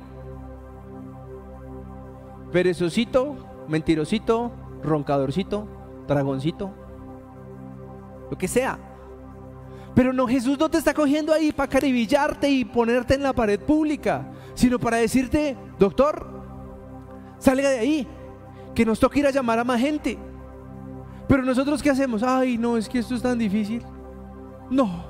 Perezosito, 2.51 3.37
mentirosito, 3.69 4.53
roncadorcito, 4.83 5.69
dragoncito, 6.07 6.71
lo 8.31 8.37
que 8.37 8.49
sea. 8.49 8.79
Pero 9.95 10.13
no, 10.13 10.27
Jesús 10.29 10.59
no 10.59 10.69
te 10.69 10.79
está 10.79 10.95
cogiendo 10.95 11.33
ahí 11.33 11.53
para 11.53 11.69
caribillarte 11.69 12.49
y 12.49 12.65
ponerte 12.65 13.15
en 13.15 13.23
la 13.23 13.33
pared 13.33 13.59
pública, 13.59 14.31
sino 14.55 14.79
para 14.79 14.99
decirte, 14.99 15.57
doctor, 15.79 16.27
salga 17.39 17.71
de 17.71 17.79
ahí, 17.79 18.09
que 18.75 18.85
nos 18.85 19.01
toca 19.01 19.19
ir 19.19 19.27
a 19.27 19.31
llamar 19.31 19.59
a 19.59 19.65
más 19.65 19.81
gente. 19.81 20.19
Pero 21.27 21.43
nosotros 21.43 21.83
qué 21.83 21.91
hacemos? 21.91 22.23
Ay, 22.23 22.57
no, 22.57 22.77
es 22.77 22.89
que 22.89 23.01
esto 23.01 23.15
es 23.15 23.23
tan 23.23 23.39
difícil. 23.39 23.83
No. 24.71 25.05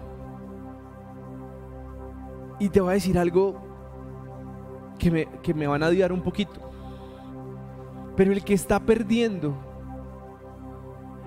Y 2.59 2.69
te 2.69 2.81
voy 2.81 2.91
a 2.91 2.95
decir 2.95 3.19
algo 3.19 3.57
que 4.99 5.11
me, 5.11 5.27
que 5.43 5.55
me 5.55 5.67
van 5.67 5.83
a 5.83 5.89
odiar 5.89 6.13
un 6.13 6.23
poquito. 6.23 6.68
Pero 8.19 8.33
el 8.33 8.45
que 8.45 8.53
está 8.53 8.79
perdiendo 8.79 9.57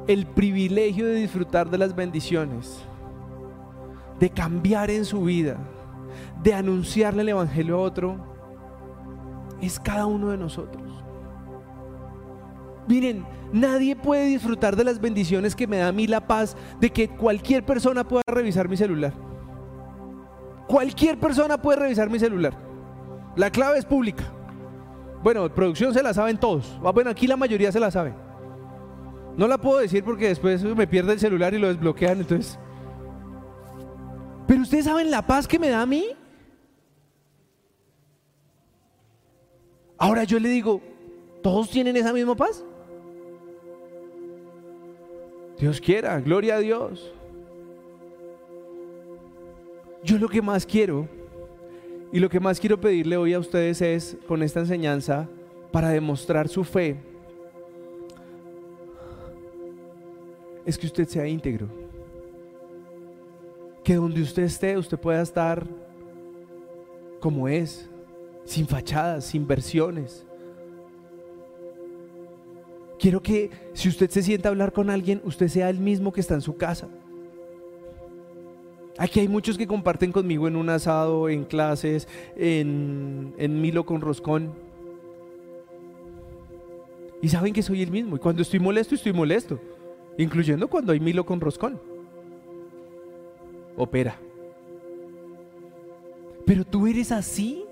el 0.08 0.28
privilegio 0.28 1.08
de 1.08 1.16
disfrutar 1.16 1.72
de 1.72 1.80
las 1.80 1.96
bendiciones, 1.96 2.78
de 4.20 4.30
cambiar 4.30 4.92
en 4.92 5.06
su 5.06 5.24
vida, 5.24 5.58
de 6.44 6.54
anunciarle 6.54 7.24
el 7.24 7.30
Evangelio 7.30 7.78
a 7.78 7.82
otro, 7.82 8.18
es 9.60 9.80
cada 9.80 10.06
uno 10.06 10.30
de 10.30 10.38
nosotros. 10.38 11.04
Miren, 12.88 13.26
Nadie 13.54 13.98
puede 13.98 14.28
disfrutar 14.28 14.78
de 14.78 14.86
las 14.86 15.02
bendiciones 15.02 15.56
que 15.56 15.68
me 15.68 15.78
da 15.78 15.89
a 15.89 15.92
mí 15.92 16.08
la 16.08 16.26
paz 16.26 16.56
de 16.80 16.89
que 16.89 17.10
cualquier 17.10 17.66
persona 17.66 18.08
pueda 18.08 18.24
revisar 18.28 18.70
mi 18.70 18.78
celular. 18.78 19.14
Cualquier 20.68 21.20
persona 21.20 21.62
puede 21.62 21.80
revisar 21.80 22.10
mi 22.10 22.18
celular. 22.18 22.54
La 23.36 23.50
clave 23.50 23.78
es 23.78 23.84
pública. 23.84 24.24
Bueno, 25.24 25.53
producción 25.53 25.93
se 25.93 26.01
la 26.01 26.13
saben 26.13 26.38
todos. 26.38 26.80
Ah, 26.84 26.91
bueno, 26.91 27.09
aquí 27.09 27.28
la 27.28 27.38
mayoría 27.38 27.72
se 27.72 27.80
la 27.80 27.91
sabe. 27.91 28.13
No 29.38 29.47
la 29.47 29.59
puedo 29.59 29.80
decir 29.80 30.03
porque 30.03 30.28
después 30.28 30.63
me 30.63 30.88
pierde 30.88 31.13
el 31.13 31.19
celular 31.19 31.53
y 31.53 31.59
lo 31.59 31.67
desbloquean, 31.67 32.19
entonces. 32.19 32.59
Pero 34.47 34.61
ustedes 34.61 34.86
saben 34.86 35.11
la 35.11 35.26
paz 35.26 35.47
que 35.47 35.59
me 35.59 35.69
da 35.69 35.82
a 35.82 35.86
mí. 35.86 36.05
Ahora 39.97 40.24
yo 40.24 40.39
le 40.39 40.49
digo, 40.49 40.82
¿todos 41.43 41.69
tienen 41.69 41.95
esa 41.95 42.11
misma 42.11 42.36
paz? 42.36 42.65
Dios 45.59 45.80
quiera, 45.80 46.19
gloria 46.19 46.55
a 46.55 46.59
Dios. 46.59 47.13
Yo 50.03 50.17
lo 50.17 50.28
que 50.28 50.41
más 50.41 50.65
quiero 50.65 51.07
y 52.12 52.20
lo 52.20 52.30
que 52.30 52.39
más 52.39 52.59
quiero 52.59 52.80
pedirle 52.80 53.18
hoy 53.18 53.34
a 53.34 53.39
ustedes 53.39 53.82
es, 53.82 54.18
con 54.28 54.43
esta 54.43 54.59
enseñanza, 54.59 55.28
para 55.72 55.89
demostrar 55.89 56.47
su 56.47 56.64
fe, 56.64 56.97
es 60.66 60.78
que 60.78 60.88
usted 60.88 61.07
sea 61.07 61.28
íntegro. 61.28 61.68
Que 63.84 63.95
donde 63.95 64.22
usted 64.22 64.43
esté, 64.43 64.78
usted 64.78 64.99
pueda 64.99 65.22
estar 65.22 65.66
como 67.20 67.47
es, 67.47 67.89
sin 68.45 68.68
fachadas, 68.68 69.26
sin 69.26 69.47
versiones, 69.47 70.26
Quiero 73.01 73.20
que 73.20 73.49
si 73.74 73.89
usted 73.89 74.12
se 74.12 74.22
sienta 74.22 74.47
a 74.47 74.51
hablar 74.51 74.72
con 74.72 74.91
alguien, 74.91 75.24
usted 75.26 75.47
sea 75.47 75.72
el 75.72 75.80
mismo 75.80 76.14
que 76.14 76.22
está 76.22 76.36
en 76.36 76.41
su 76.41 76.55
casa. 76.55 76.88
Aquí 79.02 79.20
hay 79.20 79.28
muchos 79.28 79.58
que 79.58 79.66
comparten 79.66 80.12
conmigo 80.12 80.47
en 80.47 80.56
un 80.56 80.70
asado, 80.70 81.28
en 81.28 81.43
clases, 81.43 82.08
en, 82.36 83.34
en 83.39 83.60
Milo 83.60 83.84
con 83.84 83.99
Roscón. 83.99 84.54
Y 87.20 87.28
saben 87.30 87.52
que 87.52 87.64
soy 87.64 87.82
el 87.82 87.89
mismo. 87.89 88.16
Y 88.16 88.20
cuando 88.20 88.43
estoy 88.43 88.60
molesto, 88.60 88.93
estoy 88.93 89.12
molesto. 89.12 89.60
Incluyendo 90.20 90.68
cuando 90.68 90.91
hay 90.91 90.99
Milo 90.99 91.26
con 91.26 91.41
Roscón. 91.41 91.82
Opera. 93.76 94.20
Pero 96.45 96.64
tú 96.64 96.86
eres 96.86 97.12
así. 97.12 97.66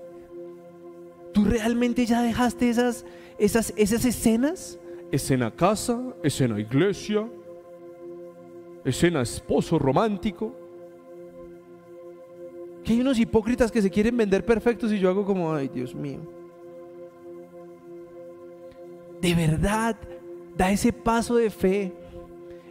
¿Tú 1.32 1.44
realmente 1.44 2.06
ya 2.06 2.22
dejaste 2.22 2.70
esas, 2.70 3.06
esas, 3.38 3.72
esas 3.76 4.04
escenas? 4.04 4.80
escena 5.12 5.48
casa, 5.48 5.96
escena 6.24 6.58
iglesia, 6.58 7.24
escena 8.84 9.22
esposo 9.22 9.78
romántico. 9.78 10.59
Que 12.84 12.92
hay 12.94 13.00
unos 13.00 13.18
hipócritas 13.18 13.70
que 13.70 13.82
se 13.82 13.90
quieren 13.90 14.16
vender 14.16 14.44
perfectos 14.44 14.92
y 14.92 14.98
yo 14.98 15.10
hago 15.10 15.24
como, 15.24 15.52
ay 15.52 15.68
Dios 15.68 15.94
mío. 15.94 16.20
De 19.20 19.34
verdad, 19.34 19.96
da 20.56 20.70
ese 20.70 20.92
paso 20.92 21.36
de 21.36 21.50
fe 21.50 21.92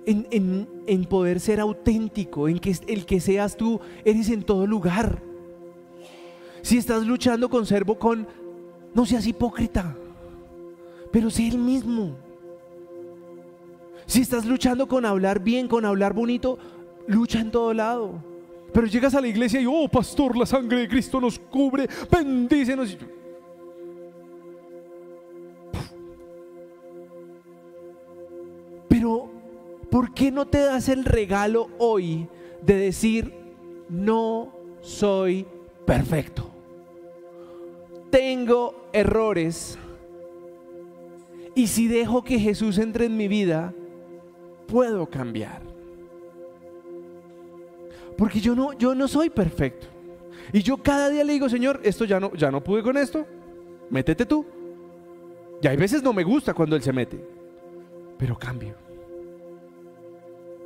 en, 0.06 0.68
en 0.88 1.06
poder 1.06 1.40
ser 1.40 1.60
auténtico, 1.60 2.48
en 2.48 2.58
que 2.58 2.76
el 2.88 3.06
que 3.06 3.20
seas 3.20 3.56
tú 3.56 3.80
eres 4.04 4.30
en 4.30 4.44
todo 4.44 4.66
lugar. 4.66 5.22
Si 6.62 6.78
estás 6.78 7.06
luchando 7.06 7.50
con 7.50 7.66
servo 7.66 7.98
con, 7.98 8.28
no 8.94 9.06
seas 9.06 9.28
hipócrita, 9.28 9.96
pero 11.12 11.30
sé 11.30 11.48
el 11.48 11.58
mismo. 11.58 12.16
Si 14.06 14.22
estás 14.22 14.46
luchando 14.46 14.88
con 14.88 15.06
hablar 15.06 15.40
bien, 15.40 15.68
con 15.68 15.86
hablar 15.86 16.14
bonito, 16.14 16.58
lucha 17.08 17.40
en 17.40 17.52
todo 17.52 17.74
lado. 17.74 18.29
Pero 18.74 18.88
llegas 18.88 19.16
a 19.16 19.22
la 19.22 19.28
iglesia 19.28 19.60
y, 19.60 19.66
oh, 19.66 19.88
pastor, 19.88 20.38
la 20.38 20.46
sangre 20.46 20.80
de 20.80 20.88
Cristo 20.88 21.20
nos 21.20 21.40
cubre, 21.40 21.88
bendícenos. 22.12 22.98
Pero, 28.88 29.30
¿por 29.90 30.14
qué 30.14 30.32
no 30.32 30.46
te 30.46 30.60
das 30.60 30.90
el 30.90 31.06
regalo 31.06 31.70
hoy 31.78 32.28
de 32.62 32.76
decir, 32.76 33.34
no 33.90 34.54
soy 34.82 35.46
perfecto? 35.86 36.50
Tengo 38.10 38.90
errores. 38.94 39.78
Y 41.56 41.68
si 41.68 41.88
dejo 41.88 42.24
que 42.24 42.40
Jesús 42.40 42.78
entre 42.78 43.06
en 43.06 43.18
mi 43.18 43.28
vida, 43.28 43.74
puedo 44.68 45.08
cambiar. 45.08 45.69
Porque 48.20 48.42
yo 48.42 48.54
no, 48.54 48.74
yo 48.74 48.94
no 48.94 49.08
soy 49.08 49.30
perfecto. 49.30 49.88
Y 50.52 50.62
yo 50.62 50.76
cada 50.76 51.08
día 51.08 51.24
le 51.24 51.32
digo, 51.32 51.48
Señor, 51.48 51.80
esto 51.84 52.04
ya 52.04 52.20
no, 52.20 52.34
ya 52.34 52.52
no 52.52 52.62
pude 52.62 52.84
con 52.84 52.98
esto, 52.98 53.26
métete 53.90 54.26
tú. 54.26 54.46
Y 55.62 55.68
hay 55.68 55.78
veces 55.78 56.04
no 56.04 56.12
me 56.12 56.26
gusta 56.26 56.54
cuando 56.54 56.76
Él 56.76 56.82
se 56.82 56.92
mete, 56.92 57.26
pero 58.18 58.38
cambio. 58.38 58.76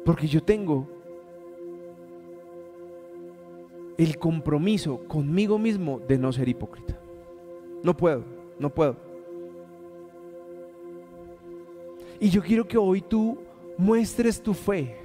Porque 0.03 0.27
yo 0.27 0.41
tengo 0.41 0.87
el 3.99 4.17
compromiso 4.17 5.03
conmigo 5.07 5.59
mismo 5.59 5.99
de 6.07 6.17
no 6.17 6.33
ser 6.33 6.49
hipócrita. 6.49 6.99
No 7.83 7.95
puedo, 7.95 8.23
no 8.57 8.73
puedo. 8.73 8.97
Y 12.19 12.31
yo 12.31 12.41
quiero 12.41 12.67
que 12.67 12.79
hoy 12.79 13.01
tú 13.01 13.37
muestres 13.77 14.41
tu 14.41 14.55
fe, 14.55 15.02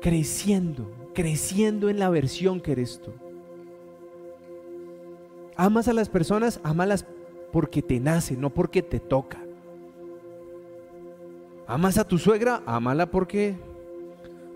creciendo, 0.00 0.90
creciendo 1.14 1.88
en 1.88 1.98
la 1.98 2.10
versión 2.10 2.60
que 2.60 2.72
eres 2.72 3.00
tú. 3.00 3.12
Amas 5.56 5.88
a 5.88 5.92
las 5.92 6.08
personas, 6.08 6.60
amalas 6.62 7.04
porque 7.52 7.82
te 7.82 7.98
nace, 7.98 8.36
no 8.36 8.50
porque 8.50 8.82
te 8.82 9.00
toca. 9.00 9.38
Amas 11.66 11.98
a 11.98 12.06
tu 12.06 12.18
suegra, 12.18 12.62
amala 12.64 13.10
porque 13.10 13.56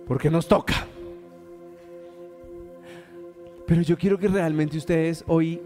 porque 0.07 0.31
nos 0.31 0.47
toca. 0.47 0.87
Pero 3.67 3.83
yo 3.83 3.97
quiero 3.97 4.19
que 4.19 4.29
realmente 4.29 4.77
ustedes 4.77 5.25
hoy 5.27 5.61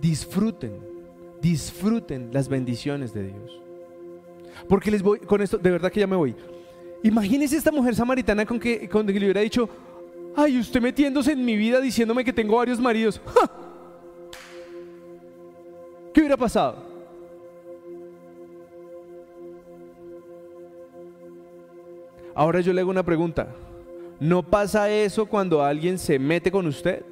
disfruten, 0.00 0.72
disfruten 1.40 2.30
las 2.32 2.48
bendiciones 2.48 3.12
de 3.12 3.24
Dios. 3.24 3.60
Porque 4.68 4.90
les 4.90 5.02
voy, 5.02 5.18
con 5.20 5.42
esto, 5.42 5.58
de 5.58 5.70
verdad 5.70 5.90
que 5.90 6.00
ya 6.00 6.06
me 6.06 6.16
voy. 6.16 6.34
Imagínese 7.02 7.56
esta 7.56 7.72
mujer 7.72 7.94
samaritana 7.94 8.46
con 8.46 8.60
que, 8.60 8.88
con 8.88 9.06
le 9.06 9.12
hubiera 9.12 9.40
dicho, 9.40 9.68
ay, 10.36 10.58
usted 10.58 10.80
metiéndose 10.80 11.32
en 11.32 11.44
mi 11.44 11.56
vida 11.56 11.80
diciéndome 11.80 12.24
que 12.24 12.32
tengo 12.32 12.56
varios 12.56 12.78
maridos. 12.78 13.20
¿Qué 16.14 16.20
hubiera 16.20 16.36
pasado? 16.36 16.92
Ahora 22.34 22.60
yo 22.60 22.72
le 22.72 22.80
hago 22.80 22.90
una 22.90 23.02
pregunta. 23.02 23.48
¿No 24.20 24.42
pasa 24.42 24.90
eso 24.90 25.26
cuando 25.26 25.62
alguien 25.62 25.98
se 25.98 26.18
mete 26.18 26.52
con 26.52 26.66
usted? 26.66 27.04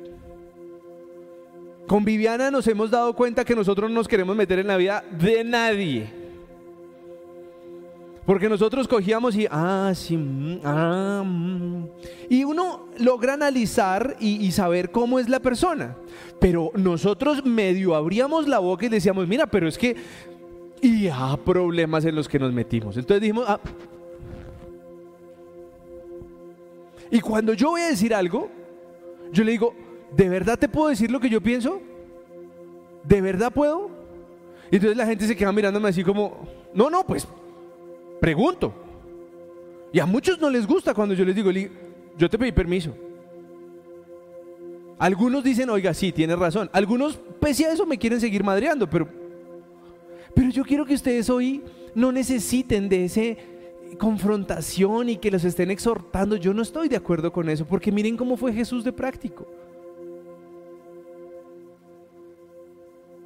Con 1.86 2.04
Viviana 2.04 2.50
nos 2.52 2.66
hemos 2.68 2.90
dado 2.90 3.14
cuenta 3.14 3.44
que 3.44 3.56
nosotros 3.56 3.90
no 3.90 3.96
nos 3.96 4.06
queremos 4.06 4.36
meter 4.36 4.60
en 4.60 4.68
la 4.68 4.76
vida 4.76 5.02
de 5.10 5.42
nadie. 5.42 6.19
Porque 8.30 8.48
nosotros 8.48 8.86
cogíamos 8.86 9.34
y, 9.34 9.48
ah, 9.50 9.90
sí, 9.92 10.16
mm, 10.16 10.60
ah, 10.62 11.24
mm". 11.26 11.84
y 12.28 12.44
uno 12.44 12.86
logra 12.98 13.34
analizar 13.34 14.16
y, 14.20 14.52
saber 14.52 14.92
cómo 14.92 15.18
es 15.18 15.28
la 15.28 15.40
persona. 15.40 15.96
Pero 16.38 16.70
nosotros 16.76 17.44
medio 17.44 17.92
abríamos 17.96 18.46
la 18.46 18.60
boca 18.60 18.86
y 18.86 18.88
decíamos, 18.88 19.26
mira, 19.26 19.48
pero 19.48 19.66
es 19.66 19.76
que, 19.76 19.96
y 20.80 21.08
ah, 21.08 21.36
problemas 21.44 22.04
en 22.04 22.14
los 22.14 22.28
que 22.28 22.38
nos 22.38 22.52
metimos. 22.52 22.96
Entonces 22.96 23.20
dijimos, 23.20 23.46
ah. 23.48 23.58
Y 27.10 27.18
cuando 27.18 27.52
yo 27.52 27.70
voy 27.70 27.80
a 27.80 27.88
decir 27.88 28.14
algo, 28.14 28.48
yo 29.32 29.42
le 29.42 29.50
digo, 29.50 29.74
¿de 30.16 30.28
verdad 30.28 30.56
te 30.56 30.68
puedo 30.68 30.90
decir 30.90 31.10
lo 31.10 31.18
que 31.18 31.30
yo 31.30 31.40
pienso? 31.40 31.82
¿De 33.02 33.20
verdad 33.20 33.52
puedo? 33.52 33.90
Y 34.70 34.76
entonces 34.76 34.96
la 34.96 35.06
gente 35.06 35.26
se 35.26 35.34
queda 35.34 35.50
mirándome 35.50 35.88
así 35.88 36.04
como, 36.04 36.46
no, 36.72 36.88
no, 36.88 37.04
pues 37.04 37.26
Pregunto. 38.20 38.74
Y 39.92 39.98
a 39.98 40.06
muchos 40.06 40.40
no 40.40 40.50
les 40.50 40.66
gusta 40.66 40.94
cuando 40.94 41.14
yo 41.14 41.24
les 41.24 41.34
digo, 41.34 41.50
yo 42.16 42.28
te 42.28 42.38
pedí 42.38 42.52
permiso. 42.52 42.94
Algunos 44.98 45.42
dicen, 45.42 45.70
oiga, 45.70 45.94
sí, 45.94 46.12
tienes 46.12 46.38
razón. 46.38 46.68
Algunos, 46.72 47.18
pese 47.40 47.64
a 47.66 47.72
eso, 47.72 47.86
me 47.86 47.98
quieren 47.98 48.20
seguir 48.20 48.44
madreando, 48.44 48.88
pero, 48.88 49.08
pero 50.34 50.50
yo 50.50 50.62
quiero 50.62 50.84
que 50.84 50.94
ustedes 50.94 51.30
hoy 51.30 51.64
no 51.94 52.12
necesiten 52.12 52.88
de 52.88 53.06
ese 53.06 53.38
confrontación 53.98 55.08
y 55.08 55.16
que 55.16 55.30
los 55.30 55.44
estén 55.44 55.70
exhortando. 55.70 56.36
Yo 56.36 56.52
no 56.54 56.62
estoy 56.62 56.88
de 56.88 56.96
acuerdo 56.96 57.32
con 57.32 57.48
eso, 57.48 57.64
porque 57.64 57.90
miren 57.90 58.16
cómo 58.16 58.36
fue 58.36 58.52
Jesús 58.52 58.84
de 58.84 58.92
práctico. 58.92 59.46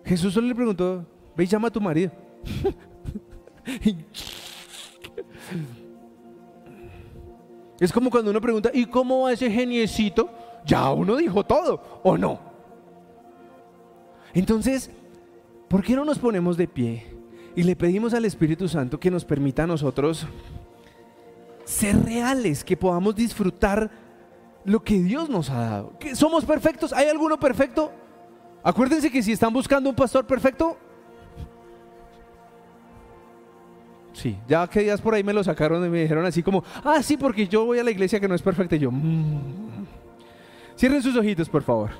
Jesús 0.04 0.34
solo 0.34 0.46
le 0.46 0.54
preguntó, 0.54 1.04
ve 1.36 1.44
y 1.44 1.46
llama 1.46 1.68
a 1.68 1.70
tu 1.72 1.80
marido. 1.80 2.12
Es 7.80 7.92
como 7.92 8.10
cuando 8.10 8.30
uno 8.30 8.40
pregunta, 8.40 8.70
¿y 8.72 8.86
cómo 8.86 9.22
va 9.22 9.32
ese 9.32 9.50
geniecito? 9.50 10.30
Ya 10.64 10.90
uno 10.90 11.16
dijo 11.16 11.44
todo, 11.44 12.00
¿o 12.02 12.16
no? 12.16 12.40
Entonces, 14.32 14.90
¿por 15.68 15.82
qué 15.82 15.94
no 15.94 16.04
nos 16.04 16.18
ponemos 16.18 16.56
de 16.56 16.68
pie 16.68 17.06
y 17.56 17.62
le 17.62 17.76
pedimos 17.76 18.14
al 18.14 18.24
Espíritu 18.24 18.68
Santo 18.68 18.98
que 18.98 19.10
nos 19.10 19.24
permita 19.24 19.64
a 19.64 19.66
nosotros 19.66 20.26
ser 21.64 22.02
reales, 22.04 22.64
que 22.64 22.76
podamos 22.76 23.14
disfrutar 23.14 23.90
lo 24.64 24.82
que 24.82 24.98
Dios 24.98 25.28
nos 25.28 25.50
ha 25.50 25.60
dado? 25.60 25.98
¿Que 25.98 26.16
¿Somos 26.16 26.44
perfectos? 26.44 26.92
¿Hay 26.92 27.08
alguno 27.08 27.38
perfecto? 27.38 27.92
Acuérdense 28.62 29.10
que 29.10 29.22
si 29.22 29.32
están 29.32 29.52
buscando 29.52 29.90
un 29.90 29.96
pastor 29.96 30.26
perfecto, 30.26 30.78
Sí, 34.14 34.38
ya 34.48 34.66
que 34.68 34.80
días 34.80 35.00
por 35.00 35.12
ahí 35.12 35.24
me 35.24 35.32
lo 35.32 35.42
sacaron 35.44 35.84
y 35.84 35.88
me 35.90 36.02
dijeron 36.02 36.24
así 36.24 36.42
como, 36.42 36.64
ah, 36.84 37.02
sí, 37.02 37.16
porque 37.16 37.46
yo 37.48 37.66
voy 37.66 37.80
a 37.80 37.84
la 37.84 37.90
iglesia 37.90 38.20
que 38.20 38.28
no 38.28 38.34
es 38.34 38.42
perfecta. 38.42 38.76
Y 38.76 38.78
yo, 38.78 38.90
mmm. 38.90 39.84
cierren 40.76 41.02
sus 41.02 41.16
ojitos, 41.16 41.48
por 41.48 41.62
favor. 41.62 41.90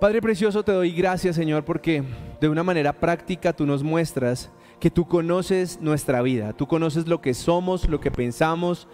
Padre 0.00 0.22
Precioso, 0.22 0.62
te 0.62 0.72
doy 0.72 0.92
gracias, 0.92 1.36
Señor, 1.36 1.64
porque 1.64 2.02
de 2.40 2.48
una 2.48 2.62
manera 2.62 2.94
práctica 2.94 3.52
tú 3.52 3.66
nos 3.66 3.82
muestras 3.82 4.50
que 4.80 4.90
tú 4.90 5.06
conoces 5.06 5.78
nuestra 5.82 6.22
vida, 6.22 6.54
tú 6.54 6.66
conoces 6.66 7.06
lo 7.06 7.20
que 7.20 7.34
somos, 7.34 7.86
lo 7.86 8.00
que 8.00 8.10
pensamos, 8.10 8.88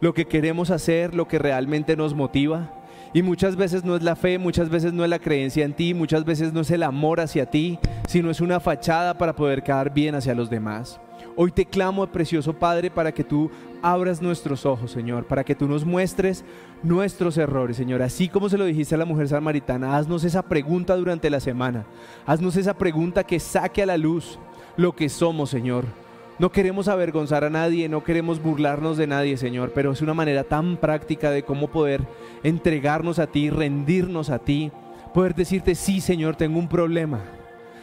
lo 0.00 0.14
que 0.14 0.26
queremos 0.26 0.70
hacer, 0.70 1.14
lo 1.14 1.26
que 1.26 1.40
realmente 1.40 1.96
nos 1.96 2.14
motiva. 2.14 2.72
Y 3.12 3.22
muchas 3.22 3.56
veces 3.56 3.84
no 3.84 3.96
es 3.96 4.04
la 4.04 4.14
fe, 4.14 4.38
muchas 4.38 4.70
veces 4.70 4.92
no 4.92 5.02
es 5.02 5.10
la 5.10 5.18
creencia 5.18 5.64
en 5.64 5.74
ti, 5.74 5.92
muchas 5.92 6.24
veces 6.24 6.52
no 6.52 6.60
es 6.60 6.70
el 6.70 6.84
amor 6.84 7.18
hacia 7.18 7.46
ti, 7.46 7.80
sino 8.06 8.30
es 8.30 8.40
una 8.40 8.60
fachada 8.60 9.18
para 9.18 9.34
poder 9.34 9.64
quedar 9.64 9.92
bien 9.92 10.14
hacia 10.14 10.34
los 10.34 10.48
demás. 10.48 11.00
Hoy 11.34 11.50
te 11.50 11.64
clamo, 11.64 12.06
precioso 12.06 12.52
Padre, 12.52 12.90
para 12.90 13.12
que 13.12 13.24
tú 13.24 13.50
abras 13.80 14.20
nuestros 14.20 14.66
ojos, 14.66 14.90
Señor, 14.90 15.24
para 15.24 15.44
que 15.44 15.54
tú 15.54 15.66
nos 15.66 15.84
muestres 15.84 16.44
nuestros 16.82 17.38
errores, 17.38 17.78
Señor. 17.78 18.02
Así 18.02 18.28
como 18.28 18.50
se 18.50 18.58
lo 18.58 18.66
dijiste 18.66 18.94
a 18.94 18.98
la 18.98 19.06
mujer 19.06 19.28
samaritana, 19.28 19.96
haznos 19.96 20.24
esa 20.24 20.42
pregunta 20.42 20.94
durante 20.94 21.30
la 21.30 21.40
semana. 21.40 21.86
Haznos 22.26 22.56
esa 22.56 22.74
pregunta 22.74 23.24
que 23.24 23.40
saque 23.40 23.82
a 23.82 23.86
la 23.86 23.96
luz 23.96 24.38
lo 24.76 24.94
que 24.94 25.08
somos, 25.08 25.48
Señor. 25.48 25.86
No 26.38 26.52
queremos 26.52 26.88
avergonzar 26.88 27.44
a 27.44 27.50
nadie, 27.50 27.88
no 27.88 28.04
queremos 28.04 28.42
burlarnos 28.42 28.98
de 28.98 29.06
nadie, 29.06 29.38
Señor, 29.38 29.72
pero 29.74 29.92
es 29.92 30.02
una 30.02 30.14
manera 30.14 30.44
tan 30.44 30.76
práctica 30.76 31.30
de 31.30 31.44
cómo 31.44 31.68
poder 31.68 32.02
entregarnos 32.42 33.18
a 33.18 33.26
ti, 33.26 33.48
rendirnos 33.48 34.28
a 34.28 34.38
ti, 34.38 34.70
poder 35.14 35.34
decirte, 35.34 35.74
sí, 35.74 36.00
Señor, 36.00 36.36
tengo 36.36 36.58
un 36.58 36.68
problema 36.68 37.20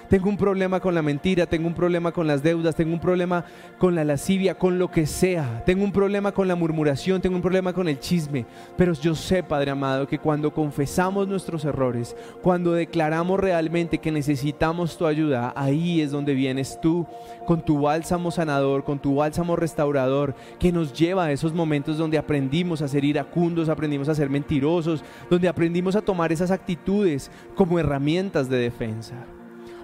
tengo 0.10 0.28
un 0.28 0.38
problema 0.38 0.80
con 0.80 0.96
la 0.96 1.04
mentira, 1.04 1.46
tengo 1.46 1.68
un 1.68 1.76
problema 1.76 2.12
con 2.12 2.26
las 2.26 2.42
deudas, 2.42 2.76
tengo 2.76 2.94
un 2.94 3.00
problema 3.00 3.46
con 3.78 3.94
la 3.94 4.04
lascivia, 4.04 4.56
con 4.56 4.80
lo 4.80 4.90
que 4.90 5.06
sea. 5.06 5.64
Tengo 5.66 5.84
un 5.84 5.92
problema 5.92 6.32
con 6.32 6.48
la 6.48 6.56
murmuración, 6.56 7.22
tengo 7.22 7.36
un 7.36 7.44
problema 7.44 7.74
con 7.74 7.88
el 7.88 8.00
chisme. 8.00 8.48
Pero 8.76 8.94
yo 8.94 9.14
sé, 9.14 9.44
Padre 9.44 9.70
amado, 9.70 10.08
que 10.08 10.18
cuando 10.18 10.52
confesamos 10.52 11.28
nuestros 11.28 11.64
errores, 11.64 12.16
cuando 12.42 12.74
declaramos 12.74 13.40
realmente 13.40 14.00
que 14.00 14.12
necesitamos 14.12 14.98
tu 14.98 15.06
ayuda, 15.06 15.54
ahí 15.56 16.02
es 16.02 16.10
donde 16.10 16.34
vienes 16.34 16.82
tú 16.82 17.06
con 17.46 17.64
tu 17.64 17.82
bálsamo 17.82 18.32
sanador, 18.32 18.84
con 18.84 18.98
tu 18.98 19.16
bálsamo 19.16 19.56
restaurador, 19.56 20.34
que 20.58 20.72
nos 20.72 20.92
lleva 20.92 21.26
a 21.26 21.32
esos 21.32 21.54
momentos 21.54 22.00
donde 22.00 22.18
aprendimos 22.18 22.82
a 22.82 22.88
ser 22.88 23.06
iracundos, 23.06 23.70
aprendimos 23.70 24.10
a 24.10 24.16
ser 24.16 24.32
mentirosos, 24.32 25.04
donde 25.30 25.48
aprendimos 25.48 25.96
a 25.96 26.02
tomar 26.02 26.32
esas 26.32 26.50
actitudes 26.50 27.30
como 27.54 27.78
herramientas 27.78 28.50
de 28.50 28.58
defensa. 28.58 29.16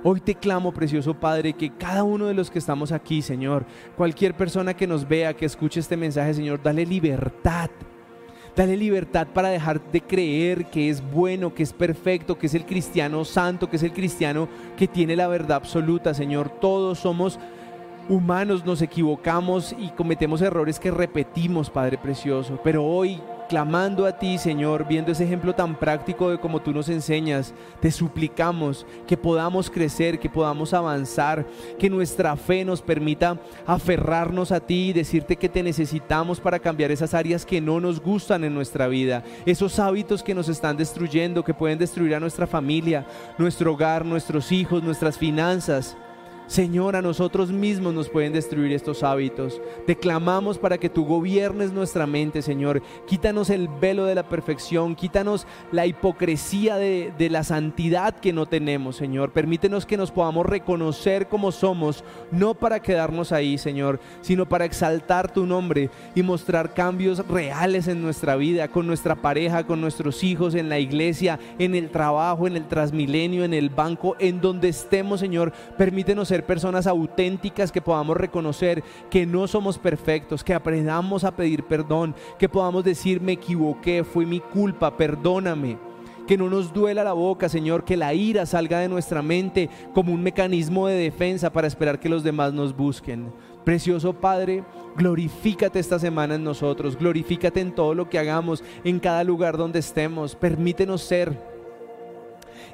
Hoy 0.08 0.20
te 0.20 0.36
clamo, 0.36 0.72
precioso 0.72 1.16
Padre, 1.16 1.54
que 1.54 1.72
cada 1.72 2.04
uno 2.04 2.28
de 2.28 2.36
los 2.36 2.52
que 2.52 2.60
estamos 2.60 2.92
aquí, 2.92 3.24
Señor, 3.24 3.66
cualquier 3.98 4.38
persona 4.38 4.76
que 4.76 4.86
nos 4.86 5.08
vea, 5.08 5.34
que 5.34 5.48
escuche 5.48 5.80
este 5.80 5.98
mensaje, 5.98 6.36
Señor, 6.36 6.62
dale 6.62 6.86
libertad. 6.86 7.72
Dale 8.56 8.78
libertad 8.78 9.26
para 9.34 9.50
dejar 9.50 9.82
de 9.92 10.02
creer 10.02 10.68
que 10.68 10.92
es 10.92 11.02
bueno, 11.12 11.56
que 11.56 11.64
es 11.64 11.74
perfecto, 11.74 12.38
que 12.38 12.46
es 12.46 12.54
el 12.54 12.68
cristiano 12.68 13.26
santo, 13.26 13.68
que 13.68 13.78
es 13.78 13.84
el 13.84 13.94
cristiano 13.94 14.48
que 14.78 14.88
tiene 14.88 15.16
la 15.16 15.28
verdad 15.28 15.58
absoluta, 15.58 16.14
Señor. 16.14 16.50
Todos 16.50 17.00
somos 17.00 17.40
humanos, 18.08 18.64
nos 18.64 18.84
equivocamos 18.84 19.76
y 19.76 19.90
cometemos 19.90 20.40
errores 20.44 20.80
que 20.80 20.92
repetimos, 20.92 21.72
Padre 21.72 21.98
Precioso. 21.98 22.60
Pero 22.64 22.86
hoy 22.86 23.20
clamando 23.48 24.06
a 24.06 24.18
ti, 24.18 24.38
Señor, 24.38 24.88
viendo 24.88 25.12
ese 25.12 25.24
ejemplo 25.24 25.54
tan 25.54 25.76
práctico 25.76 26.30
de 26.30 26.38
como 26.38 26.62
tú 26.62 26.72
nos 26.72 26.90
enseñas, 26.90 27.54
te 27.80 27.92
suplicamos 27.92 28.86
que 29.08 29.18
podamos 29.18 29.70
crecer, 29.70 30.20
que 30.20 30.30
podamos 30.30 30.74
avanzar, 30.74 31.46
que 31.80 31.90
nuestra 31.90 32.36
fe 32.36 32.66
nos 32.66 32.82
permita 32.82 33.40
aferrarnos 33.66 34.52
a 34.52 34.60
ti 34.60 34.90
y 34.90 34.94
decirte 34.94 35.36
que 35.36 35.50
te 35.50 35.64
necesitamos 35.64 36.40
para 36.40 36.60
cambiar 36.60 36.92
esas 36.92 37.14
áreas 37.14 37.46
que 37.46 37.62
no 37.62 37.80
nos 37.80 38.02
gustan 38.02 38.44
en 38.44 38.54
nuestra 38.54 38.88
vida, 38.88 39.24
esos 39.46 39.80
hábitos 39.80 40.24
que 40.24 40.36
nos 40.36 40.50
están 40.50 40.78
destruyendo, 40.78 41.44
que 41.44 41.54
pueden 41.54 41.80
destruir 41.80 42.16
a 42.16 42.20
nuestra 42.20 42.48
familia, 42.48 43.06
nuestro 43.38 43.74
hogar, 43.74 44.06
nuestros 44.06 44.52
hijos, 44.52 44.84
nuestras 44.84 45.18
finanzas. 45.18 45.98
Señor, 46.48 46.96
a 46.96 47.02
nosotros 47.02 47.52
mismos 47.52 47.94
nos 47.94 48.10
pueden 48.10 48.34
destruir 48.34 48.72
estos 48.72 49.02
hábitos. 49.02 49.62
Te 49.88 49.96
clamamos 49.96 50.60
para 50.60 50.78
que 50.78 50.90
tú 50.90 51.06
gobiernes 51.06 51.72
nuestra 51.72 52.06
mente, 52.06 52.42
Señor. 52.42 52.84
Quítanos 53.08 53.50
el 53.50 53.68
velo 53.68 54.06
de 54.06 54.16
la 54.16 54.30
perfección, 54.30 54.96
quítanos 54.96 55.48
la 55.72 55.88
hipocresía 55.88 56.76
de, 56.76 57.12
de, 57.18 57.30
la 57.30 57.44
santidad 57.44 58.20
que 58.20 58.32
no 58.32 58.46
tenemos, 58.46 58.96
Señor. 58.96 59.32
Permítenos 59.32 59.86
que 59.86 59.98
nos 59.98 60.12
podamos 60.12 60.46
reconocer 60.46 61.28
como 61.28 61.52
somos, 61.52 62.04
no 62.32 62.54
para 62.54 62.82
quedarnos 62.82 63.32
ahí, 63.32 63.58
Señor, 63.58 64.00
sino 64.22 64.48
para 64.48 64.66
exaltar 64.66 65.32
tu 65.32 65.48
nombre 65.48 65.90
y 66.14 66.22
mostrar 66.22 66.74
cambios 66.74 67.28
reales 67.28 67.88
en 67.88 68.02
nuestra 68.02 68.36
vida, 68.36 68.68
con 68.68 68.86
nuestra 68.86 69.16
pareja, 69.16 69.66
con 69.66 69.82
nuestros 69.82 70.24
hijos, 70.24 70.54
en 70.54 70.70
la 70.70 70.80
iglesia, 70.80 71.40
en 71.58 71.74
el 71.74 71.90
trabajo, 71.90 72.46
en 72.46 72.56
el 72.56 72.68
transmilenio, 72.68 73.44
en 73.44 73.54
el 73.54 73.70
banco, 73.70 74.16
en 74.20 74.42
donde 74.42 74.70
estemos, 74.70 75.20
Señor. 75.20 75.52
Permítenos 75.78 76.32
ser 76.36 76.46
personas 76.46 76.86
auténticas, 76.86 77.72
que 77.72 77.82
podamos 77.82 78.18
reconocer 78.18 78.84
que 79.10 79.26
no 79.26 79.48
somos 79.48 79.78
perfectos, 79.78 80.44
que 80.44 80.54
aprendamos 80.54 81.24
a 81.24 81.34
pedir 81.34 81.64
perdón, 81.64 82.14
que 82.38 82.50
podamos 82.50 82.84
decir 82.84 83.22
me 83.22 83.32
equivoqué, 83.32 84.04
fue 84.04 84.26
mi 84.26 84.42
culpa, 84.42 84.98
perdóname. 84.98 85.78
Que 86.28 86.38
no 86.38 86.50
nos 86.50 86.74
duela 86.74 87.04
la 87.04 87.14
boca, 87.14 87.48
Señor, 87.48 87.86
que 87.86 87.96
la 87.96 88.14
ira 88.14 88.46
salga 88.46 88.80
de 88.80 88.90
nuestra 88.90 89.22
mente 89.22 89.70
como 89.94 90.12
un 90.12 90.24
mecanismo 90.24 90.88
de 90.88 90.96
defensa 90.96 91.54
para 91.54 91.68
esperar 91.68 92.00
que 92.00 92.10
los 92.10 92.24
demás 92.24 92.52
nos 92.52 92.76
busquen. 92.76 93.32
Precioso 93.64 94.12
Padre, 94.12 94.64
glorifícate 94.98 95.80
esta 95.80 96.00
semana 96.00 96.36
en 96.36 96.44
nosotros, 96.44 96.98
glorifícate 96.98 97.62
en 97.62 97.74
todo 97.74 97.94
lo 97.94 98.10
que 98.10 98.20
hagamos, 98.20 98.64
en 98.84 99.00
cada 99.00 99.24
lugar 99.24 99.56
donde 99.56 99.80
estemos. 99.80 100.36
Permítenos 100.36 101.02
ser 101.02 101.55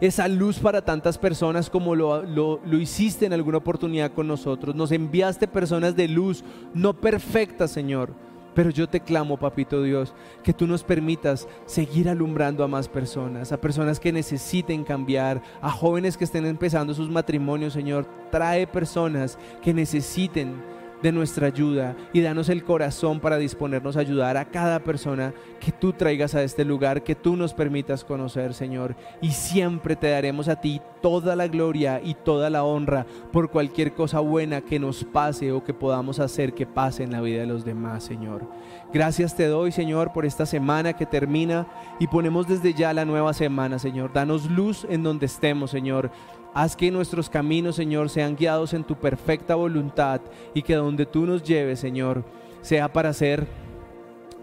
esa 0.02 0.28
luz 0.28 0.58
para 0.58 0.82
tantas 0.82 1.18
personas 1.20 1.70
como 1.70 1.94
lo, 1.96 2.24
lo, 2.24 2.78
hiciste 2.80 3.28
en 3.28 3.34
alguna 3.34 3.60
oportunidad 3.60 4.12
con 4.12 4.28
nosotros. 4.28 4.76
Nos 4.76 4.92
enviaste 4.92 5.48
personas 5.48 5.96
de 5.96 6.08
luz, 6.08 6.44
no 6.74 6.94
perfectas, 6.94 7.72
Señor. 7.72 8.12
Pero 8.56 8.70
yo 8.70 8.90
te 8.90 9.00
clamo, 9.00 9.38
papito 9.38 9.82
Dios, 9.82 10.14
que 10.44 10.52
tú 10.54 10.68
nos 10.68 10.84
permitas 10.84 11.48
seguir 11.66 12.10
alumbrando 12.10 12.66
a 12.66 12.68
más 12.68 12.90
personas, 12.90 13.54
a 13.54 13.62
personas 13.62 13.98
que 13.98 14.12
necesiten 14.12 14.84
cambiar, 14.84 15.42
a 15.62 15.72
jóvenes 15.72 16.18
que 16.18 16.26
estén 16.26 16.46
empezando 16.46 16.94
sus 16.94 17.10
matrimonios, 17.10 17.72
Señor. 17.72 18.06
Trae 18.30 18.68
personas 18.68 19.38
que 19.62 19.74
necesiten 19.74 20.56
de 21.02 21.12
nuestra 21.12 21.48
ayuda 21.48 21.96
y 22.14 22.22
danos 22.22 22.50
el 22.50 22.64
corazón 22.64 23.20
para 23.20 23.38
disponernos 23.38 23.98
a 23.98 24.02
ayudar 24.02 24.38
a 24.38 24.46
cada 24.46 24.80
persona 24.80 25.34
que 25.60 25.72
tú 25.72 25.94
traigas 25.94 26.36
a 26.36 26.44
este 26.44 26.66
lugar, 26.66 27.04
que 27.04 27.16
tú 27.16 27.36
nos 27.36 27.54
permitas 27.54 28.04
conocer, 28.04 28.54
Señor. 28.54 28.96
Y 29.22 29.32
siempre 29.32 29.96
te 29.96 30.10
daremos 30.10 30.48
a 30.48 30.56
ti 30.56 30.82
toda 31.02 31.36
la 31.36 31.48
gloria 31.48 32.02
y 32.04 32.14
toda 32.14 32.50
la 32.50 32.64
honra 32.64 33.06
por 33.32 33.50
cualquier 33.50 33.94
cosa 33.94 34.20
buena 34.20 34.62
que 34.62 34.80
nos 34.80 35.04
pase 35.04 35.52
o 35.52 35.64
que 35.64 35.74
podamos 35.74 36.20
hacer 36.20 36.54
que 36.54 36.66
pase 36.66 37.04
en 37.04 37.12
la 37.12 37.22
vida 37.22 37.42
de 37.42 37.48
los 37.48 37.66
demás, 37.66 38.04
Señor. 38.04 38.48
Gracias 38.94 39.36
te 39.36 39.48
doy, 39.48 39.72
Señor, 39.72 40.12
por 40.14 40.26
esta 40.26 40.46
semana 40.46 40.94
que 40.94 41.06
termina 41.06 41.68
y 42.00 42.08
ponemos 42.08 42.48
desde 42.48 42.74
ya 42.74 42.94
la 42.94 43.06
nueva 43.06 43.34
semana, 43.34 43.80
Señor. 43.80 44.12
Danos 44.14 44.50
luz 44.50 44.86
en 44.90 45.04
donde 45.04 45.26
estemos, 45.26 45.72
Señor. 45.72 46.12
Haz 46.54 46.76
que 46.76 46.92
nuestros 46.92 47.30
caminos, 47.30 47.78
Señor, 47.78 48.10
sean 48.10 48.36
guiados 48.36 48.74
en 48.74 48.84
tu 48.84 48.96
perfecta 48.96 49.56
voluntad 49.56 50.20
y 50.54 50.62
que 50.62 50.76
donde 50.76 51.06
tú 51.06 51.26
nos 51.26 51.44
lleves, 51.44 51.80
Señor, 51.80 52.26
sea 52.62 52.92
para 52.92 53.10
hacer 53.10 53.48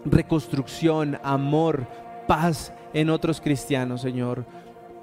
reconstrucción, 0.05 1.19
amor, 1.23 1.85
paz 2.27 2.73
en 2.93 3.11
otros 3.11 3.39
cristianos, 3.39 4.01
Señor. 4.01 4.45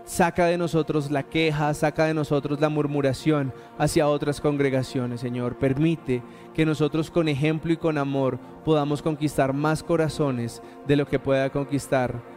Saca 0.05 0.47
de 0.47 0.59
nosotros 0.59 1.11
la 1.11 1.23
queja, 1.23 1.73
saca 1.75 2.07
de 2.07 2.15
nosotros 2.15 2.61
la 2.61 2.69
murmuración 2.69 3.53
hacia 3.79 4.09
otras 4.09 4.41
congregaciones, 4.41 5.21
Señor. 5.21 5.57
Permite 5.59 6.23
que 6.55 6.67
nosotros 6.67 7.11
con 7.11 7.29
ejemplo 7.29 7.73
y 7.73 7.77
con 7.77 7.99
amor 7.99 8.39
podamos 8.65 9.01
conquistar 9.01 9.53
más 9.53 9.83
corazones 9.83 10.61
de 10.87 10.97
lo 10.97 11.07
que 11.07 11.19
pueda 11.19 11.51
conquistar 11.51 12.36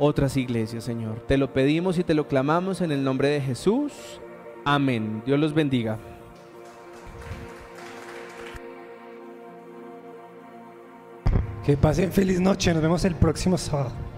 otras 0.00 0.36
iglesias, 0.36 0.82
Señor. 0.82 1.20
Te 1.28 1.36
lo 1.36 1.52
pedimos 1.52 1.98
y 1.98 2.04
te 2.04 2.14
lo 2.14 2.26
clamamos 2.26 2.80
en 2.80 2.90
el 2.90 3.04
nombre 3.04 3.28
de 3.28 3.40
Jesús. 3.40 3.92
Amén. 4.64 5.22
Dios 5.26 5.38
los 5.38 5.54
bendiga. 5.54 5.98
Que 11.64 11.76
pasen 11.76 12.10
feliz 12.10 12.40
noche. 12.40 12.72
Nos 12.72 12.82
vemos 12.82 13.04
el 13.04 13.14
próximo 13.14 13.58
sábado. 13.58 14.09